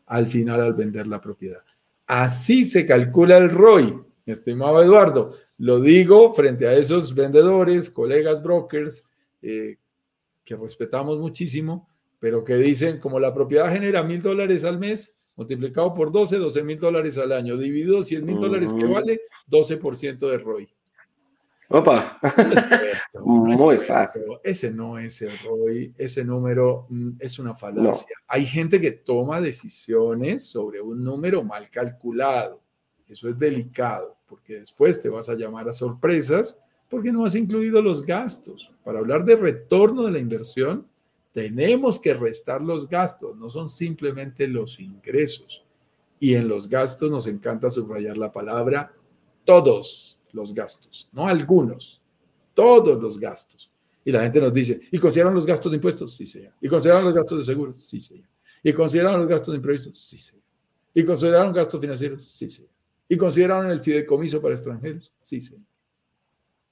al 0.07 0.27
final 0.27 0.59
al 0.59 0.73
vender 0.73 1.07
la 1.07 1.21
propiedad. 1.21 1.63
Así 2.05 2.65
se 2.65 2.85
calcula 2.85 3.37
el 3.37 3.51
ROI, 3.51 4.01
estimado 4.25 4.83
Eduardo. 4.83 5.31
Lo 5.59 5.79
digo 5.79 6.33
frente 6.33 6.67
a 6.67 6.73
esos 6.73 7.15
vendedores, 7.15 7.89
colegas 7.89 8.43
brokers, 8.43 9.09
eh, 9.41 9.77
que 10.43 10.57
respetamos 10.57 11.19
muchísimo, 11.19 11.87
pero 12.19 12.43
que 12.43 12.55
dicen, 12.55 12.99
como 12.99 13.17
la 13.21 13.33
propiedad 13.33 13.71
genera 13.71 14.03
mil 14.03 14.21
dólares 14.21 14.65
al 14.65 14.77
mes, 14.77 15.15
multiplicado 15.35 15.91
por 15.91 16.11
12, 16.11 16.37
12 16.37 16.63
mil 16.63 16.79
dólares 16.79 17.17
al 17.17 17.31
año, 17.31 17.57
dividido 17.57 18.03
100 18.03 18.25
mil 18.25 18.39
dólares 18.39 18.73
que 18.73 18.85
vale, 18.85 19.21
12% 19.49 20.29
de 20.29 20.37
ROI. 20.37 20.69
Opa, 21.67 22.19
muy 23.23 23.77
fácil. 23.77 24.23
Ese 24.43 24.71
no 24.71 24.99
es 24.99 25.21
el 25.21 25.37
ROI, 25.39 25.93
ese 25.97 26.23
número 26.23 26.85
mm, 26.89 27.13
es 27.19 27.39
una 27.39 27.53
falacia. 27.53 28.15
Hay 28.27 28.45
gente 28.45 28.79
que 28.79 28.91
toma 28.91 29.41
decisiones 29.41 30.45
sobre 30.45 30.79
un 30.79 31.03
número 31.03 31.43
mal 31.43 31.69
calculado. 31.69 32.61
Eso 33.07 33.29
es 33.29 33.37
delicado, 33.37 34.17
porque 34.27 34.59
después 34.59 34.99
te 34.99 35.09
vas 35.09 35.29
a 35.29 35.35
llamar 35.35 35.67
a 35.67 35.73
sorpresas 35.73 36.59
porque 36.89 37.11
no 37.11 37.25
has 37.25 37.35
incluido 37.35 37.81
los 37.81 38.05
gastos. 38.05 38.71
Para 38.83 38.99
hablar 38.99 39.25
de 39.25 39.35
retorno 39.35 40.03
de 40.03 40.11
la 40.11 40.19
inversión, 40.19 40.87
tenemos 41.35 41.99
que 41.99 42.13
restar 42.13 42.61
los 42.61 42.87
gastos, 42.87 43.35
no 43.35 43.49
son 43.49 43.69
simplemente 43.69 44.47
los 44.47 44.79
ingresos. 44.79 45.65
Y 46.17 46.33
en 46.33 46.47
los 46.47 46.69
gastos 46.69 47.11
nos 47.11 47.27
encanta 47.27 47.69
subrayar 47.69 48.15
la 48.15 48.31
palabra 48.31 48.93
todos 49.43 50.17
los 50.31 50.53
gastos, 50.53 51.09
no 51.11 51.27
algunos, 51.27 52.01
todos 52.53 53.03
los 53.03 53.19
gastos. 53.19 53.69
Y 54.05 54.13
la 54.13 54.21
gente 54.21 54.39
nos 54.39 54.53
dice, 54.53 54.79
¿y 54.89 54.97
consideran 54.97 55.33
los 55.33 55.45
gastos 55.45 55.73
de 55.73 55.75
impuestos? 55.75 56.15
Sí, 56.15 56.25
señor. 56.25 56.53
¿Y 56.61 56.69
consideran 56.69 57.03
los 57.03 57.13
gastos 57.13 57.39
de 57.39 57.43
seguros? 57.43 57.85
Sí, 57.85 57.99
señor. 57.99 58.29
¿Y 58.63 58.71
consideran 58.71 59.19
los 59.19 59.27
gastos 59.27 59.51
de 59.51 59.57
imprevistos? 59.57 59.99
Sí, 59.99 60.17
señor. 60.17 60.43
¿Y 60.93 61.03
consideraron 61.03 61.51
gastos 61.51 61.81
financieros? 61.81 62.25
Sí, 62.25 62.49
señor. 62.49 62.71
¿Y 63.09 63.17
consideraron 63.17 63.69
el 63.71 63.81
fideicomiso 63.81 64.41
para 64.41 64.53
extranjeros? 64.53 65.13
Sí, 65.19 65.41
señor. 65.41 65.65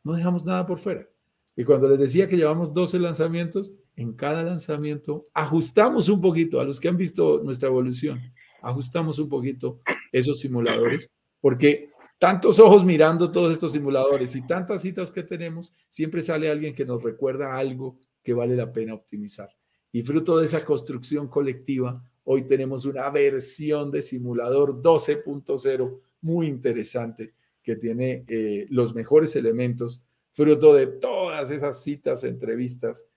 No 0.06 0.14
dejamos 0.14 0.46
nada 0.46 0.66
por 0.66 0.80
fuera. 0.80 1.06
Y 1.54 1.66
cuando 1.66 1.90
les 1.90 2.00
decía 2.00 2.30
que 2.30 2.38
llevamos 2.38 2.74
12 2.74 2.98
lanzamientos, 3.00 3.74
en 3.96 4.14
cada 4.14 4.44
lanzamiento 4.44 5.24
ajustamos 5.34 6.10
un 6.10 6.22
poquito, 6.22 6.60
a 6.60 6.66
los 6.66 6.80
que 6.80 6.88
han 6.88 6.98
visto 6.98 7.42
nuestra 7.44 7.70
evolución, 7.70 8.20
ajustamos 8.62 9.20
un 9.20 9.30
poquito 9.30 9.82
esos 10.12 10.40
simuladores, 10.40 11.12
porque 11.40 11.90
tantos 12.18 12.60
ojos 12.60 12.86
mirando 12.86 13.32
todos 13.32 13.52
estos 13.52 13.74
simuladores 13.74 14.36
y 14.36 14.46
tantas 14.48 14.82
citas 14.82 15.12
que 15.12 15.24
tenemos, 15.24 15.76
siempre 15.90 16.22
sale 16.22 16.50
alguien 16.50 16.74
que 16.74 16.86
nos 16.86 17.04
recuerda 17.04 17.56
algo 17.56 18.00
que 18.24 18.34
vale 18.34 18.56
la 18.56 18.72
pena 18.72 18.94
optimizar. 18.94 19.50
Y 19.92 20.02
fruto 20.04 20.38
de 20.38 20.46
esa 20.46 20.66
construcción 20.66 21.28
colectiva, 21.28 22.02
hoy 22.24 22.48
tenemos 22.48 22.86
una 22.86 23.10
versión 23.10 23.92
de 23.92 24.02
simulador 24.02 24.82
12.0 24.82 26.00
muy 26.22 26.48
interesante 26.48 27.34
que 27.62 27.76
tiene 27.76 28.26
eh, 28.28 28.66
los 28.70 28.96
mejores 28.96 29.36
elementos, 29.36 30.02
fruto 30.32 30.74
de 30.74 30.88
todas 30.88 31.52
esas 31.52 31.84
citas, 31.84 32.24
entrevistas 32.24 33.08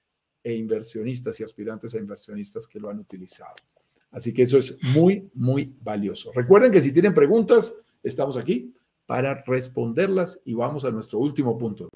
e 0.47 0.55
inversionistas 0.55 1.41
y 1.41 1.43
aspirantes 1.43 1.93
a 1.97 1.99
inversionistas 1.99 2.69
que 2.69 2.79
lo 2.79 2.89
han 2.89 3.01
utilizado. 3.01 3.57
Así 4.13 4.33
que 4.33 4.43
eso 4.43 4.59
es 4.59 4.79
muy, 4.81 5.29
muy 5.35 5.75
valioso. 5.81 6.31
Recuerden 6.33 6.71
que 6.71 6.81
si 6.81 6.93
tienen 6.93 7.13
preguntas, 7.13 7.75
estamos 8.01 8.37
aquí 8.37 8.73
para 9.07 9.43
responderlas 9.45 10.41
y 10.45 10.55
vamos 10.55 10.85
a 10.85 10.93
nuestro 10.93 11.19
último 11.19 11.59
punto. 11.59 11.89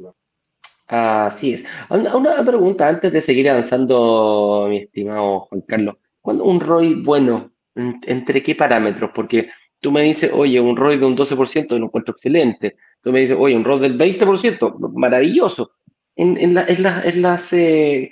Así 0.89 1.55
es. 1.55 1.65
Una, 1.91 2.45
pregunta 2.45 2.89
antes 2.89 3.13
de 3.13 3.21
seguir 3.21 3.49
avanzando, 3.49 4.67
mi 4.69 4.79
estimado 4.79 5.43
Juan 5.43 5.61
Carlos. 5.61 5.95
¿Cuándo 6.21 6.43
un 6.43 6.59
ROI 6.59 6.95
bueno? 6.95 7.53
¿Entre 7.77 8.43
qué 8.43 8.57
parámetros? 8.57 9.13
Porque 9.15 9.49
tú 9.79 9.93
me 9.93 10.03
dices, 10.03 10.33
oye, 10.35 10.61
un 10.61 10.77
ROI 10.77 10.99
de 10.99 11.07
un 11.07 11.17
12% 11.17 11.79
lo 11.79 11.87
encuentro 11.87 12.15
excelente. 12.15 12.75
Tú 13.01 13.13
me 13.13 13.21
dices, 13.21 13.37
oye, 13.39 13.55
un 13.55 13.63
ROI 13.63 13.79
del 13.79 13.97
20%, 13.97 14.93
maravilloso. 14.95 15.71
En, 16.17 16.37
en, 16.37 16.59
en 16.59 17.23
las 17.23 17.53
eh, 17.53 18.11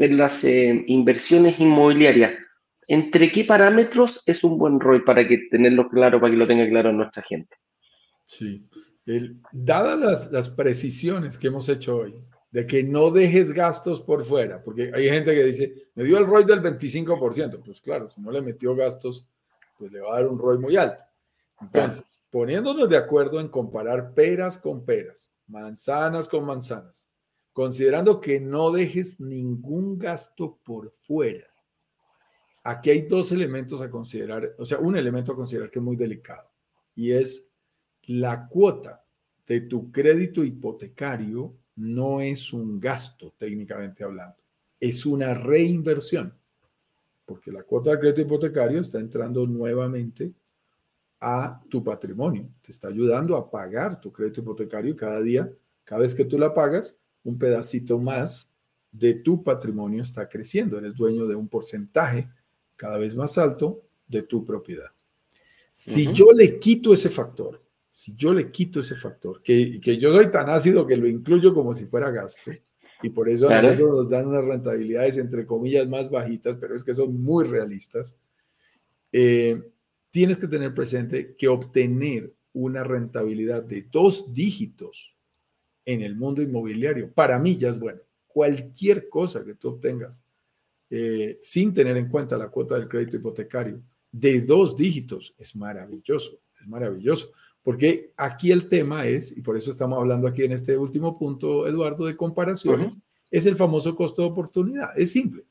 en 0.00 0.16
las 0.16 0.44
eh, 0.44 0.84
inversiones 0.86 1.58
inmobiliarias, 1.60 2.34
¿entre 2.88 3.30
qué 3.30 3.44
parámetros 3.44 4.22
es 4.26 4.44
un 4.44 4.58
buen 4.58 4.80
ROI 4.80 5.04
para 5.04 5.26
que 5.26 5.48
tenerlo 5.50 5.88
claro, 5.88 6.20
para 6.20 6.32
que 6.32 6.38
lo 6.38 6.46
tenga 6.46 6.68
claro 6.68 6.92
nuestra 6.92 7.22
gente? 7.22 7.56
Sí, 8.24 8.66
dadas 9.52 10.30
las, 10.30 10.48
precisiones 10.50 11.38
que 11.38 11.48
hemos 11.48 11.68
hecho 11.68 11.96
hoy, 11.96 12.14
de 12.50 12.66
que 12.66 12.82
no 12.82 13.10
dejes 13.10 13.52
gastos 13.52 14.00
por 14.00 14.24
fuera, 14.24 14.62
porque 14.62 14.90
hay 14.94 15.08
gente 15.08 15.34
que 15.34 15.44
dice, 15.44 15.74
me 15.94 16.04
dio 16.04 16.18
el 16.18 16.26
ROI 16.26 16.44
del 16.44 16.62
25%, 16.62 17.62
pues 17.64 17.80
claro, 17.80 18.08
si 18.08 18.20
no 18.20 18.30
le 18.30 18.40
metió 18.40 18.74
gastos, 18.74 19.28
pues 19.78 19.92
le 19.92 20.00
va 20.00 20.12
a 20.12 20.20
dar 20.20 20.28
un 20.28 20.38
ROI 20.38 20.58
muy 20.58 20.76
alto. 20.76 21.04
Entonces, 21.60 22.18
poniéndonos 22.30 22.88
de 22.88 22.96
acuerdo 22.96 23.40
en 23.40 23.48
comparar 23.48 24.12
peras 24.14 24.58
con 24.58 24.84
peras, 24.84 25.30
manzanas 25.46 26.28
con 26.28 26.44
manzanas, 26.44 27.08
considerando 27.54 28.20
que 28.20 28.40
no 28.40 28.72
dejes 28.72 29.20
ningún 29.20 29.96
gasto 29.96 30.58
por 30.64 30.90
fuera. 30.90 31.46
Aquí 32.64 32.90
hay 32.90 33.02
dos 33.02 33.30
elementos 33.30 33.80
a 33.80 33.88
considerar, 33.88 34.54
o 34.58 34.64
sea, 34.64 34.78
un 34.78 34.96
elemento 34.96 35.32
a 35.32 35.36
considerar 35.36 35.70
que 35.70 35.78
es 35.78 35.84
muy 35.84 35.96
delicado 35.96 36.50
y 36.96 37.12
es 37.12 37.46
la 38.06 38.48
cuota 38.48 39.04
de 39.46 39.62
tu 39.62 39.92
crédito 39.92 40.42
hipotecario 40.42 41.54
no 41.76 42.20
es 42.20 42.52
un 42.52 42.80
gasto 42.80 43.34
técnicamente 43.38 44.02
hablando, 44.02 44.36
es 44.80 45.06
una 45.06 45.32
reinversión, 45.32 46.36
porque 47.24 47.52
la 47.52 47.62
cuota 47.62 47.90
de 47.90 48.00
crédito 48.00 48.22
hipotecario 48.22 48.80
está 48.80 48.98
entrando 48.98 49.46
nuevamente 49.46 50.32
a 51.20 51.62
tu 51.68 51.84
patrimonio, 51.84 52.48
te 52.62 52.72
está 52.72 52.88
ayudando 52.88 53.36
a 53.36 53.48
pagar 53.48 54.00
tu 54.00 54.12
crédito 54.12 54.40
hipotecario 54.40 54.96
cada 54.96 55.20
día, 55.20 55.52
cada 55.84 56.00
vez 56.00 56.14
que 56.14 56.24
tú 56.24 56.36
la 56.38 56.52
pagas, 56.52 56.96
un 57.24 57.38
pedacito 57.38 57.98
más 57.98 58.52
de 58.92 59.14
tu 59.14 59.42
patrimonio 59.42 60.02
está 60.02 60.28
creciendo, 60.28 60.78
eres 60.78 60.94
dueño 60.94 61.26
de 61.26 61.34
un 61.34 61.48
porcentaje 61.48 62.28
cada 62.76 62.96
vez 62.98 63.16
más 63.16 63.36
alto 63.38 63.82
de 64.06 64.22
tu 64.22 64.44
propiedad. 64.44 64.90
Si 65.72 66.12
yo 66.12 66.26
le 66.32 66.60
quito 66.60 66.92
ese 66.94 67.10
factor, 67.10 67.60
si 67.90 68.14
yo 68.14 68.32
le 68.32 68.50
quito 68.52 68.80
ese 68.80 68.94
factor, 68.94 69.42
que, 69.42 69.80
que, 69.80 69.98
yo 69.98 70.12
soy 70.12 70.30
tan 70.30 70.48
ácido 70.48 70.86
que 70.86 70.96
lo 70.96 71.08
incluyo 71.08 71.52
como 71.52 71.74
si 71.74 71.86
fuera 71.86 72.10
gasto, 72.10 72.52
y 73.02 73.10
por 73.10 73.28
eso 73.28 73.48
a 73.48 73.60
nosotros 73.60 73.94
nos 73.94 74.08
dan 74.08 74.28
unas 74.28 74.44
rentabilidades 74.44 75.18
entre 75.18 75.44
comillas 75.44 75.88
más 75.88 76.10
bajitas, 76.10 76.56
pero 76.60 76.74
es 76.74 76.84
que 76.84 76.94
son 76.94 77.20
muy 77.20 77.44
realistas, 77.44 78.16
eh, 79.10 79.60
tienes 80.10 80.38
que 80.38 80.46
tener 80.46 80.72
presente 80.72 81.34
que 81.36 81.48
obtener 81.48 82.32
una 82.52 82.84
rentabilidad 82.84 83.64
de 83.64 83.82
dos 83.82 84.32
dígitos 84.32 85.13
en 85.84 86.02
el 86.02 86.16
mundo 86.16 86.42
inmobiliario, 86.42 87.12
para 87.12 87.38
mí 87.38 87.56
ya 87.56 87.68
es 87.68 87.78
bueno. 87.78 88.00
Cualquier 88.26 89.08
cosa 89.08 89.44
que 89.44 89.54
tú 89.54 89.68
obtengas 89.68 90.22
eh, 90.90 91.38
sin 91.40 91.72
tener 91.72 91.96
en 91.96 92.08
cuenta 92.08 92.36
la 92.36 92.48
cuota 92.48 92.74
del 92.74 92.88
crédito 92.88 93.16
hipotecario 93.16 93.80
de 94.12 94.40
dos 94.42 94.76
dígitos 94.76 95.34
es 95.38 95.56
maravilloso, 95.56 96.38
es 96.60 96.68
maravilloso. 96.68 97.32
Porque 97.62 98.12
aquí 98.16 98.52
el 98.52 98.68
tema 98.68 99.06
es, 99.06 99.36
y 99.36 99.40
por 99.40 99.56
eso 99.56 99.70
estamos 99.70 99.98
hablando 99.98 100.28
aquí 100.28 100.44
en 100.44 100.52
este 100.52 100.76
último 100.76 101.18
punto, 101.18 101.66
Eduardo, 101.66 102.04
de 102.06 102.16
comparaciones, 102.16 102.98
es 103.30 103.46
el 103.46 103.56
famoso 103.56 103.96
costo 103.96 104.22
de 104.22 104.28
oportunidad. 104.28 104.90
Es 104.96 105.10
simple. 105.10 105.44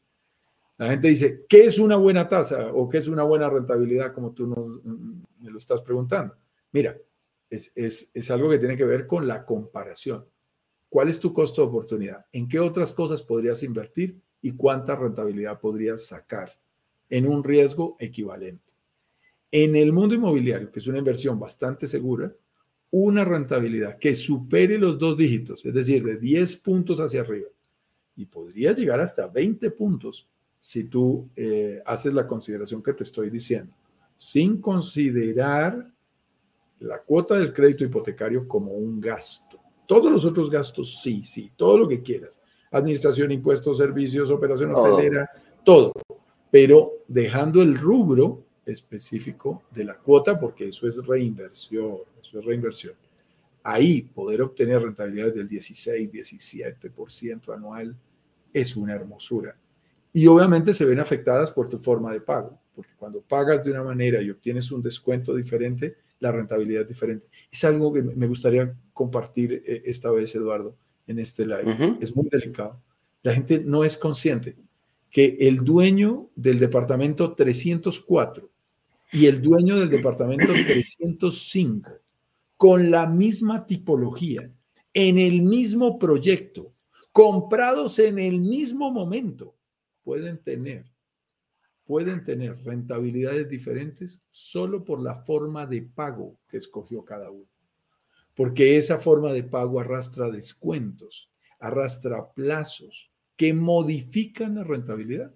La 0.78 0.90
gente 0.90 1.08
dice, 1.08 1.46
¿qué 1.50 1.66
es 1.66 1.80
una 1.80 1.98
buena 1.98 2.28
tasa 2.28 2.72
o 2.72 2.88
qué 2.88 3.00
es 3.00 3.08
una 3.08 3.24
buena 3.24 3.50
rentabilidad, 3.50 4.14
como 4.14 4.32
tú 4.32 4.48
nos, 4.48 4.84
me 5.40 5.50
lo 5.52 5.58
estás 5.58 5.82
preguntando? 5.82 6.36
Mira, 6.72 6.98
es, 7.54 7.72
es, 7.76 8.10
es 8.16 8.32
algo 8.32 8.50
que 8.50 8.58
tiene 8.58 8.76
que 8.76 8.84
ver 8.84 9.06
con 9.06 9.28
la 9.28 9.46
comparación. 9.46 10.26
¿Cuál 10.90 11.10
es 11.10 11.20
tu 11.20 11.34
costo 11.34 11.62
de 11.62 11.68
oportunidad? 11.68 12.26
¿En 12.32 12.48
qué 12.48 12.60
otras 12.60 12.92
cosas 12.94 13.22
podrías 13.22 13.62
invertir 13.62 14.20
y 14.42 14.54
cuánta 14.54 14.96
rentabilidad 14.96 15.60
podrías 15.60 16.06
sacar 16.08 16.52
en 17.10 17.28
un 17.28 17.44
riesgo 17.44 17.96
equivalente? 18.00 18.74
En 19.52 19.76
el 19.76 19.94
mundo 19.94 20.16
inmobiliario, 20.16 20.72
que 20.72 20.80
es 20.80 20.88
una 20.88 20.98
inversión 20.98 21.40
bastante 21.40 21.86
segura, 21.86 22.34
una 22.90 23.24
rentabilidad 23.24 24.00
que 24.00 24.16
supere 24.16 24.80
los 24.80 24.98
dos 24.98 25.16
dígitos, 25.16 25.64
es 25.64 25.74
decir, 25.74 26.04
de 26.04 26.18
10 26.18 26.56
puntos 26.58 27.00
hacia 27.00 27.22
arriba, 27.22 27.50
y 28.16 28.26
podría 28.26 28.74
llegar 28.74 29.00
hasta 29.00 29.28
20 29.28 29.70
puntos 29.72 30.28
si 30.58 30.86
tú 30.86 31.30
eh, 31.36 31.82
haces 31.86 32.14
la 32.14 32.28
consideración 32.28 32.82
que 32.82 32.94
te 32.94 33.04
estoy 33.04 33.30
diciendo, 33.30 33.76
sin 34.16 34.60
considerar 34.60 35.93
la 36.84 37.02
cuota 37.02 37.36
del 37.36 37.54
crédito 37.54 37.86
hipotecario 37.86 38.48
como 38.48 38.74
un 38.74 39.00
gasto. 39.00 39.60
Todos 39.88 40.12
los 40.12 40.26
otros 40.26 40.50
gastos, 40.50 41.02
sí, 41.02 41.24
sí, 41.24 41.52
todo 41.56 41.78
lo 41.78 41.88
que 41.88 42.02
quieras. 42.02 42.42
Administración, 42.72 43.32
impuestos, 43.32 43.78
servicios, 43.78 44.30
operación 44.30 44.74
hotelera, 44.76 45.30
todo. 45.64 45.94
Pero 46.52 47.04
dejando 47.08 47.62
el 47.62 47.78
rubro 47.78 48.44
específico 48.66 49.64
de 49.72 49.86
la 49.86 49.98
cuota, 49.98 50.40
porque 50.40 50.68
eso 50.68 50.88
es 50.88 51.06
reinversión, 51.06 52.00
eso 52.20 52.40
es 52.40 52.46
reinversión. 52.46 52.96
Ahí 53.64 54.02
poder 54.02 54.42
obtener 54.42 54.82
rentabilidades 54.82 55.36
del 55.36 55.48
16, 55.48 56.12
17% 56.12 57.54
anual 57.54 57.96
es 58.52 58.76
una 58.76 58.94
hermosura. 58.94 59.56
Y 60.12 60.28
obviamente 60.28 60.74
se 60.74 60.86
ven 60.86 61.00
afectadas 61.00 61.52
por 61.52 61.70
tu 61.70 61.80
forma 61.80 62.12
de 62.12 62.22
pago, 62.22 62.60
porque 62.76 62.92
cuando 62.98 63.22
pagas 63.22 63.64
de 63.64 63.72
una 63.72 63.84
manera 63.84 64.22
y 64.22 64.30
obtienes 64.30 64.70
un 64.72 64.82
descuento 64.82 65.34
diferente, 65.34 65.96
la 66.24 66.32
rentabilidad 66.32 66.84
es 66.84 66.88
diferente. 66.88 67.28
Es 67.52 67.66
algo 67.66 67.92
que 67.92 68.02
me 68.02 68.28
gustaría 68.28 68.74
compartir 68.94 69.62
eh, 69.66 69.82
esta 69.86 70.10
vez, 70.10 70.34
Eduardo, 70.34 70.78
en 71.06 71.20
este 71.20 71.46
live. 71.46 71.98
Es 72.00 72.16
muy 72.16 72.30
delicado. 72.32 72.82
La 73.24 73.34
gente 73.34 73.60
no 73.60 73.84
es 73.84 73.98
consciente 73.98 74.56
que 75.10 75.36
el 75.42 75.58
dueño 75.58 76.30
del 76.36 76.60
departamento 76.60 77.34
304 77.34 78.50
y 79.12 79.26
el 79.26 79.42
dueño 79.42 79.78
del 79.78 79.90
departamento 79.90 80.54
305, 80.54 81.92
con 82.56 82.90
la 82.90 83.06
misma 83.06 83.66
tipología, 83.66 84.50
en 84.94 85.18
el 85.18 85.42
mismo 85.42 86.00
proyecto, 86.00 86.74
comprados 87.12 88.00
en 88.00 88.18
el 88.18 88.40
mismo 88.40 88.92
momento, 88.92 89.56
pueden 90.06 90.38
tener, 90.38 90.86
pueden 91.86 92.24
tener 92.24 92.58
rentabilidades 92.64 93.50
diferentes 93.50 94.22
solo 94.30 94.84
por 94.84 95.02
la 95.02 95.24
forma 95.24 95.66
de 95.66 95.82
pago 95.82 96.40
que 96.48 96.58
escogió 96.58 97.04
cada 97.04 97.30
uno. 97.30 97.50
Porque 98.36 98.78
esa 98.78 98.98
forma 98.98 99.32
de 99.32 99.44
pago 99.44 99.80
arrastra 99.80 100.30
descuentos, 100.30 101.32
arrastra 101.60 102.34
plazos 102.34 103.12
que 103.36 103.54
modifican 103.54 104.56
la 104.56 104.64
rentabilidad. 104.64 105.34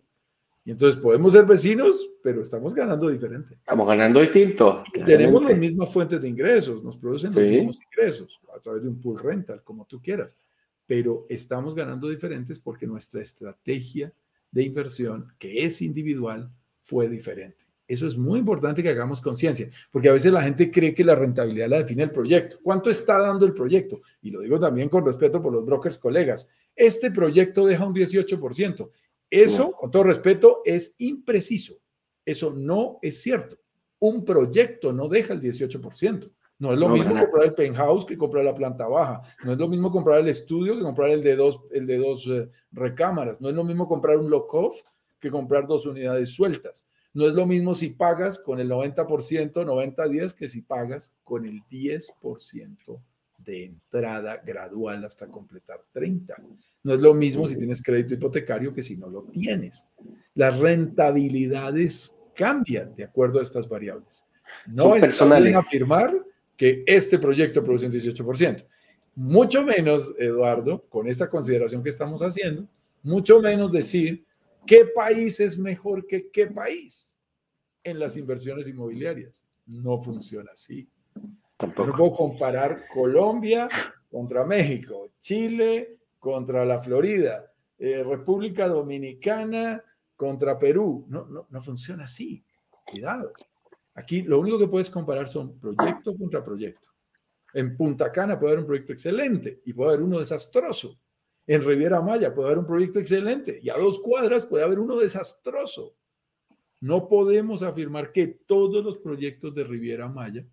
Y 0.66 0.72
entonces 0.72 1.00
podemos 1.00 1.32
ser 1.32 1.46
vecinos, 1.46 2.10
pero 2.22 2.42
estamos 2.42 2.74
ganando 2.74 3.08
diferente. 3.08 3.54
Estamos 3.54 3.88
ganando 3.88 4.20
distinto. 4.20 4.84
Tenemos 5.06 5.42
las 5.44 5.58
mismas 5.58 5.94
fuentes 5.94 6.22
de 6.22 6.28
ingresos, 6.28 6.84
nos 6.84 6.98
producen 6.98 7.34
los 7.34 7.44
mismos 7.44 7.80
ingresos 7.90 8.40
a 8.54 8.60
través 8.60 8.84
de 8.84 8.90
un 8.90 9.00
pool 9.00 9.18
rental, 9.18 9.64
como 9.64 9.86
tú 9.86 10.02
quieras, 10.02 10.38
pero 10.86 11.26
estamos 11.30 11.74
ganando 11.74 12.10
diferentes 12.10 12.60
porque 12.60 12.86
nuestra 12.86 13.22
estrategia 13.22 14.14
de 14.52 14.64
inversión, 14.64 15.34
que 15.38 15.66
es 15.66 15.82
individual, 15.82 16.52
fue 16.82 17.08
diferente. 17.10 17.66
Eso 17.88 18.06
es 18.06 18.18
muy 18.18 18.40
importante 18.40 18.84
que 18.84 18.90
hagamos 18.90 19.22
conciencia, 19.22 19.70
porque 19.92 20.10
a 20.10 20.14
veces 20.14 20.34
la 20.34 20.42
gente 20.42 20.70
cree 20.70 20.94
que 20.94 21.06
la 21.06 21.16
rentabilidad 21.16 21.70
la 21.70 21.78
define 21.78 22.04
el 22.04 22.12
proyecto. 22.12 22.58
¿Cuánto 22.62 22.90
está 22.90 23.18
dando 23.18 23.46
el 23.46 23.54
proyecto? 23.54 24.02
Y 24.22 24.30
lo 24.30 24.42
digo 24.42 24.60
también 24.60 24.90
con 24.90 25.06
respeto 25.06 25.42
por 25.42 25.54
los 25.54 25.66
brokers 25.66 25.98
colegas. 25.98 26.50
Este 26.76 27.12
proyecto 27.12 27.66
deja 27.66 27.86
un 27.86 27.96
18%. 27.96 28.92
Eso, 29.30 29.72
con 29.72 29.90
todo 29.90 30.04
respeto, 30.04 30.62
es 30.66 30.96
impreciso. 30.98 31.80
Eso 32.26 32.54
no 32.54 33.00
es 33.02 33.22
cierto. 33.22 33.58
Un 34.00 34.26
proyecto 34.26 34.92
no 34.92 35.08
deja 35.08 35.34
el 35.34 35.42
18%. 35.42 36.30
No 36.60 36.74
es 36.74 36.80
lo 36.80 36.90
mismo 36.90 37.14
comprar 37.14 37.44
el 37.44 37.54
penthouse 37.54 38.06
que 38.06 38.18
comprar 38.18 38.44
la 38.44 38.56
planta 38.56 38.88
baja. 38.88 39.22
No 39.44 39.54
es 39.54 39.60
lo 39.60 39.68
mismo 39.68 39.92
comprar 39.92 40.20
el 40.20 40.28
estudio 40.28 40.76
que 40.76 40.82
comprar 40.82 41.12
el 41.12 41.22
de 41.22 41.36
dos, 41.36 41.62
el 41.72 41.86
de 41.86 41.98
dos 41.98 42.28
eh, 42.28 42.50
recámaras. 42.72 43.40
No 43.40 43.50
es 43.50 43.56
lo 43.56 43.64
mismo 43.64 43.88
comprar 43.88 44.18
un 44.18 44.30
lock-off 44.30 44.82
que 45.20 45.30
comprar 45.30 45.68
dos 45.68 45.86
unidades 45.86 46.30
sueltas. 46.30 46.86
No 47.14 47.28
es 47.28 47.34
lo 47.34 47.46
mismo 47.46 47.74
si 47.74 47.90
pagas 47.90 48.40
con 48.40 48.60
el 48.60 48.70
90%, 48.70 49.06
90-10, 49.52 50.34
que 50.34 50.48
si 50.48 50.62
pagas 50.62 51.14
con 51.24 51.46
el 51.46 51.62
10% 51.64 53.02
de 53.38 53.66
entrada 53.66 54.38
gradual 54.46 55.06
hasta 55.06 55.28
completar 55.28 55.84
30. 55.92 56.36
No 56.84 56.94
es 56.94 57.00
lo 57.00 57.14
mismo 57.14 57.48
si 57.48 57.58
tienes 57.58 57.82
crédito 57.82 58.16
hipotecario 58.16 58.74
que 58.74 58.84
si 58.84 58.98
no 58.98 59.10
lo 59.10 59.24
tienes. 59.24 59.86
Las 60.34 60.58
rentabilidades 60.58 62.16
cambian 62.36 62.96
de 62.96 63.04
acuerdo 63.04 63.40
a 63.40 63.42
estas 63.42 63.68
variables. 63.68 64.24
No 64.68 64.96
es 64.96 65.22
afirmar 65.22 66.14
que 66.58 66.84
este 66.86 67.20
proyecto 67.20 67.64
produce 67.64 67.86
un 67.86 67.92
18%. 67.94 68.66
Mucho 69.16 69.64
menos, 69.64 70.14
Eduardo, 70.18 70.84
con 70.90 71.08
esta 71.08 71.30
consideración 71.30 71.84
que 71.84 71.90
estamos 71.90 72.22
haciendo, 72.22 72.68
mucho 73.04 73.40
menos 73.40 73.72
decir 73.72 74.26
qué 74.66 74.86
país 74.94 75.40
es 75.40 75.58
mejor 75.58 76.06
que 76.06 76.30
qué 76.30 76.48
país 76.48 77.18
en 77.84 78.00
las 78.00 78.18
inversiones 78.18 78.68
inmobiliarias. 78.68 79.44
No 79.66 80.02
funciona 80.02 80.52
así. 80.52 80.90
No 81.60 81.96
puedo 81.96 82.14
comparar 82.14 82.78
Colombia 82.94 83.70
contra 84.10 84.46
México, 84.46 85.12
Chile 85.18 85.98
contra 86.20 86.66
la 86.66 86.82
Florida, 86.82 87.52
eh, 87.78 88.04
República 88.04 88.68
Dominicana 88.68 89.84
contra 90.16 90.58
Perú. 90.58 91.06
No, 91.08 91.26
no, 91.26 91.48
no 91.50 91.62
funciona 91.62 92.06
así. 92.06 92.44
Cuidado. 92.86 93.34
Aquí 93.98 94.22
lo 94.22 94.40
único 94.40 94.60
que 94.60 94.68
puedes 94.68 94.92
comparar 94.92 95.28
son 95.28 95.60
proyecto 95.60 96.16
contra 96.16 96.44
proyecto. 96.44 96.90
En 97.52 97.76
Punta 97.76 98.12
Cana 98.12 98.40
puede 98.40 98.52
haber 98.54 98.60
un 98.60 98.68
proyecto 98.68 98.94
excelente 98.94 99.62
y 99.66 99.74
puede 99.74 99.90
haber 99.90 100.04
uno 100.04 100.20
desastroso. 100.20 101.00
En 101.48 101.66
Riviera 101.66 102.00
Maya 102.00 102.34
puede 102.34 102.50
haber 102.50 102.60
un 102.60 102.68
proyecto 102.68 103.00
excelente 103.00 103.60
y 103.60 103.70
a 103.70 103.74
dos 103.74 104.00
cuadras 104.00 104.46
puede 104.46 104.64
haber 104.64 104.78
uno 104.78 104.98
desastroso. 104.98 105.96
No 106.80 107.10
podemos 107.10 107.64
afirmar 107.64 108.12
que 108.12 108.28
todos 108.28 108.86
los 108.86 109.00
proyectos 109.00 109.56
de 109.56 109.64
Riviera 109.64 110.08
Maya 110.08 110.46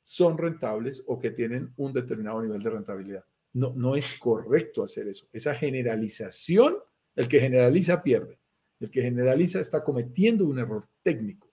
son 0.00 0.38
rentables 0.38 1.02
o 1.08 1.18
que 1.18 1.32
tienen 1.32 1.72
un 1.78 1.92
determinado 1.92 2.40
nivel 2.40 2.62
de 2.62 2.70
rentabilidad. 2.70 3.24
No, 3.54 3.72
no 3.74 3.96
es 3.96 4.16
correcto 4.20 4.84
hacer 4.84 5.08
eso. 5.08 5.26
Esa 5.32 5.52
generalización, 5.52 6.76
el 7.16 7.26
que 7.26 7.40
generaliza 7.40 8.04
pierde. 8.04 8.38
El 8.78 8.88
que 8.88 9.02
generaliza 9.02 9.58
está 9.58 9.82
cometiendo 9.82 10.44
un 10.44 10.60
error 10.60 10.84
técnico. 11.02 11.47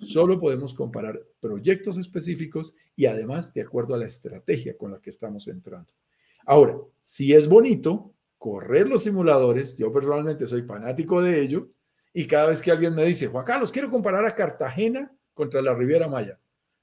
Solo 0.00 0.38
podemos 0.38 0.74
comparar 0.74 1.20
proyectos 1.40 1.98
específicos 1.98 2.74
y 2.96 3.06
además 3.06 3.52
de 3.52 3.62
acuerdo 3.62 3.94
a 3.94 3.98
la 3.98 4.06
estrategia 4.06 4.76
con 4.76 4.92
la 4.92 5.00
que 5.00 5.10
estamos 5.10 5.48
entrando. 5.48 5.92
Ahora, 6.46 6.78
si 7.00 7.32
es 7.32 7.48
bonito 7.48 8.14
correr 8.38 8.88
los 8.88 9.02
simuladores, 9.02 9.76
yo 9.76 9.92
personalmente 9.92 10.46
soy 10.46 10.62
fanático 10.62 11.22
de 11.22 11.40
ello, 11.40 11.70
y 12.12 12.26
cada 12.26 12.48
vez 12.48 12.62
que 12.62 12.70
alguien 12.70 12.94
me 12.94 13.04
dice, 13.04 13.26
Juan 13.26 13.44
Carlos, 13.44 13.72
quiero 13.72 13.90
comparar 13.90 14.24
a 14.24 14.34
Cartagena 14.34 15.12
contra 15.32 15.60
la 15.60 15.74
Riviera 15.74 16.06
Maya, 16.06 16.38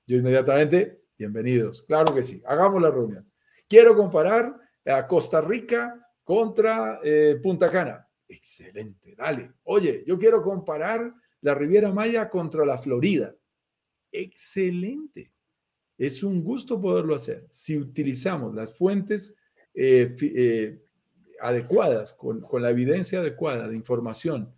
Yo 0.05 0.17
inmediatamente, 0.17 1.03
bienvenidos. 1.17 1.83
Claro 1.83 2.13
que 2.13 2.21
sí, 2.21 2.43
hagamos 2.45 2.81
la 2.81 2.91
reunión. 2.91 3.31
Quiero 3.67 3.95
comparar 3.95 4.59
a 4.85 5.07
Costa 5.07 5.39
Rica 5.39 6.05
contra 6.23 6.99
eh, 7.03 7.39
Punta 7.41 7.71
Cana. 7.71 8.05
Excelente, 8.27 9.15
dale. 9.15 9.53
Oye, 9.63 10.03
yo 10.05 10.17
quiero 10.17 10.41
comparar 10.41 11.13
la 11.41 11.53
Riviera 11.53 11.91
Maya 11.91 12.29
contra 12.29 12.65
la 12.65 12.77
Florida. 12.77 13.35
Excelente. 14.11 15.31
Es 15.97 16.23
un 16.23 16.43
gusto 16.43 16.81
poderlo 16.81 17.15
hacer. 17.15 17.45
Si 17.49 17.77
utilizamos 17.77 18.55
las 18.55 18.77
fuentes 18.77 19.35
eh, 19.73 20.15
eh, 20.21 20.83
adecuadas, 21.39 22.13
con, 22.13 22.41
con, 22.41 22.61
la 22.61 22.69
evidencia 22.69 23.19
adecuada 23.19 23.67
de 23.67 23.75
información 23.75 24.53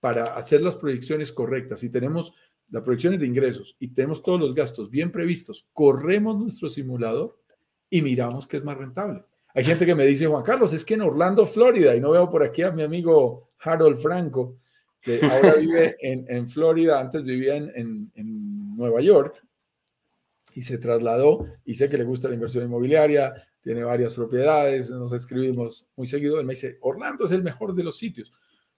para 0.00 0.24
hacer 0.24 0.62
las 0.62 0.76
proyecciones 0.76 1.32
correctas 1.32 1.82
y 1.82 1.90
tenemos 1.90 2.34
las 2.70 2.82
proyecciones 2.82 3.20
de 3.20 3.26
ingresos 3.26 3.76
y 3.78 3.88
tenemos 3.88 4.22
todos 4.22 4.40
los 4.40 4.54
gastos 4.54 4.90
bien 4.90 5.12
previstos, 5.12 5.68
corremos 5.72 6.38
nuestro 6.38 6.68
simulador 6.68 7.38
y 7.90 8.02
miramos 8.02 8.46
qué 8.46 8.56
es 8.56 8.64
más 8.64 8.76
rentable. 8.76 9.24
Hay 9.54 9.64
gente 9.64 9.86
que 9.86 9.94
me 9.94 10.04
dice, 10.04 10.26
Juan 10.26 10.42
Carlos, 10.42 10.72
es 10.72 10.84
que 10.84 10.94
en 10.94 11.02
Orlando, 11.02 11.46
Florida, 11.46 11.96
y 11.96 12.00
no 12.00 12.10
veo 12.10 12.28
por 12.28 12.42
aquí 12.42 12.62
a 12.62 12.72
mi 12.72 12.82
amigo 12.82 13.52
Harold 13.60 13.98
Franco, 13.98 14.58
que 15.06 15.24
ahora 15.24 15.54
vive 15.54 15.96
en, 16.00 16.26
en 16.28 16.48
Florida, 16.48 16.98
antes 16.98 17.22
vivía 17.22 17.56
en, 17.56 17.70
en, 17.76 18.12
en, 18.16 18.74
Nueva 18.76 19.00
York 19.00 19.40
y 20.54 20.62
se 20.62 20.78
trasladó 20.78 21.46
y 21.64 21.74
sé 21.74 21.88
que 21.88 21.96
le 21.96 22.04
gusta 22.04 22.28
la 22.28 22.34
inversión 22.34 22.64
inmobiliaria, 22.64 23.32
tiene 23.62 23.84
varias 23.84 24.14
propiedades, 24.14 24.90
nos 24.90 25.12
escribimos 25.12 25.88
muy 25.96 26.08
seguido, 26.08 26.40
él 26.40 26.46
me 26.46 26.54
dice, 26.54 26.76
Orlando 26.80 27.24
es 27.24 27.30
el 27.30 27.42
mejor 27.42 27.74
de 27.74 27.84
los 27.84 27.96
sitios. 27.96 28.32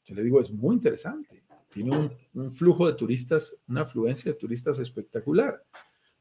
Yo 0.04 0.14
le 0.14 0.22
digo, 0.22 0.38
es 0.38 0.50
muy 0.50 0.76
interesante, 0.76 1.42
tiene 1.70 1.96
un, 1.96 2.12
un 2.34 2.50
flujo 2.52 2.86
de 2.86 2.92
turistas, 2.92 3.56
una 3.66 3.80
afluencia 3.80 4.30
de 4.30 4.38
turistas 4.38 4.78
espectacular, 4.78 5.64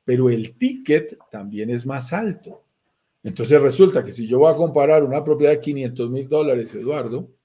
pero 0.06 0.30
el 0.30 0.58
ticket 0.58 1.18
también 1.30 1.70
es 1.70 1.86
más 1.86 2.14
alto. 2.14 2.64
Entonces 3.24 3.62
resulta 3.62 4.04
que 4.04 4.14
si 4.14 4.26
yo 4.26 4.40
voy 4.40 4.54
a 4.54 4.56
comparar 4.56 5.04
una 5.04 5.24
propiedad 5.24 5.52
de 5.52 5.60
500 5.60 6.10
mil 6.10 6.30
dólares, 6.30 6.74
Eduardo, 6.74 7.37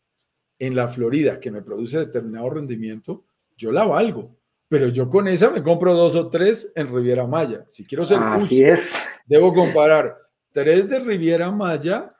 en 0.62 0.76
la 0.76 0.86
Florida 0.86 1.40
que 1.40 1.50
me 1.50 1.62
produce 1.62 1.98
determinado 1.98 2.48
rendimiento, 2.48 3.24
yo 3.56 3.72
la 3.72 3.84
valgo. 3.84 4.36
Pero 4.68 4.88
yo 4.88 5.10
con 5.10 5.26
esa 5.26 5.50
me 5.50 5.62
compro 5.62 5.94
dos 5.94 6.14
o 6.14 6.30
tres 6.30 6.70
en 6.76 6.94
Riviera 6.94 7.26
Maya. 7.26 7.64
Si 7.66 7.84
quiero 7.84 8.06
ser 8.06 8.18
Así 8.20 8.62
es. 8.62 8.92
debo 9.26 9.52
comparar 9.52 10.16
tres 10.52 10.88
de 10.88 11.00
Riviera 11.00 11.50
Maya 11.50 12.14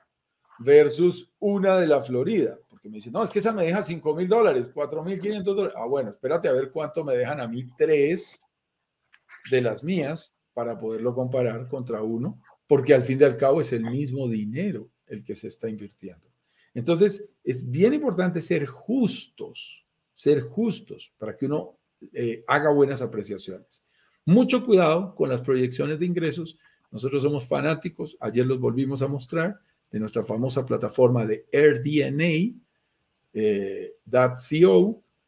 versus 0.59 1.31
una 1.39 1.77
de 1.77 1.87
la 1.87 2.01
Florida. 2.01 2.59
Porque 2.69 2.89
me 2.89 2.97
dicen, 2.97 3.13
no, 3.13 3.23
es 3.23 3.29
que 3.29 3.39
esa 3.39 3.53
me 3.53 3.63
deja 3.63 3.81
5 3.81 4.15
mil 4.15 4.27
dólares, 4.27 4.69
4 4.73 5.03
mil 5.03 5.19
500 5.19 5.55
dólares. 5.55 5.77
Ah, 5.79 5.85
bueno, 5.85 6.09
espérate 6.09 6.49
a 6.49 6.53
ver 6.53 6.69
cuánto 6.69 7.03
me 7.03 7.15
dejan 7.15 7.39
a 7.39 7.47
mí 7.47 7.65
tres 7.77 8.41
de 9.49 9.61
las 9.61 9.83
mías 9.83 10.35
para 10.53 10.77
poderlo 10.77 11.15
comparar 11.15 11.67
contra 11.69 12.03
uno 12.03 12.39
porque 12.67 12.93
al 12.93 13.03
fin 13.03 13.19
y 13.21 13.23
al 13.23 13.37
cabo 13.37 13.61
es 13.61 13.71
el 13.73 13.83
mismo 13.83 14.27
dinero 14.27 14.89
el 15.05 15.23
que 15.23 15.35
se 15.35 15.47
está 15.47 15.69
invirtiendo. 15.69 16.32
Entonces, 16.73 17.29
es 17.43 17.69
bien 17.69 17.93
importante 17.93 18.41
ser 18.41 18.65
justos, 18.65 19.85
ser 20.15 20.41
justos 20.41 21.13
para 21.17 21.35
que 21.37 21.45
uno 21.45 21.77
eh, 22.13 22.43
haga 22.47 22.71
buenas 22.71 23.01
apreciaciones. 23.01 23.83
Mucho 24.25 24.65
cuidado 24.65 25.13
con 25.15 25.29
las 25.29 25.41
proyecciones 25.41 25.99
de 25.99 26.05
ingresos. 26.05 26.57
Nosotros 26.91 27.23
somos 27.23 27.47
fanáticos, 27.47 28.17
ayer 28.19 28.45
los 28.45 28.59
volvimos 28.59 29.01
a 29.01 29.07
mostrar, 29.07 29.59
de 29.91 29.99
nuestra 29.99 30.23
famosa 30.23 30.65
plataforma 30.65 31.25
de 31.25 31.45
AirDNA.co, 31.51 32.59
eh, 33.33 33.93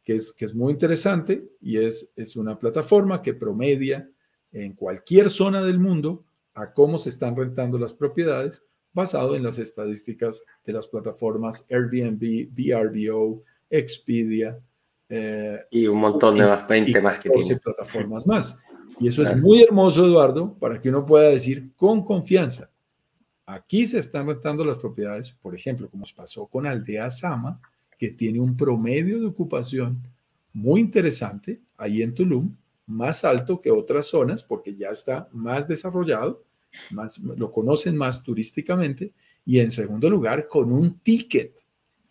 que, 0.03 0.15
es, 0.15 0.33
que 0.33 0.45
es 0.45 0.55
muy 0.55 0.73
interesante 0.73 1.47
y 1.61 1.77
es, 1.77 2.11
es 2.15 2.35
una 2.35 2.57
plataforma 2.57 3.21
que 3.21 3.33
promedia 3.35 4.09
en 4.51 4.73
cualquier 4.73 5.29
zona 5.29 5.63
del 5.63 5.79
mundo 5.79 6.25
a 6.55 6.73
cómo 6.73 6.97
se 6.97 7.09
están 7.09 7.35
rentando 7.35 7.77
las 7.77 7.93
propiedades 7.93 8.63
basado 8.95 9.35
en 9.35 9.43
las 9.43 9.59
estadísticas 9.59 10.43
de 10.65 10.73
las 10.73 10.87
plataformas 10.87 11.67
Airbnb, 11.69 12.49
VRBO, 12.51 13.43
Expedia. 13.69 14.59
Eh, 15.09 15.59
y 15.69 15.85
un 15.85 15.99
montón 15.99 16.37
de 16.37 16.45
más, 16.45 16.67
20 16.67 17.01
más 17.01 17.19
que 17.19 17.29
tiene. 17.29 17.59
plataformas 17.59 18.25
más. 18.25 18.57
Y 18.99 19.07
eso 19.07 19.21
es 19.21 19.35
muy 19.37 19.61
hermoso, 19.61 20.05
Eduardo, 20.05 20.53
para 20.57 20.81
que 20.81 20.89
uno 20.89 21.05
pueda 21.05 21.29
decir 21.29 21.73
con 21.75 22.03
confianza, 22.03 22.71
aquí 23.45 23.85
se 23.85 23.99
están 23.99 24.27
rentando 24.27 24.63
las 24.63 24.77
propiedades, 24.77 25.31
por 25.31 25.53
ejemplo, 25.53 25.89
como 25.89 26.05
pasó 26.15 26.47
con 26.47 26.65
Aldea 26.65 27.09
Sama, 27.09 27.59
que 27.97 28.11
tiene 28.11 28.39
un 28.39 28.55
promedio 28.55 29.19
de 29.19 29.27
ocupación 29.27 30.01
muy 30.53 30.79
interesante 30.79 31.61
ahí 31.77 32.01
en 32.01 32.13
Tulum, 32.13 32.55
más 32.87 33.25
alto 33.25 33.59
que 33.59 33.71
otras 33.71 34.05
zonas 34.05 34.43
porque 34.43 34.73
ya 34.73 34.89
está 34.89 35.27
más 35.33 35.67
desarrollado, 35.67 36.44
más, 36.91 37.19
lo 37.19 37.51
conocen 37.51 37.95
más 37.95 38.23
turísticamente 38.23 39.13
y 39.45 39.59
en 39.59 39.71
segundo 39.71 40.09
lugar 40.09 40.47
con 40.47 40.71
un 40.71 40.99
ticket 40.99 41.65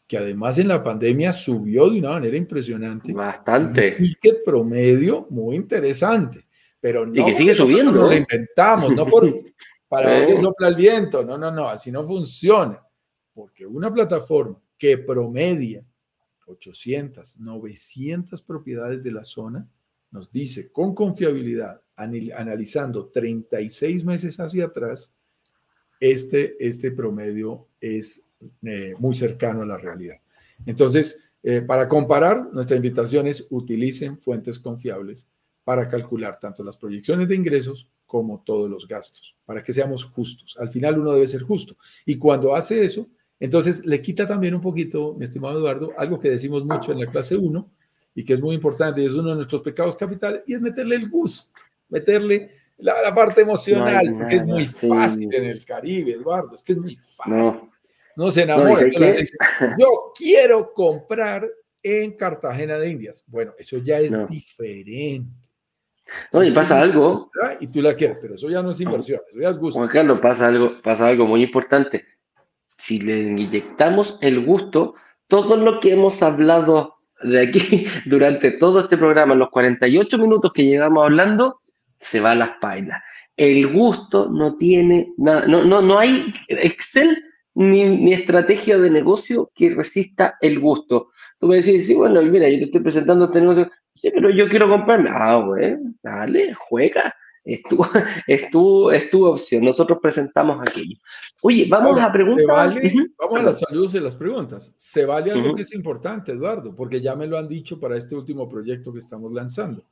que 0.07 0.19
además 0.19 0.59
en 0.59 0.69
la 0.69 0.83
pandemia 0.83 1.33
subió 1.33 1.89
de 1.89 1.99
una 1.99 2.11
manera 2.11 2.37
impresionante. 2.37 3.13
Bastante. 3.13 3.97
Un 3.99 4.05
ticket 4.05 4.45
promedio 4.45 5.27
muy 5.31 5.57
interesante, 5.57 6.47
pero 6.81 7.07
no 7.07 7.23
y 7.23 7.25
que 7.25 7.35
sigue 7.35 7.55
subiendo. 7.55 7.93
Lo 7.93 8.13
inventamos, 8.13 8.95
no 8.95 9.07
por 9.07 9.25
para 9.89 10.27
que 10.27 10.37
sopla 10.37 10.69
el 10.69 10.75
viento, 10.75 11.25
no, 11.25 11.39
no, 11.39 11.51
no, 11.51 11.69
así 11.69 11.93
no 11.93 12.05
funciona, 12.05 12.83
porque 13.33 13.65
una 13.65 13.93
plataforma 13.93 14.61
que 14.77 14.99
promedia 14.99 15.85
800, 16.47 17.39
900 17.39 18.43
propiedades 18.43 19.03
de 19.03 19.13
la 19.13 19.25
zona, 19.25 19.69
nos 20.11 20.31
dice 20.31 20.71
con 20.71 20.95
confiabilidad, 20.95 21.81
analizando 21.97 23.09
36 23.09 24.05
meses 24.05 24.39
hacia 24.41 24.67
atrás, 24.67 25.15
este, 26.01 26.57
este 26.65 26.91
promedio 26.91 27.69
es 27.81 28.25
eh, 28.63 28.95
muy 28.99 29.15
cercano 29.15 29.63
a 29.63 29.67
la 29.67 29.79
realidad. 29.79 30.17
Entonces, 30.67 31.25
eh, 31.43 31.63
para 31.63 31.89
comparar, 31.89 32.53
nuestra 32.53 32.77
invitación 32.77 33.27
es 33.27 33.47
utilicen 33.51 34.19
fuentes 34.19 34.59
confiables 34.59 35.29
para 35.63 35.89
calcular 35.89 36.39
tanto 36.39 36.63
las 36.63 36.77
proyecciones 36.77 37.29
de 37.29 37.37
ingresos 37.37 37.89
como 38.07 38.43
todos 38.45 38.71
los 38.71 38.87
gastos, 38.87 39.37
para 39.45 39.63
que 39.63 39.73
seamos 39.73 40.05
justos. 40.05 40.57
Al 40.59 40.69
final 40.69 40.99
uno 40.99 41.13
debe 41.13 41.27
ser 41.27 41.43
justo. 41.43 41.77
Y 42.05 42.17
cuando 42.17 42.55
hace 42.55 42.85
eso, 42.85 43.09
entonces 43.41 43.85
le 43.85 44.01
quita 44.01 44.27
también 44.27 44.55
un 44.55 44.61
poquito, 44.61 45.15
mi 45.15 45.25
estimado 45.25 45.59
Eduardo, 45.59 45.93
algo 45.99 46.19
que 46.19 46.31
decimos 46.31 46.65
mucho 46.65 46.93
en 46.93 47.01
la 47.01 47.11
clase 47.11 47.37
1, 47.37 47.71
y 48.15 48.25
que 48.25 48.35
es 48.35 48.41
muy 48.41 48.55
importante 48.55 49.03
y 49.03 49.07
es 49.07 49.15
uno 49.15 49.31
de 49.31 49.37
nuestros 49.37 49.63
pecados 49.63 49.97
capitales, 49.97 50.43
y 50.47 50.55
es 50.55 50.61
meterle 50.61 50.97
el 50.97 51.09
gusto, 51.09 51.63
meterle 51.95 52.51
la, 52.79 53.15
parte 53.15 53.43
emocional, 53.43 54.15
porque 54.19 54.37
es 54.37 54.47
muy 54.47 54.67
fácil 54.67 55.33
en 55.33 55.45
el 55.45 55.65
Caribe, 55.65 56.13
Eduardo, 56.13 56.55
es 56.55 56.63
que 56.63 56.73
es 56.73 56.79
muy 56.79 56.97
fácil. 56.97 57.61
No, 58.17 58.31
se 58.31 58.43
enamora. 58.43 58.87
yo 59.79 60.13
quiero 60.17 60.73
comprar 60.73 61.49
en 61.83 62.13
Cartagena 62.13 62.77
de 62.79 62.91
Indias. 62.91 63.25
Bueno, 63.27 63.55
eso 63.59 63.79
ya 63.79 63.99
es 63.99 64.15
diferente. 64.29 65.31
No, 66.33 66.43
y 66.43 66.53
pasa 66.53 66.81
algo. 66.81 67.31
Y 67.61 67.69
tú 67.69 67.81
la 67.81 67.95
quieres, 67.95 68.19
pero 68.21 68.35
eso 68.35 68.49
ya 68.49 68.63
no 68.63 68.73
es 68.73 68.81
inversión, 68.81 69.21
eso 69.29 69.41
ya 69.41 69.51
es 69.51 69.59
gusto. 69.59 69.79
Juan 69.79 69.91
Carlos, 69.91 70.21
pasa 70.21 70.49
algo, 70.49 70.83
pasa 70.83 71.09
algo 71.09 71.27
muy 71.27 71.43
importante. 71.43 72.05
Si 72.77 72.99
le 72.99 73.21
inyectamos 73.21 74.19
el 74.21 74.45
gusto, 74.45 74.95
todo 75.29 75.57
lo 75.57 75.81
que 75.81 75.93
hemos 75.93 76.23
hablado 76.23 76.97
de 77.23 77.41
aquí, 77.41 77.87
durante 78.07 78.51
todo 78.53 78.81
este 78.81 78.97
programa, 78.97 79.35
los 79.35 79.51
48 79.51 80.19
minutos 80.19 80.53
que 80.53 80.65
llevamos 80.65 81.05
hablando, 81.05 81.61
se 82.05 82.21
va 82.21 82.33
a 82.33 82.37
las 82.37 82.51
pailas. 82.61 83.03
El 83.37 83.73
gusto 83.73 84.31
no 84.31 84.57
tiene 84.57 85.13
nada, 85.17 85.47
no, 85.47 85.65
no, 85.65 85.81
no 85.81 85.99
hay 85.99 86.33
Excel 86.49 87.17
ni, 87.55 88.13
estrategia 88.13 88.79
de 88.79 88.91
negocio 88.91 89.51
que 89.55 89.75
resista 89.75 90.37
el 90.41 90.61
gusto. 90.61 91.09
Tú 91.39 91.49
me 91.49 91.57
decís, 91.57 91.87
sí, 91.87 91.95
bueno, 91.95 92.23
mira, 92.23 92.49
yo 92.49 92.59
te 92.59 92.65
estoy 92.65 92.83
presentando 92.83 93.27
este 93.27 93.41
negocio, 93.41 93.71
sí, 93.95 94.11
pero 94.13 94.31
yo 94.31 94.49
quiero 94.49 94.69
comprarme. 94.69 95.11
Ah, 95.13 95.39
bueno, 95.39 95.95
dale, 96.03 96.55
juega. 96.55 97.15
Es 97.45 97.63
tu, 97.63 97.85
es, 98.27 98.51
tu, 98.51 98.91
es 98.91 99.11
tu 99.11 99.27
opción. 99.27 99.65
Nosotros 99.65 99.99
presentamos 100.01 100.61
aquello. 100.61 100.97
Oye, 101.43 101.67
vamos 101.69 102.01
a 102.01 102.13
preguntar. 102.13 102.75
Vamos 103.19 103.39
a 103.39 103.43
las 103.43 103.61
saludos 103.61 103.93
de 103.93 104.01
las 104.01 104.17
preguntas. 104.17 104.75
Se 104.77 105.05
vale 105.05 105.33
algo 105.33 105.55
que 105.55 105.63
es 105.63 105.75
importante, 105.75 106.33
Eduardo, 106.33 106.75
porque 106.75 107.01
ya 107.01 107.15
me 107.15 107.27
lo 107.27 107.39
han 107.39 107.49
dicho 107.49 107.79
para 107.79 107.97
este 107.97 108.15
último 108.15 108.49
proyecto 108.49 108.93
que 108.93 108.99
estamos 108.99 109.33
lanzando. 109.33 109.85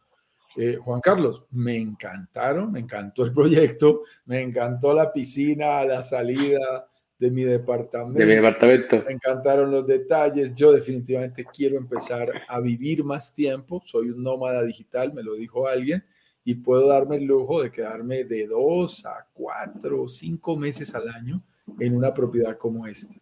Eh, 0.56 0.76
Juan 0.76 1.00
Carlos, 1.00 1.44
me 1.50 1.76
encantaron, 1.76 2.72
me 2.72 2.80
encantó 2.80 3.24
el 3.24 3.32
proyecto, 3.32 4.02
me 4.26 4.40
encantó 4.40 4.92
la 4.92 5.12
piscina, 5.12 5.84
la 5.84 6.02
salida 6.02 6.88
de 7.18 7.30
mi 7.30 7.44
departamento. 7.44 8.18
De 8.18 8.26
mi 8.26 8.34
departamento. 8.34 9.02
Me 9.06 9.12
encantaron 9.12 9.70
los 9.70 9.86
detalles. 9.86 10.54
Yo 10.54 10.72
definitivamente 10.72 11.44
quiero 11.44 11.78
empezar 11.78 12.30
a 12.48 12.60
vivir 12.60 13.04
más 13.04 13.32
tiempo. 13.32 13.80
Soy 13.84 14.10
un 14.10 14.22
nómada 14.22 14.62
digital, 14.62 15.12
me 15.12 15.22
lo 15.22 15.34
dijo 15.34 15.66
alguien 15.66 16.04
y 16.44 16.54
puedo 16.56 16.88
darme 16.88 17.16
el 17.16 17.24
lujo 17.24 17.62
de 17.62 17.70
quedarme 17.70 18.24
de 18.24 18.46
dos 18.46 19.06
a 19.06 19.26
cuatro 19.32 20.02
o 20.02 20.08
cinco 20.08 20.56
meses 20.56 20.94
al 20.94 21.08
año 21.08 21.42
en 21.78 21.96
una 21.96 22.12
propiedad 22.12 22.58
como 22.58 22.86
esta. 22.86 23.14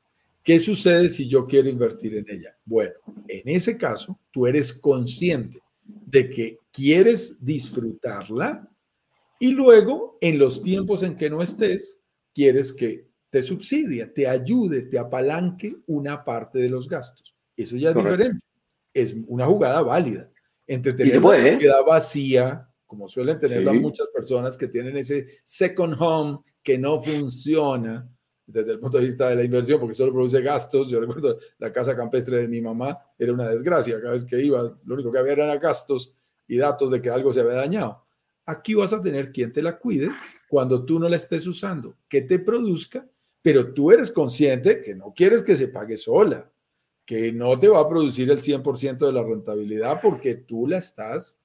¿Qué 0.43 0.59
sucede 0.59 1.09
si 1.11 1.29
yo 1.29 1.47
quiero 1.47 1.69
invertir 1.69 2.17
en 2.17 2.25
ella? 2.29 2.57
Bueno, 2.65 2.95
en 3.29 3.43
ese 3.45 3.77
caso, 3.77 4.19
tú 4.31 4.47
eres 4.47 4.73
consciente 4.73 5.61
de 6.07 6.29
que 6.29 6.59
quieres 6.73 7.45
disfrutarla 7.45 8.69
Y 9.39 9.53
luego, 9.53 10.19
en 10.21 10.39
los 10.39 10.63
tiempos 10.63 11.03
en 11.03 11.17
que 11.17 11.31
no 11.31 11.43
estés, 11.43 11.99
quieres 12.35 12.73
que 12.73 13.09
te 13.31 13.43
subsidia, 13.43 14.13
te 14.13 14.29
ayude, 14.29 14.83
te 14.83 14.99
apalanque 14.99 15.77
una 15.87 16.25
parte 16.25 16.59
de 16.59 16.69
los 16.69 16.89
gastos. 16.89 17.35
Eso 17.57 17.77
ya 17.77 17.91
es 17.91 17.95
diferente. 17.95 18.45
Es 18.93 19.15
una 19.29 19.47
jugada 19.47 19.83
válida. 19.83 20.31
Entre 20.67 20.93
tener 20.93 21.19
una 21.19 21.39
¿eh? 21.39 21.51
propiedad 21.53 21.85
vacía, 21.87 22.69
como 22.87 23.09
suelen 23.09 23.39
tener 23.39 23.65
muchas 23.81 24.09
personas 24.09 24.57
que 24.57 24.69
tienen 24.69 24.97
ese 24.97 25.39
second 25.45 25.95
home 25.99 26.41
que 26.63 26.77
no 26.77 27.01
funciona 27.01 28.09
desde 28.51 28.73
el 28.73 28.79
punto 28.79 28.99
de 28.99 29.05
vista 29.05 29.29
de 29.29 29.37
la 29.37 29.45
inversión, 29.45 29.79
porque 29.79 29.95
solo 29.95 30.13
produce 30.13 30.41
gastos. 30.41 30.89
Yo 30.89 31.01
recuerdo 31.01 31.39
la 31.59 31.73
casa 31.73 31.97
campestre 31.97 32.39
de 32.39 32.49
mi 32.49 32.61
mamá, 32.61 32.99
era 33.19 33.33
una 33.33 33.49
desgracia. 33.49 34.01
Cada 34.01 34.13
vez 34.13 34.25
que 34.25 34.41
iba, 34.41 34.63
lo 34.63 34.95
único 34.95 35.13
que 35.13 35.19
había 35.19 35.33
eran 35.33 35.59
gastos 35.59 36.13
y 36.47 36.57
datos 36.57 36.91
de 36.91 37.01
que 37.01 37.11
algo 37.11 37.33
se 37.33 37.41
había 37.41 37.55
dañado. 37.55 38.05
Aquí 38.47 38.75
vas 38.75 38.93
a 38.93 39.01
tener 39.01 39.31
quien 39.31 39.53
te 39.53 39.63
la 39.63 39.79
cuide 39.79 40.11
cuando 40.49 40.85
tú 40.85 40.99
no 40.99 41.09
la 41.09 41.17
estés 41.17 41.47
usando, 41.47 41.97
que 42.09 42.23
te 42.23 42.41
produzca, 42.41 43.09
pero 43.43 43.73
tú 43.73 43.93
eres 43.93 44.11
consciente 44.11 44.81
que 44.81 44.95
no 44.95 45.13
quieres 45.15 45.43
que 45.43 45.57
se 45.57 45.69
pague 45.69 45.97
sola, 45.97 46.51
que 47.05 47.33
no 47.33 47.59
te 47.59 47.69
va 47.69 47.81
a 47.81 47.89
producir 47.89 48.31
el 48.31 48.41
100% 48.41 48.99
de 49.07 49.13
la 49.13 49.23
rentabilidad 49.23 50.01
porque 50.01 50.35
tú 50.35 50.67
la 50.67 50.79
estás 50.79 51.41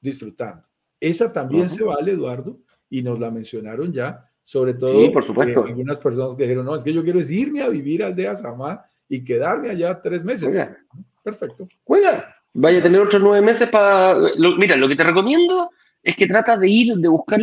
disfrutando. 0.00 0.66
Esa 1.00 1.32
también 1.32 1.68
se 1.68 1.82
vale, 1.82 2.12
Eduardo, 2.12 2.60
y 2.88 3.02
nos 3.02 3.18
la 3.18 3.30
mencionaron 3.30 3.92
ya, 3.92 4.31
sobre 4.42 4.74
todo 4.74 5.12
por 5.12 5.24
supuesto. 5.24 5.64
algunas 5.64 5.98
personas 5.98 6.34
que 6.34 6.44
dijeron, 6.44 6.64
no, 6.64 6.74
es 6.74 6.84
que 6.84 6.92
yo 6.92 7.02
quiero 7.02 7.20
irme 7.20 7.62
a 7.62 7.68
vivir 7.68 8.02
a 8.02 8.08
Aldea 8.08 8.36
Samá 8.36 8.84
y 9.08 9.22
quedarme 9.22 9.70
allá 9.70 10.00
tres 10.00 10.24
meses. 10.24 10.52
Perfecto. 11.22 11.64
Juega. 11.84 12.34
Vaya 12.54 12.80
a 12.80 12.82
tener 12.82 13.00
otros 13.00 13.22
nueve 13.22 13.40
meses 13.40 13.68
para... 13.68 14.16
mira, 14.58 14.76
lo 14.76 14.88
que 14.88 14.96
te 14.96 15.04
recomiendo 15.04 15.70
es 16.02 16.16
que 16.16 16.26
tratas 16.26 16.58
de 16.60 16.68
ir, 16.68 16.94
de 16.96 17.08
buscar 17.08 17.40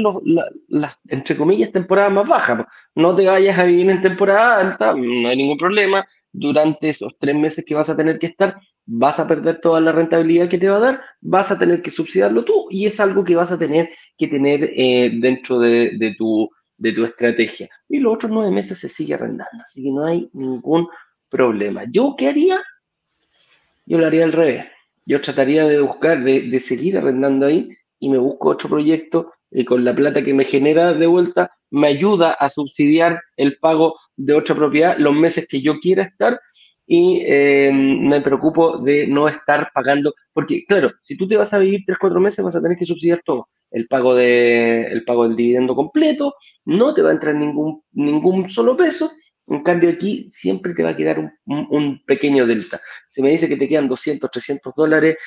las, 0.67 0.97
entre 1.07 1.37
comillas, 1.37 1.71
temporadas 1.71 2.11
más 2.11 2.27
bajas. 2.27 2.65
No 2.95 3.15
te 3.15 3.25
vayas 3.25 3.57
a 3.57 3.63
vivir 3.63 3.89
en 3.89 4.01
temporada 4.01 4.59
alta, 4.59 4.93
no 4.93 5.29
hay 5.29 5.37
ningún 5.37 5.57
problema. 5.57 6.05
Durante 6.31 6.89
esos 6.89 7.15
tres 7.19 7.35
meses 7.35 7.63
que 7.65 7.73
vas 7.73 7.89
a 7.89 7.95
tener 7.95 8.19
que 8.19 8.27
estar, 8.27 8.59
vas 8.85 9.19
a 9.19 9.27
perder 9.27 9.61
toda 9.61 9.79
la 9.79 9.91
rentabilidad 9.91 10.49
que 10.49 10.57
te 10.57 10.69
va 10.69 10.77
a 10.77 10.79
dar, 10.79 11.01
vas 11.21 11.51
a 11.51 11.57
tener 11.57 11.81
que 11.81 11.91
subsidiarlo 11.91 12.43
tú 12.43 12.67
y 12.69 12.85
es 12.85 12.99
algo 12.99 13.23
que 13.23 13.35
vas 13.35 13.51
a 13.51 13.57
tener 13.57 13.89
que 14.17 14.27
tener 14.27 14.71
eh, 14.75 15.11
dentro 15.19 15.59
de, 15.59 16.15
tu, 16.17 16.49
de 16.79 16.93
tu 16.93 17.05
estrategia. 17.05 17.69
Y 17.87 17.99
los 17.99 18.15
otros 18.15 18.31
nueve 18.31 18.51
meses 18.51 18.79
se 18.79 18.89
sigue 18.89 19.13
arrendando, 19.13 19.63
así 19.63 19.83
que 19.83 19.91
no 19.91 20.05
hay 20.05 20.29
ningún 20.33 20.87
problema. 21.29 21.83
¿Yo 21.91 22.15
qué 22.17 22.29
haría? 22.29 22.63
Yo 23.85 23.99
lo 23.99 24.07
haría 24.07 24.23
al 24.23 24.31
revés. 24.31 24.65
Yo 25.05 25.21
trataría 25.21 25.65
de 25.65 25.81
buscar, 25.81 26.23
de, 26.23 26.41
de 26.41 26.59
seguir 26.59 26.97
arrendando 26.97 27.45
ahí 27.45 27.69
y 27.99 28.09
me 28.09 28.17
busco 28.17 28.49
otro 28.49 28.69
proyecto 28.69 29.33
y 29.51 29.65
con 29.65 29.83
la 29.83 29.95
plata 29.95 30.23
que 30.23 30.33
me 30.33 30.45
genera 30.45 30.93
de 30.93 31.07
vuelta 31.07 31.51
me 31.71 31.87
ayuda 31.87 32.31
a 32.31 32.49
subsidiar 32.49 33.21
el 33.35 33.57
pago 33.57 33.95
de 34.15 34.33
otra 34.33 34.55
propiedad 34.55 34.97
los 34.97 35.13
meses 35.13 35.47
que 35.47 35.61
yo 35.61 35.79
quiera 35.79 36.03
estar 36.03 36.39
y 36.85 37.21
eh, 37.25 37.71
me 37.71 38.19
preocupo 38.21 38.79
de 38.79 39.05
no 39.05 39.27
estar 39.27 39.69
pagando, 39.75 40.13
porque 40.33 40.65
claro, 40.67 40.91
si 41.03 41.15
tú 41.15 41.27
te 41.27 41.37
vas 41.37 41.53
a 41.53 41.59
vivir 41.59 41.81
3, 41.85 41.99
4 42.01 42.19
meses 42.19 42.43
vas 42.43 42.55
a 42.55 42.61
tener 42.61 42.77
que 42.77 42.85
subsidiar 42.87 43.21
todo, 43.23 43.47
el 43.71 43.87
pago, 43.87 44.15
de, 44.15 44.83
el 44.83 45.03
pago 45.03 45.27
del 45.27 45.35
dividendo 45.35 45.75
completo, 45.75 46.35
no 46.65 46.93
te 46.93 47.01
va 47.01 47.09
a 47.09 47.13
entrar 47.13 47.35
ningún, 47.35 47.83
ningún 47.91 48.49
solo 48.49 48.75
peso, 48.75 49.11
en 49.47 49.63
cambio 49.63 49.89
aquí 49.89 50.27
siempre 50.29 50.73
te 50.73 50.83
va 50.83 50.89
a 50.89 50.95
quedar 50.95 51.19
un, 51.19 51.31
un 51.45 52.03
pequeño 52.05 52.45
delta. 52.45 52.79
Si 53.09 53.21
me 53.21 53.31
dice 53.31 53.47
que 53.47 53.57
te 53.57 53.67
quedan 53.67 53.87
200, 53.87 54.29
300 54.29 54.73
dólares, 54.75 55.17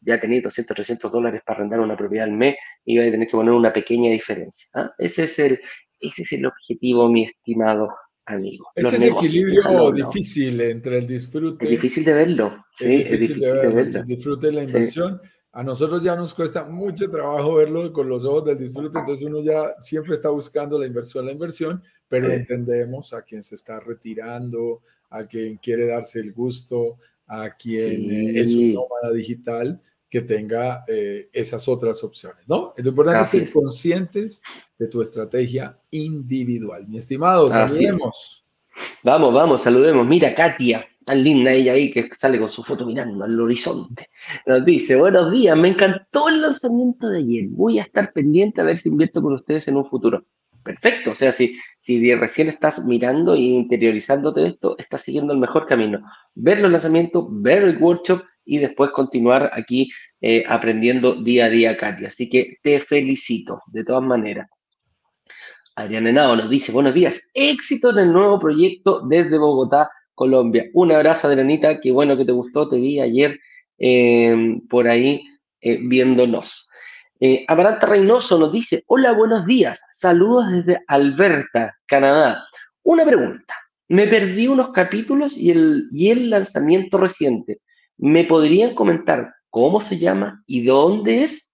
ya 0.00 0.20
tenéis 0.20 0.44
200, 0.44 0.74
300 0.74 1.12
dólares 1.12 1.42
para 1.44 1.58
arrendar 1.58 1.80
una 1.80 1.96
propiedad 1.96 2.26
al 2.26 2.32
mes 2.32 2.56
y 2.84 2.96
vais 2.96 3.08
a 3.08 3.12
tener 3.12 3.26
que 3.26 3.36
poner 3.36 3.52
una 3.52 3.72
pequeña 3.72 4.10
diferencia. 4.10 4.68
¿ah? 4.74 4.90
Ese, 4.98 5.24
es 5.24 5.38
el, 5.38 5.60
ese 6.00 6.22
es 6.22 6.32
el 6.32 6.46
objetivo, 6.46 7.08
mi 7.08 7.24
estimado 7.24 7.88
amigo. 8.26 8.66
Ese 8.74 8.96
es 8.96 9.02
equilibrio 9.04 9.92
difícil 9.92 10.60
entre 10.60 10.98
el 10.98 11.06
disfrute. 11.06 11.64
Es 11.64 11.70
difícil 11.70 12.04
de 12.04 12.12
verlo. 12.12 12.64
Sí, 12.74 13.02
es 13.02 13.10
difícil, 13.10 13.40
de, 13.40 13.68
verlo. 13.68 14.00
El 14.00 14.06
disfrute 14.06 14.46
de 14.48 14.52
la 14.52 14.64
inversión. 14.64 15.20
A 15.52 15.62
nosotros 15.62 16.02
ya 16.02 16.14
nos 16.14 16.34
cuesta 16.34 16.64
mucho 16.64 17.10
trabajo 17.10 17.56
verlo 17.56 17.92
con 17.92 18.08
los 18.08 18.24
ojos 18.24 18.44
del 18.44 18.58
disfrute, 18.58 18.98
entonces 18.98 19.26
uno 19.26 19.40
ya 19.40 19.74
siempre 19.80 20.14
está 20.14 20.28
buscando 20.28 20.78
la 20.78 20.86
inversión, 20.86 21.24
la 21.24 21.32
inversión, 21.32 21.82
pero 22.06 22.30
entendemos 22.30 23.12
a 23.14 23.22
quien 23.22 23.42
se 23.42 23.54
está 23.54 23.80
retirando, 23.80 24.82
a 25.10 25.24
quien 25.24 25.56
quiere 25.56 25.86
darse 25.86 26.20
el 26.20 26.32
gusto, 26.32 26.98
a 27.26 27.56
quien 27.56 28.36
es 28.36 28.52
un 28.52 28.74
nómada 28.74 29.12
digital 29.12 29.80
que 30.08 30.22
tenga 30.22 30.84
eh, 30.88 31.28
esas 31.32 31.68
otras 31.68 32.02
opciones, 32.02 32.48
¿no? 32.48 32.72
Lo 32.76 32.88
importante 32.88 33.22
es 33.22 33.28
ser 33.28 33.52
conscientes 33.52 34.40
de 34.78 34.86
tu 34.86 35.02
estrategia 35.02 35.78
individual. 35.90 36.88
Mi 36.88 36.96
estimado, 36.96 37.48
saludemos. 37.48 38.44
Vamos, 39.02 39.34
vamos, 39.34 39.62
saludemos. 39.62 40.06
Mira, 40.06 40.34
Katia, 40.34 40.86
tan 41.08 41.24
linda 41.24 41.50
ella 41.52 41.72
ahí 41.72 41.90
que 41.90 42.10
sale 42.14 42.38
con 42.38 42.50
su 42.50 42.62
foto 42.62 42.84
mirando 42.84 43.24
al 43.24 43.40
horizonte. 43.40 44.10
Nos 44.44 44.62
dice, 44.62 44.94
buenos 44.94 45.32
días, 45.32 45.56
me 45.56 45.68
encantó 45.68 46.28
el 46.28 46.42
lanzamiento 46.42 47.08
de 47.08 47.20
ayer. 47.20 47.46
Voy 47.48 47.78
a 47.78 47.84
estar 47.84 48.12
pendiente 48.12 48.60
a 48.60 48.64
ver 48.64 48.76
si 48.76 48.90
invierto 48.90 49.22
con 49.22 49.32
ustedes 49.32 49.66
en 49.68 49.78
un 49.78 49.88
futuro. 49.88 50.26
Perfecto, 50.62 51.12
o 51.12 51.14
sea, 51.14 51.32
si, 51.32 51.56
si 51.78 52.14
recién 52.14 52.50
estás 52.50 52.84
mirando 52.84 53.32
e 53.32 53.38
interiorizándote 53.38 54.40
de 54.40 54.48
esto, 54.48 54.76
estás 54.76 55.00
siguiendo 55.00 55.32
el 55.32 55.38
mejor 55.38 55.66
camino. 55.66 56.00
Ver 56.34 56.60
los 56.60 56.70
lanzamientos, 56.70 57.24
ver 57.30 57.62
el 57.62 57.78
workshop 57.78 58.22
y 58.44 58.58
después 58.58 58.90
continuar 58.90 59.50
aquí 59.54 59.90
eh, 60.20 60.44
aprendiendo 60.46 61.14
día 61.14 61.46
a 61.46 61.48
día, 61.48 61.74
Katia. 61.78 62.08
Así 62.08 62.28
que 62.28 62.56
te 62.62 62.80
felicito, 62.80 63.62
de 63.68 63.82
todas 63.82 64.02
maneras. 64.02 64.46
Adrián 65.74 66.06
Henao 66.06 66.36
nos 66.36 66.50
dice, 66.50 66.70
buenos 66.70 66.92
días, 66.92 67.30
éxito 67.32 67.92
en 67.92 67.98
el 67.98 68.12
nuevo 68.12 68.38
proyecto 68.38 69.06
desde 69.08 69.38
Bogotá, 69.38 69.88
Colombia. 70.18 70.66
Un 70.74 70.90
abrazo, 70.90 71.28
Adrianita, 71.28 71.80
qué 71.80 71.92
bueno 71.92 72.16
que 72.16 72.24
te 72.24 72.32
gustó, 72.32 72.68
te 72.68 72.76
vi 72.80 72.98
ayer 72.98 73.38
eh, 73.78 74.58
por 74.68 74.88
ahí 74.88 75.22
eh, 75.60 75.78
viéndonos. 75.80 76.68
Amaranta 77.48 77.86
Reynoso 77.86 78.38
nos 78.38 78.52
dice, 78.52 78.84
hola, 78.86 79.12
buenos 79.12 79.44
días, 79.46 79.80
saludos 79.92 80.50
desde 80.50 80.80
Alberta, 80.86 81.76
Canadá. 81.86 82.44
Una 82.82 83.04
pregunta, 83.04 83.54
me 83.88 84.06
perdí 84.06 84.48
unos 84.48 84.70
capítulos 84.70 85.36
y 85.36 85.50
el, 85.50 85.88
y 85.92 86.10
el 86.10 86.30
lanzamiento 86.30 86.98
reciente. 86.98 87.60
¿Me 87.96 88.24
podrían 88.24 88.74
comentar 88.74 89.34
cómo 89.50 89.80
se 89.80 89.98
llama 89.98 90.42
y 90.46 90.64
dónde 90.64 91.24
es? 91.24 91.52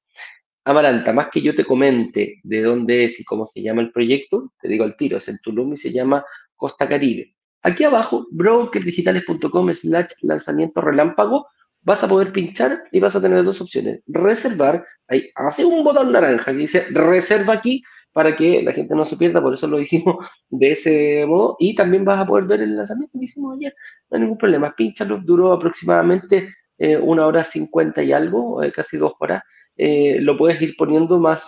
Amaranta, 0.65 1.13
más 1.13 1.29
que 1.29 1.43
yo 1.43 1.55
te 1.55 1.65
comente 1.65 2.41
de 2.43 2.63
dónde 2.63 3.05
es 3.05 3.21
y 3.21 3.25
cómo 3.25 3.45
se 3.45 3.63
llama 3.63 3.83
el 3.83 3.93
proyecto, 3.93 4.53
te 4.61 4.69
digo 4.69 4.85
al 4.85 4.97
tiro, 4.97 5.19
es 5.19 5.29
en 5.29 5.39
Tulum 5.43 5.75
y 5.75 5.77
se 5.77 5.93
llama 5.93 6.25
Costa 6.57 6.89
Caribe. 6.89 7.35
Aquí 7.65 7.83
abajo, 7.83 8.27
brokerdigitales.com 8.31 9.73
slash 9.73 10.11
lanzamiento 10.21 10.83
relámpago, 10.83 11.47
vas 11.81 12.05
a 12.05 12.09
poder 12.09 12.31
pinchar 12.31 12.85
y 12.93 13.01
vas 13.01 13.17
a 13.17 13.23
tener 13.23 13.43
dos 13.43 13.61
opciones. 13.63 14.01
Reservar, 14.07 14.85
ahí 15.09 15.31
hace 15.35 15.65
un 15.65 15.83
botón 15.83 16.13
naranja 16.13 16.53
que 16.53 16.59
dice 16.59 16.87
reserva 16.91 17.55
aquí 17.55 17.83
para 18.13 18.37
que 18.37 18.63
la 18.63 18.73
gente 18.73 18.95
no 18.95 19.07
se 19.07 19.17
pierda, 19.17 19.41
por 19.41 19.55
eso 19.55 19.67
lo 19.67 19.81
hicimos 19.81 20.17
de 20.51 20.73
ese 20.73 21.25
modo. 21.27 21.57
Y 21.59 21.75
también 21.75 22.05
vas 22.05 22.21
a 22.21 22.27
poder 22.27 22.45
ver 22.45 22.61
el 22.61 22.77
lanzamiento 22.77 23.19
que 23.19 23.25
hicimos 23.25 23.57
ayer, 23.57 23.75
no 24.11 24.17
hay 24.17 24.21
ningún 24.21 24.39
problema. 24.39 24.75
Pinchalo, 24.77 25.19
duró 25.25 25.55
aproximadamente 25.55 26.55
eh, 26.77 26.99
una 26.99 27.27
hora 27.27 27.45
cincuenta 27.45 28.03
y 28.03 28.13
algo, 28.13 28.63
eh, 28.63 28.73
casi 28.73 28.99
dos 28.99 29.15
horas. 29.21 29.43
Eh, 29.75 30.19
lo 30.21 30.37
puedes 30.37 30.61
ir 30.61 30.75
poniendo 30.77 31.19
más, 31.19 31.47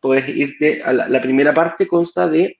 puedes 0.00 0.28
irte 0.28 0.82
a 0.84 0.92
la 0.92 1.20
primera 1.20 1.52
parte, 1.52 1.88
consta 1.88 2.28
de 2.28 2.58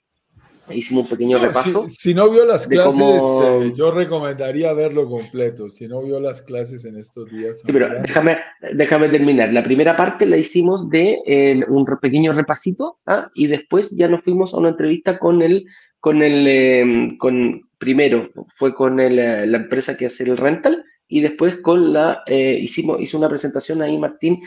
hicimos 0.70 1.04
un 1.04 1.10
pequeño 1.10 1.38
repaso. 1.38 1.86
Si, 1.88 2.14
no 2.14 2.30
vio 2.30 2.44
las 2.44 2.66
clases, 2.66 3.00
eh, 3.00 3.72
yo 3.74 3.90
recomendaría 3.90 4.72
verlo 4.72 5.08
completo. 5.08 5.68
Si 5.68 5.86
no 5.86 6.02
vio 6.02 6.20
las 6.20 6.42
clases 6.42 6.84
en 6.84 6.96
estos 6.96 7.30
días. 7.30 7.60
Sí, 7.60 7.72
pero 7.72 7.88
déjame, 8.02 8.38
déjame 8.72 9.08
terminar. 9.08 9.52
La 9.52 9.62
primera 9.62 9.96
parte 9.96 10.26
la 10.26 10.36
hicimos 10.36 10.88
de 10.88 11.64
un 11.68 11.84
pequeño 12.00 12.32
repasito 12.32 12.98
¿ah? 13.06 13.30
y 13.34 13.46
después 13.46 13.90
ya 13.90 14.08
nos 14.08 14.22
fuimos 14.22 14.54
a 14.54 14.58
una 14.58 14.70
entrevista 14.70 15.18
con 15.18 15.42
el, 15.42 15.66
con 16.00 16.22
el, 16.22 16.46
em, 16.46 17.18
con, 17.18 17.62
primero 17.78 18.30
fue 18.54 18.74
con 18.74 19.00
el, 19.00 19.18
eh, 19.18 19.46
la 19.46 19.58
empresa 19.58 19.96
que 19.96 20.06
hace 20.06 20.24
el 20.24 20.36
rental 20.36 20.84
y 21.08 21.20
después 21.20 21.56
con 21.62 21.92
la, 21.92 22.22
eh, 22.26 22.58
hicimos, 22.60 23.00
hizo 23.00 23.16
una 23.18 23.28
presentación 23.28 23.80
ahí 23.80 23.96
Martín 23.96 24.40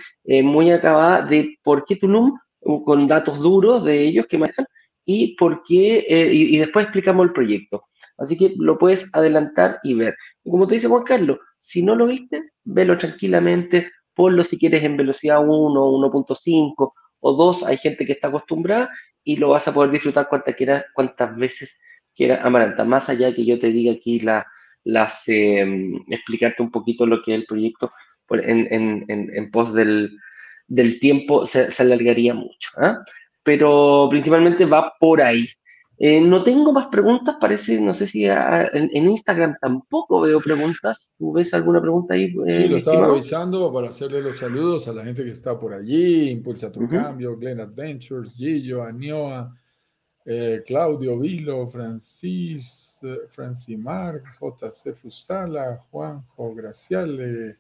muy 0.43 0.71
acabada 0.71 1.25
de 1.25 1.57
por 1.63 1.85
qué 1.85 1.95
Tulum, 1.95 2.37
con 2.61 3.07
datos 3.07 3.39
duros 3.39 3.83
de 3.83 4.01
ellos 4.01 4.25
que 4.27 4.37
manejan, 4.37 4.65
y 5.11 5.35
por 5.37 5.63
qué, 5.63 6.05
eh, 6.07 6.31
y, 6.31 6.55
después 6.57 6.85
explicamos 6.85 7.25
el 7.25 7.33
proyecto. 7.33 7.85
Así 8.19 8.37
que 8.37 8.53
lo 8.59 8.77
puedes 8.77 9.09
adelantar 9.15 9.79
y 9.81 9.95
ver. 9.95 10.15
Como 10.43 10.67
te 10.67 10.75
dice 10.75 10.87
Juan 10.87 11.01
Carlos, 11.01 11.39
si 11.57 11.81
no 11.81 11.95
lo 11.95 12.05
viste, 12.05 12.51
velo 12.63 12.95
tranquilamente, 12.95 13.89
ponlo 14.13 14.43
si 14.43 14.59
quieres 14.59 14.83
en 14.83 14.97
velocidad 14.97 15.39
1, 15.43 15.49
1.5 15.49 16.93
o 17.21 17.33
2, 17.33 17.63
hay 17.63 17.77
gente 17.77 18.05
que 18.05 18.11
está 18.11 18.27
acostumbrada 18.27 18.91
y 19.23 19.37
lo 19.37 19.49
vas 19.49 19.67
a 19.67 19.73
poder 19.73 19.89
disfrutar 19.89 20.29
cuantas, 20.29 20.53
quieras, 20.53 20.85
cuantas 20.93 21.35
veces 21.35 21.81
quiera 22.13 22.43
Amaranta. 22.43 22.83
Más 22.85 23.09
allá 23.09 23.33
que 23.33 23.43
yo 23.43 23.57
te 23.57 23.71
diga 23.71 23.93
aquí 23.93 24.19
la, 24.19 24.45
las, 24.83 25.23
em, 25.27 26.03
explicarte 26.09 26.61
un 26.61 26.69
poquito 26.69 27.07
lo 27.07 27.23
que 27.23 27.33
es 27.33 27.39
el 27.39 27.47
proyecto 27.47 27.91
en, 28.29 28.67
en, 28.71 29.05
en, 29.07 29.27
en 29.33 29.49
pos 29.49 29.73
del, 29.73 30.11
del 30.67 30.99
tiempo 30.99 31.47
se, 31.47 31.69
alargaría 31.79 32.35
mucho. 32.35 32.69
¿ah? 32.77 33.03
Pero 33.49 34.05
principalmente 34.11 34.63
va 34.65 34.93
por 34.99 35.23
ahí. 35.23 35.47
Eh, 35.97 36.21
no 36.21 36.43
tengo 36.43 36.71
más 36.71 36.85
preguntas, 36.85 37.37
parece, 37.41 37.81
no 37.81 37.95
sé 37.95 38.05
si 38.05 38.25
en, 38.25 39.09
Instagram 39.09 39.55
tampoco 39.59 40.21
veo 40.21 40.39
preguntas. 40.39 41.15
¿Tú 41.17 41.33
ves 41.33 41.51
alguna 41.55 41.81
pregunta 41.81 42.13
ahí? 42.13 42.25
Eh, 42.45 42.53
sí, 42.53 42.67
lo 42.67 42.77
estaba 42.77 43.07
revisando 43.07 43.73
para 43.73 43.89
hacerle 43.89 44.21
los 44.21 44.37
saludos 44.37 44.87
a 44.87 44.93
la 44.93 45.03
gente 45.03 45.23
que 45.23 45.31
está 45.31 45.59
por 45.59 45.73
allí. 45.73 46.29
Impulsa 46.29 46.71
tu 46.71 46.87
cambio, 46.87 47.35
Glen 47.35 47.59
Adventures, 47.59 48.35
Gillo, 48.37 48.83
Anioa, 48.83 49.51
eh, 50.25 50.61
Claudio 50.63 51.17
Vilo, 51.17 51.65
Francis, 51.65 53.01
Francimar, 53.29 54.21
JC 54.39 54.93
Fustala, 54.93 55.83
Juanjo 55.89 56.53
Graciale. 56.53 57.57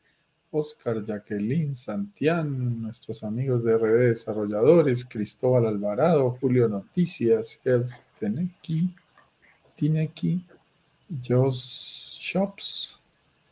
Oscar, 0.51 1.03
Jacqueline, 1.03 1.75
Santián, 1.75 2.81
nuestros 2.81 3.23
amigos 3.23 3.63
de 3.63 3.77
RD 3.77 4.07
Desarrolladores, 4.07 5.05
Cristóbal 5.05 5.67
Alvarado, 5.67 6.37
Julio 6.41 6.67
Noticias, 6.67 7.61
Els 7.63 8.03
Teneki, 8.19 8.89
Tineki, 9.75 10.43
Jos 11.27 12.17
Shops. 12.19 12.99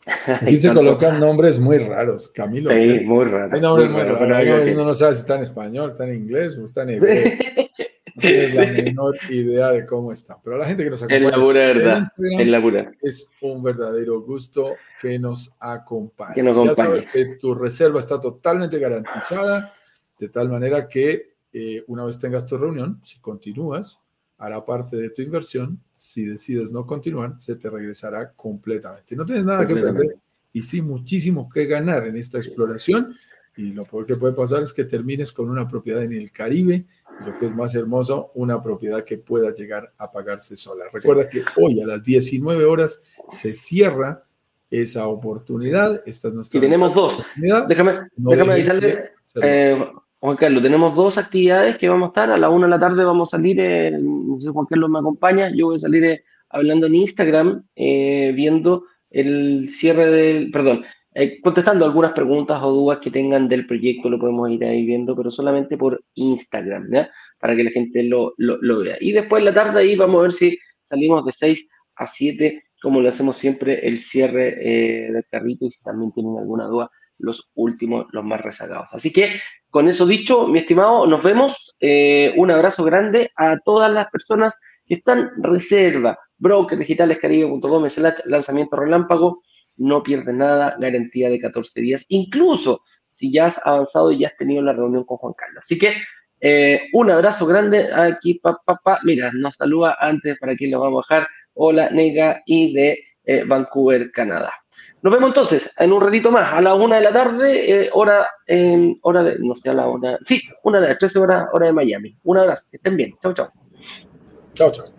Aquí 0.25 0.57
se 0.57 0.73
colocan 0.73 1.19
nombres 1.19 1.59
muy 1.59 1.77
raros, 1.77 2.29
Camilo. 2.29 2.71
Sí, 2.71 3.01
muy 3.01 3.25
raros. 3.25 3.53
Hay 3.53 3.61
nombres 3.61 3.89
muy, 3.89 4.01
raros. 4.01 4.67
Uno 4.73 4.85
no 4.85 4.95
sabe 4.95 5.13
si 5.13 5.19
está 5.19 5.35
en 5.35 5.41
español, 5.41 5.91
está 5.91 6.07
en 6.07 6.15
inglés 6.15 6.57
o 6.57 6.65
está 6.65 6.83
en 6.83 6.89
hebreo. 6.95 7.31
Tienes 8.17 8.55
la 8.55 8.65
menor 8.83 9.17
idea 9.29 9.71
de 9.71 9.85
cómo 9.85 10.11
está. 10.11 10.39
Pero 10.43 10.57
la 10.57 10.65
gente 10.65 10.83
que 10.83 10.89
nos 10.89 11.03
acompaña. 11.03 11.35
Pura 11.35 11.59
verdad. 11.59 12.01
Es, 12.17 12.47
la 12.47 12.61
pura. 12.61 12.91
es 13.01 13.29
un 13.41 13.63
verdadero 13.63 14.21
gusto 14.21 14.75
que 15.01 15.17
nos 15.19 15.55
acompañe. 15.59 16.35
Que 16.35 16.43
nos 16.43 16.63
ya 16.65 16.75
sabes 16.75 17.07
que 17.07 17.37
tu 17.39 17.55
reserva 17.55 17.99
está 17.99 18.19
totalmente 18.19 18.79
garantizada, 18.79 19.73
de 20.19 20.29
tal 20.29 20.49
manera 20.49 20.87
que 20.87 21.35
eh, 21.53 21.83
una 21.87 22.05
vez 22.05 22.19
tengas 22.19 22.45
tu 22.45 22.57
reunión, 22.57 22.99
si 23.03 23.19
continúas, 23.19 23.99
hará 24.37 24.63
parte 24.65 24.97
de 24.97 25.09
tu 25.09 25.21
inversión. 25.21 25.81
Si 25.93 26.25
decides 26.25 26.71
no 26.71 26.85
continuar, 26.85 27.39
se 27.39 27.55
te 27.55 27.69
regresará 27.69 28.33
completamente. 28.33 29.15
No 29.15 29.25
tienes 29.25 29.45
nada 29.45 29.65
que 29.65 29.75
perder 29.75 30.17
y 30.57 30.63
sí 30.63 30.81
muchísimo 30.81 31.49
que 31.49 31.65
ganar 31.65 32.07
en 32.07 32.17
esta 32.17 32.37
exploración. 32.37 33.15
Y 33.57 33.73
lo 33.73 33.83
peor 33.83 34.05
que 34.05 34.15
puede 34.15 34.33
pasar 34.33 34.61
es 34.61 34.71
que 34.71 34.85
termines 34.85 35.33
con 35.33 35.49
una 35.49 35.67
propiedad 35.67 36.03
en 36.03 36.13
el 36.13 36.31
Caribe 36.31 36.85
lo 37.25 37.37
que 37.37 37.47
es 37.47 37.55
más 37.55 37.73
hermoso, 37.75 38.31
una 38.35 38.61
propiedad 38.61 39.03
que 39.03 39.17
pueda 39.17 39.53
llegar 39.53 39.91
a 39.97 40.11
pagarse 40.11 40.55
sola. 40.55 40.85
Recuerda 40.91 41.27
que 41.27 41.43
hoy 41.55 41.81
a 41.81 41.87
las 41.87 42.03
19 42.03 42.65
horas 42.65 43.01
se 43.29 43.53
cierra 43.53 44.23
esa 44.69 45.07
oportunidad. 45.07 46.03
Esta 46.05 46.27
es 46.27 46.33
nuestra 46.33 46.57
y 46.57 46.61
tenemos 46.61 46.93
dos. 46.93 47.17
Déjame, 47.67 47.99
déjame 48.15 48.53
avisarle, 48.53 49.11
eh, 49.41 49.85
Juan 50.19 50.37
Carlos, 50.37 50.61
tenemos 50.61 50.95
dos 50.95 51.17
actividades 51.17 51.77
que 51.77 51.89
vamos 51.89 52.07
a 52.07 52.09
estar. 52.09 52.31
A 52.31 52.37
la 52.37 52.49
una 52.49 52.67
de 52.67 52.71
la 52.71 52.79
tarde 52.79 53.03
vamos 53.03 53.29
a 53.33 53.37
salir, 53.37 53.59
eh, 53.59 53.97
no 54.01 54.37
sé, 54.39 54.49
Juan 54.49 54.65
Carlos 54.65 54.89
me 54.89 54.99
acompaña, 54.99 55.49
yo 55.55 55.67
voy 55.67 55.77
a 55.77 55.79
salir 55.79 56.03
eh, 56.03 56.23
hablando 56.49 56.87
en 56.87 56.95
Instagram, 56.95 57.63
viendo 57.75 58.83
el 59.09 59.69
cierre 59.69 60.07
del, 60.07 60.51
perdón, 60.51 60.83
eh, 61.19 61.41
contestando 61.41 61.83
algunas 61.83 62.13
preguntas 62.13 62.61
o 62.61 62.71
dudas 62.71 62.99
que 62.99 63.09
tengan 63.09 63.49
del 63.49 63.65
proyecto, 63.65 64.07
lo 64.07 64.19
podemos 64.19 64.51
ir 64.51 64.63
ahí 64.63 64.85
viendo, 64.85 65.15
pero 65.15 65.31
solamente 65.31 65.75
por 65.75 65.99
Instagram, 66.13 66.91
¿ya? 66.91 67.09
Para 67.39 67.55
que 67.55 67.63
la 67.63 67.71
gente 67.71 68.03
lo, 68.03 68.35
lo, 68.37 68.79
vea. 68.83 68.97
Y 69.01 69.13
después 69.13 69.41
en 69.41 69.45
la 69.45 69.53
tarde 69.55 69.79
ahí 69.79 69.95
vamos 69.95 70.19
a 70.19 70.21
ver 70.21 70.31
si 70.31 70.59
salimos 70.83 71.25
de 71.25 71.33
6 71.33 71.65
a 71.95 72.05
7, 72.05 72.63
como 72.83 73.01
lo 73.01 73.09
hacemos 73.09 73.35
siempre, 73.35 73.87
el 73.87 73.99
cierre 73.99 74.57
eh, 74.59 75.11
del 75.11 75.25
carrito 75.31 75.65
y 75.65 75.71
si 75.71 75.81
también 75.81 76.11
tienen 76.11 76.37
alguna 76.37 76.65
duda, 76.65 76.91
los 77.17 77.49
últimos, 77.55 78.05
los 78.11 78.23
más 78.23 78.39
rezagados. 78.41 78.93
Así 78.93 79.11
que, 79.11 79.27
con 79.71 79.87
eso 79.87 80.05
dicho, 80.05 80.47
mi 80.47 80.59
estimado, 80.59 81.07
nos 81.07 81.23
vemos. 81.23 81.75
Eh, 81.79 82.31
un 82.37 82.51
abrazo 82.51 82.83
grande 82.83 83.31
a 83.35 83.57
todas 83.65 83.91
las 83.91 84.07
personas 84.11 84.53
que 84.85 84.93
están 84.93 85.31
reserva, 85.41 86.19
brokerdigitalescaribe.com, 86.37 87.89
slash 87.89 88.19
lanzamiento 88.25 88.75
relámpago 88.75 89.41
no 89.77 90.03
pierdes 90.03 90.35
nada, 90.35 90.75
garantía 90.79 91.29
de 91.29 91.39
14 91.39 91.81
días, 91.81 92.05
incluso 92.09 92.81
si 93.09 93.31
ya 93.31 93.47
has 93.47 93.59
avanzado 93.65 94.11
y 94.11 94.19
ya 94.19 94.27
has 94.27 94.37
tenido 94.37 94.61
la 94.61 94.73
reunión 94.73 95.03
con 95.03 95.17
Juan 95.17 95.33
Carlos. 95.33 95.61
Así 95.63 95.77
que 95.77 95.95
eh, 96.39 96.81
un 96.93 97.09
abrazo 97.09 97.45
grande 97.45 97.89
aquí, 97.93 98.35
papá. 98.35 98.99
Mira, 99.03 99.31
nos 99.33 99.55
saluda 99.55 99.97
antes 99.99 100.37
para 100.39 100.55
quien 100.55 100.71
lo 100.71 100.79
vamos 100.79 101.05
a 101.09 101.15
bajar. 101.15 101.27
Hola, 101.53 101.89
Nega, 101.89 102.43
y 102.45 102.73
de 102.73 102.99
eh, 103.25 103.43
Vancouver, 103.43 104.11
Canadá. 104.11 104.53
Nos 105.01 105.13
vemos 105.13 105.29
entonces 105.29 105.73
en 105.79 105.91
un 105.91 106.01
ratito 106.01 106.31
más, 106.31 106.53
a 106.53 106.61
la 106.61 106.75
una 106.75 106.97
de 106.97 107.01
la 107.01 107.11
tarde, 107.11 107.83
eh, 107.83 107.89
hora, 107.93 108.27
hora 109.01 109.23
de, 109.23 109.39
no 109.39 109.55
sé, 109.55 109.69
a 109.69 109.73
la 109.73 109.87
hora, 109.87 110.19
sí, 110.25 110.41
una 110.63 110.79
de 110.79 110.89
las 110.89 110.97
13 110.97 111.19
horas, 111.19 111.47
hora 111.53 111.67
de 111.67 111.73
Miami. 111.73 112.17
Un 112.23 112.37
abrazo, 112.37 112.65
que 112.69 112.77
estén 112.77 112.97
bien. 112.97 113.13
Chau, 113.21 113.33
chau. 113.33 113.49
Chau, 114.53 114.71
chau. 114.71 114.96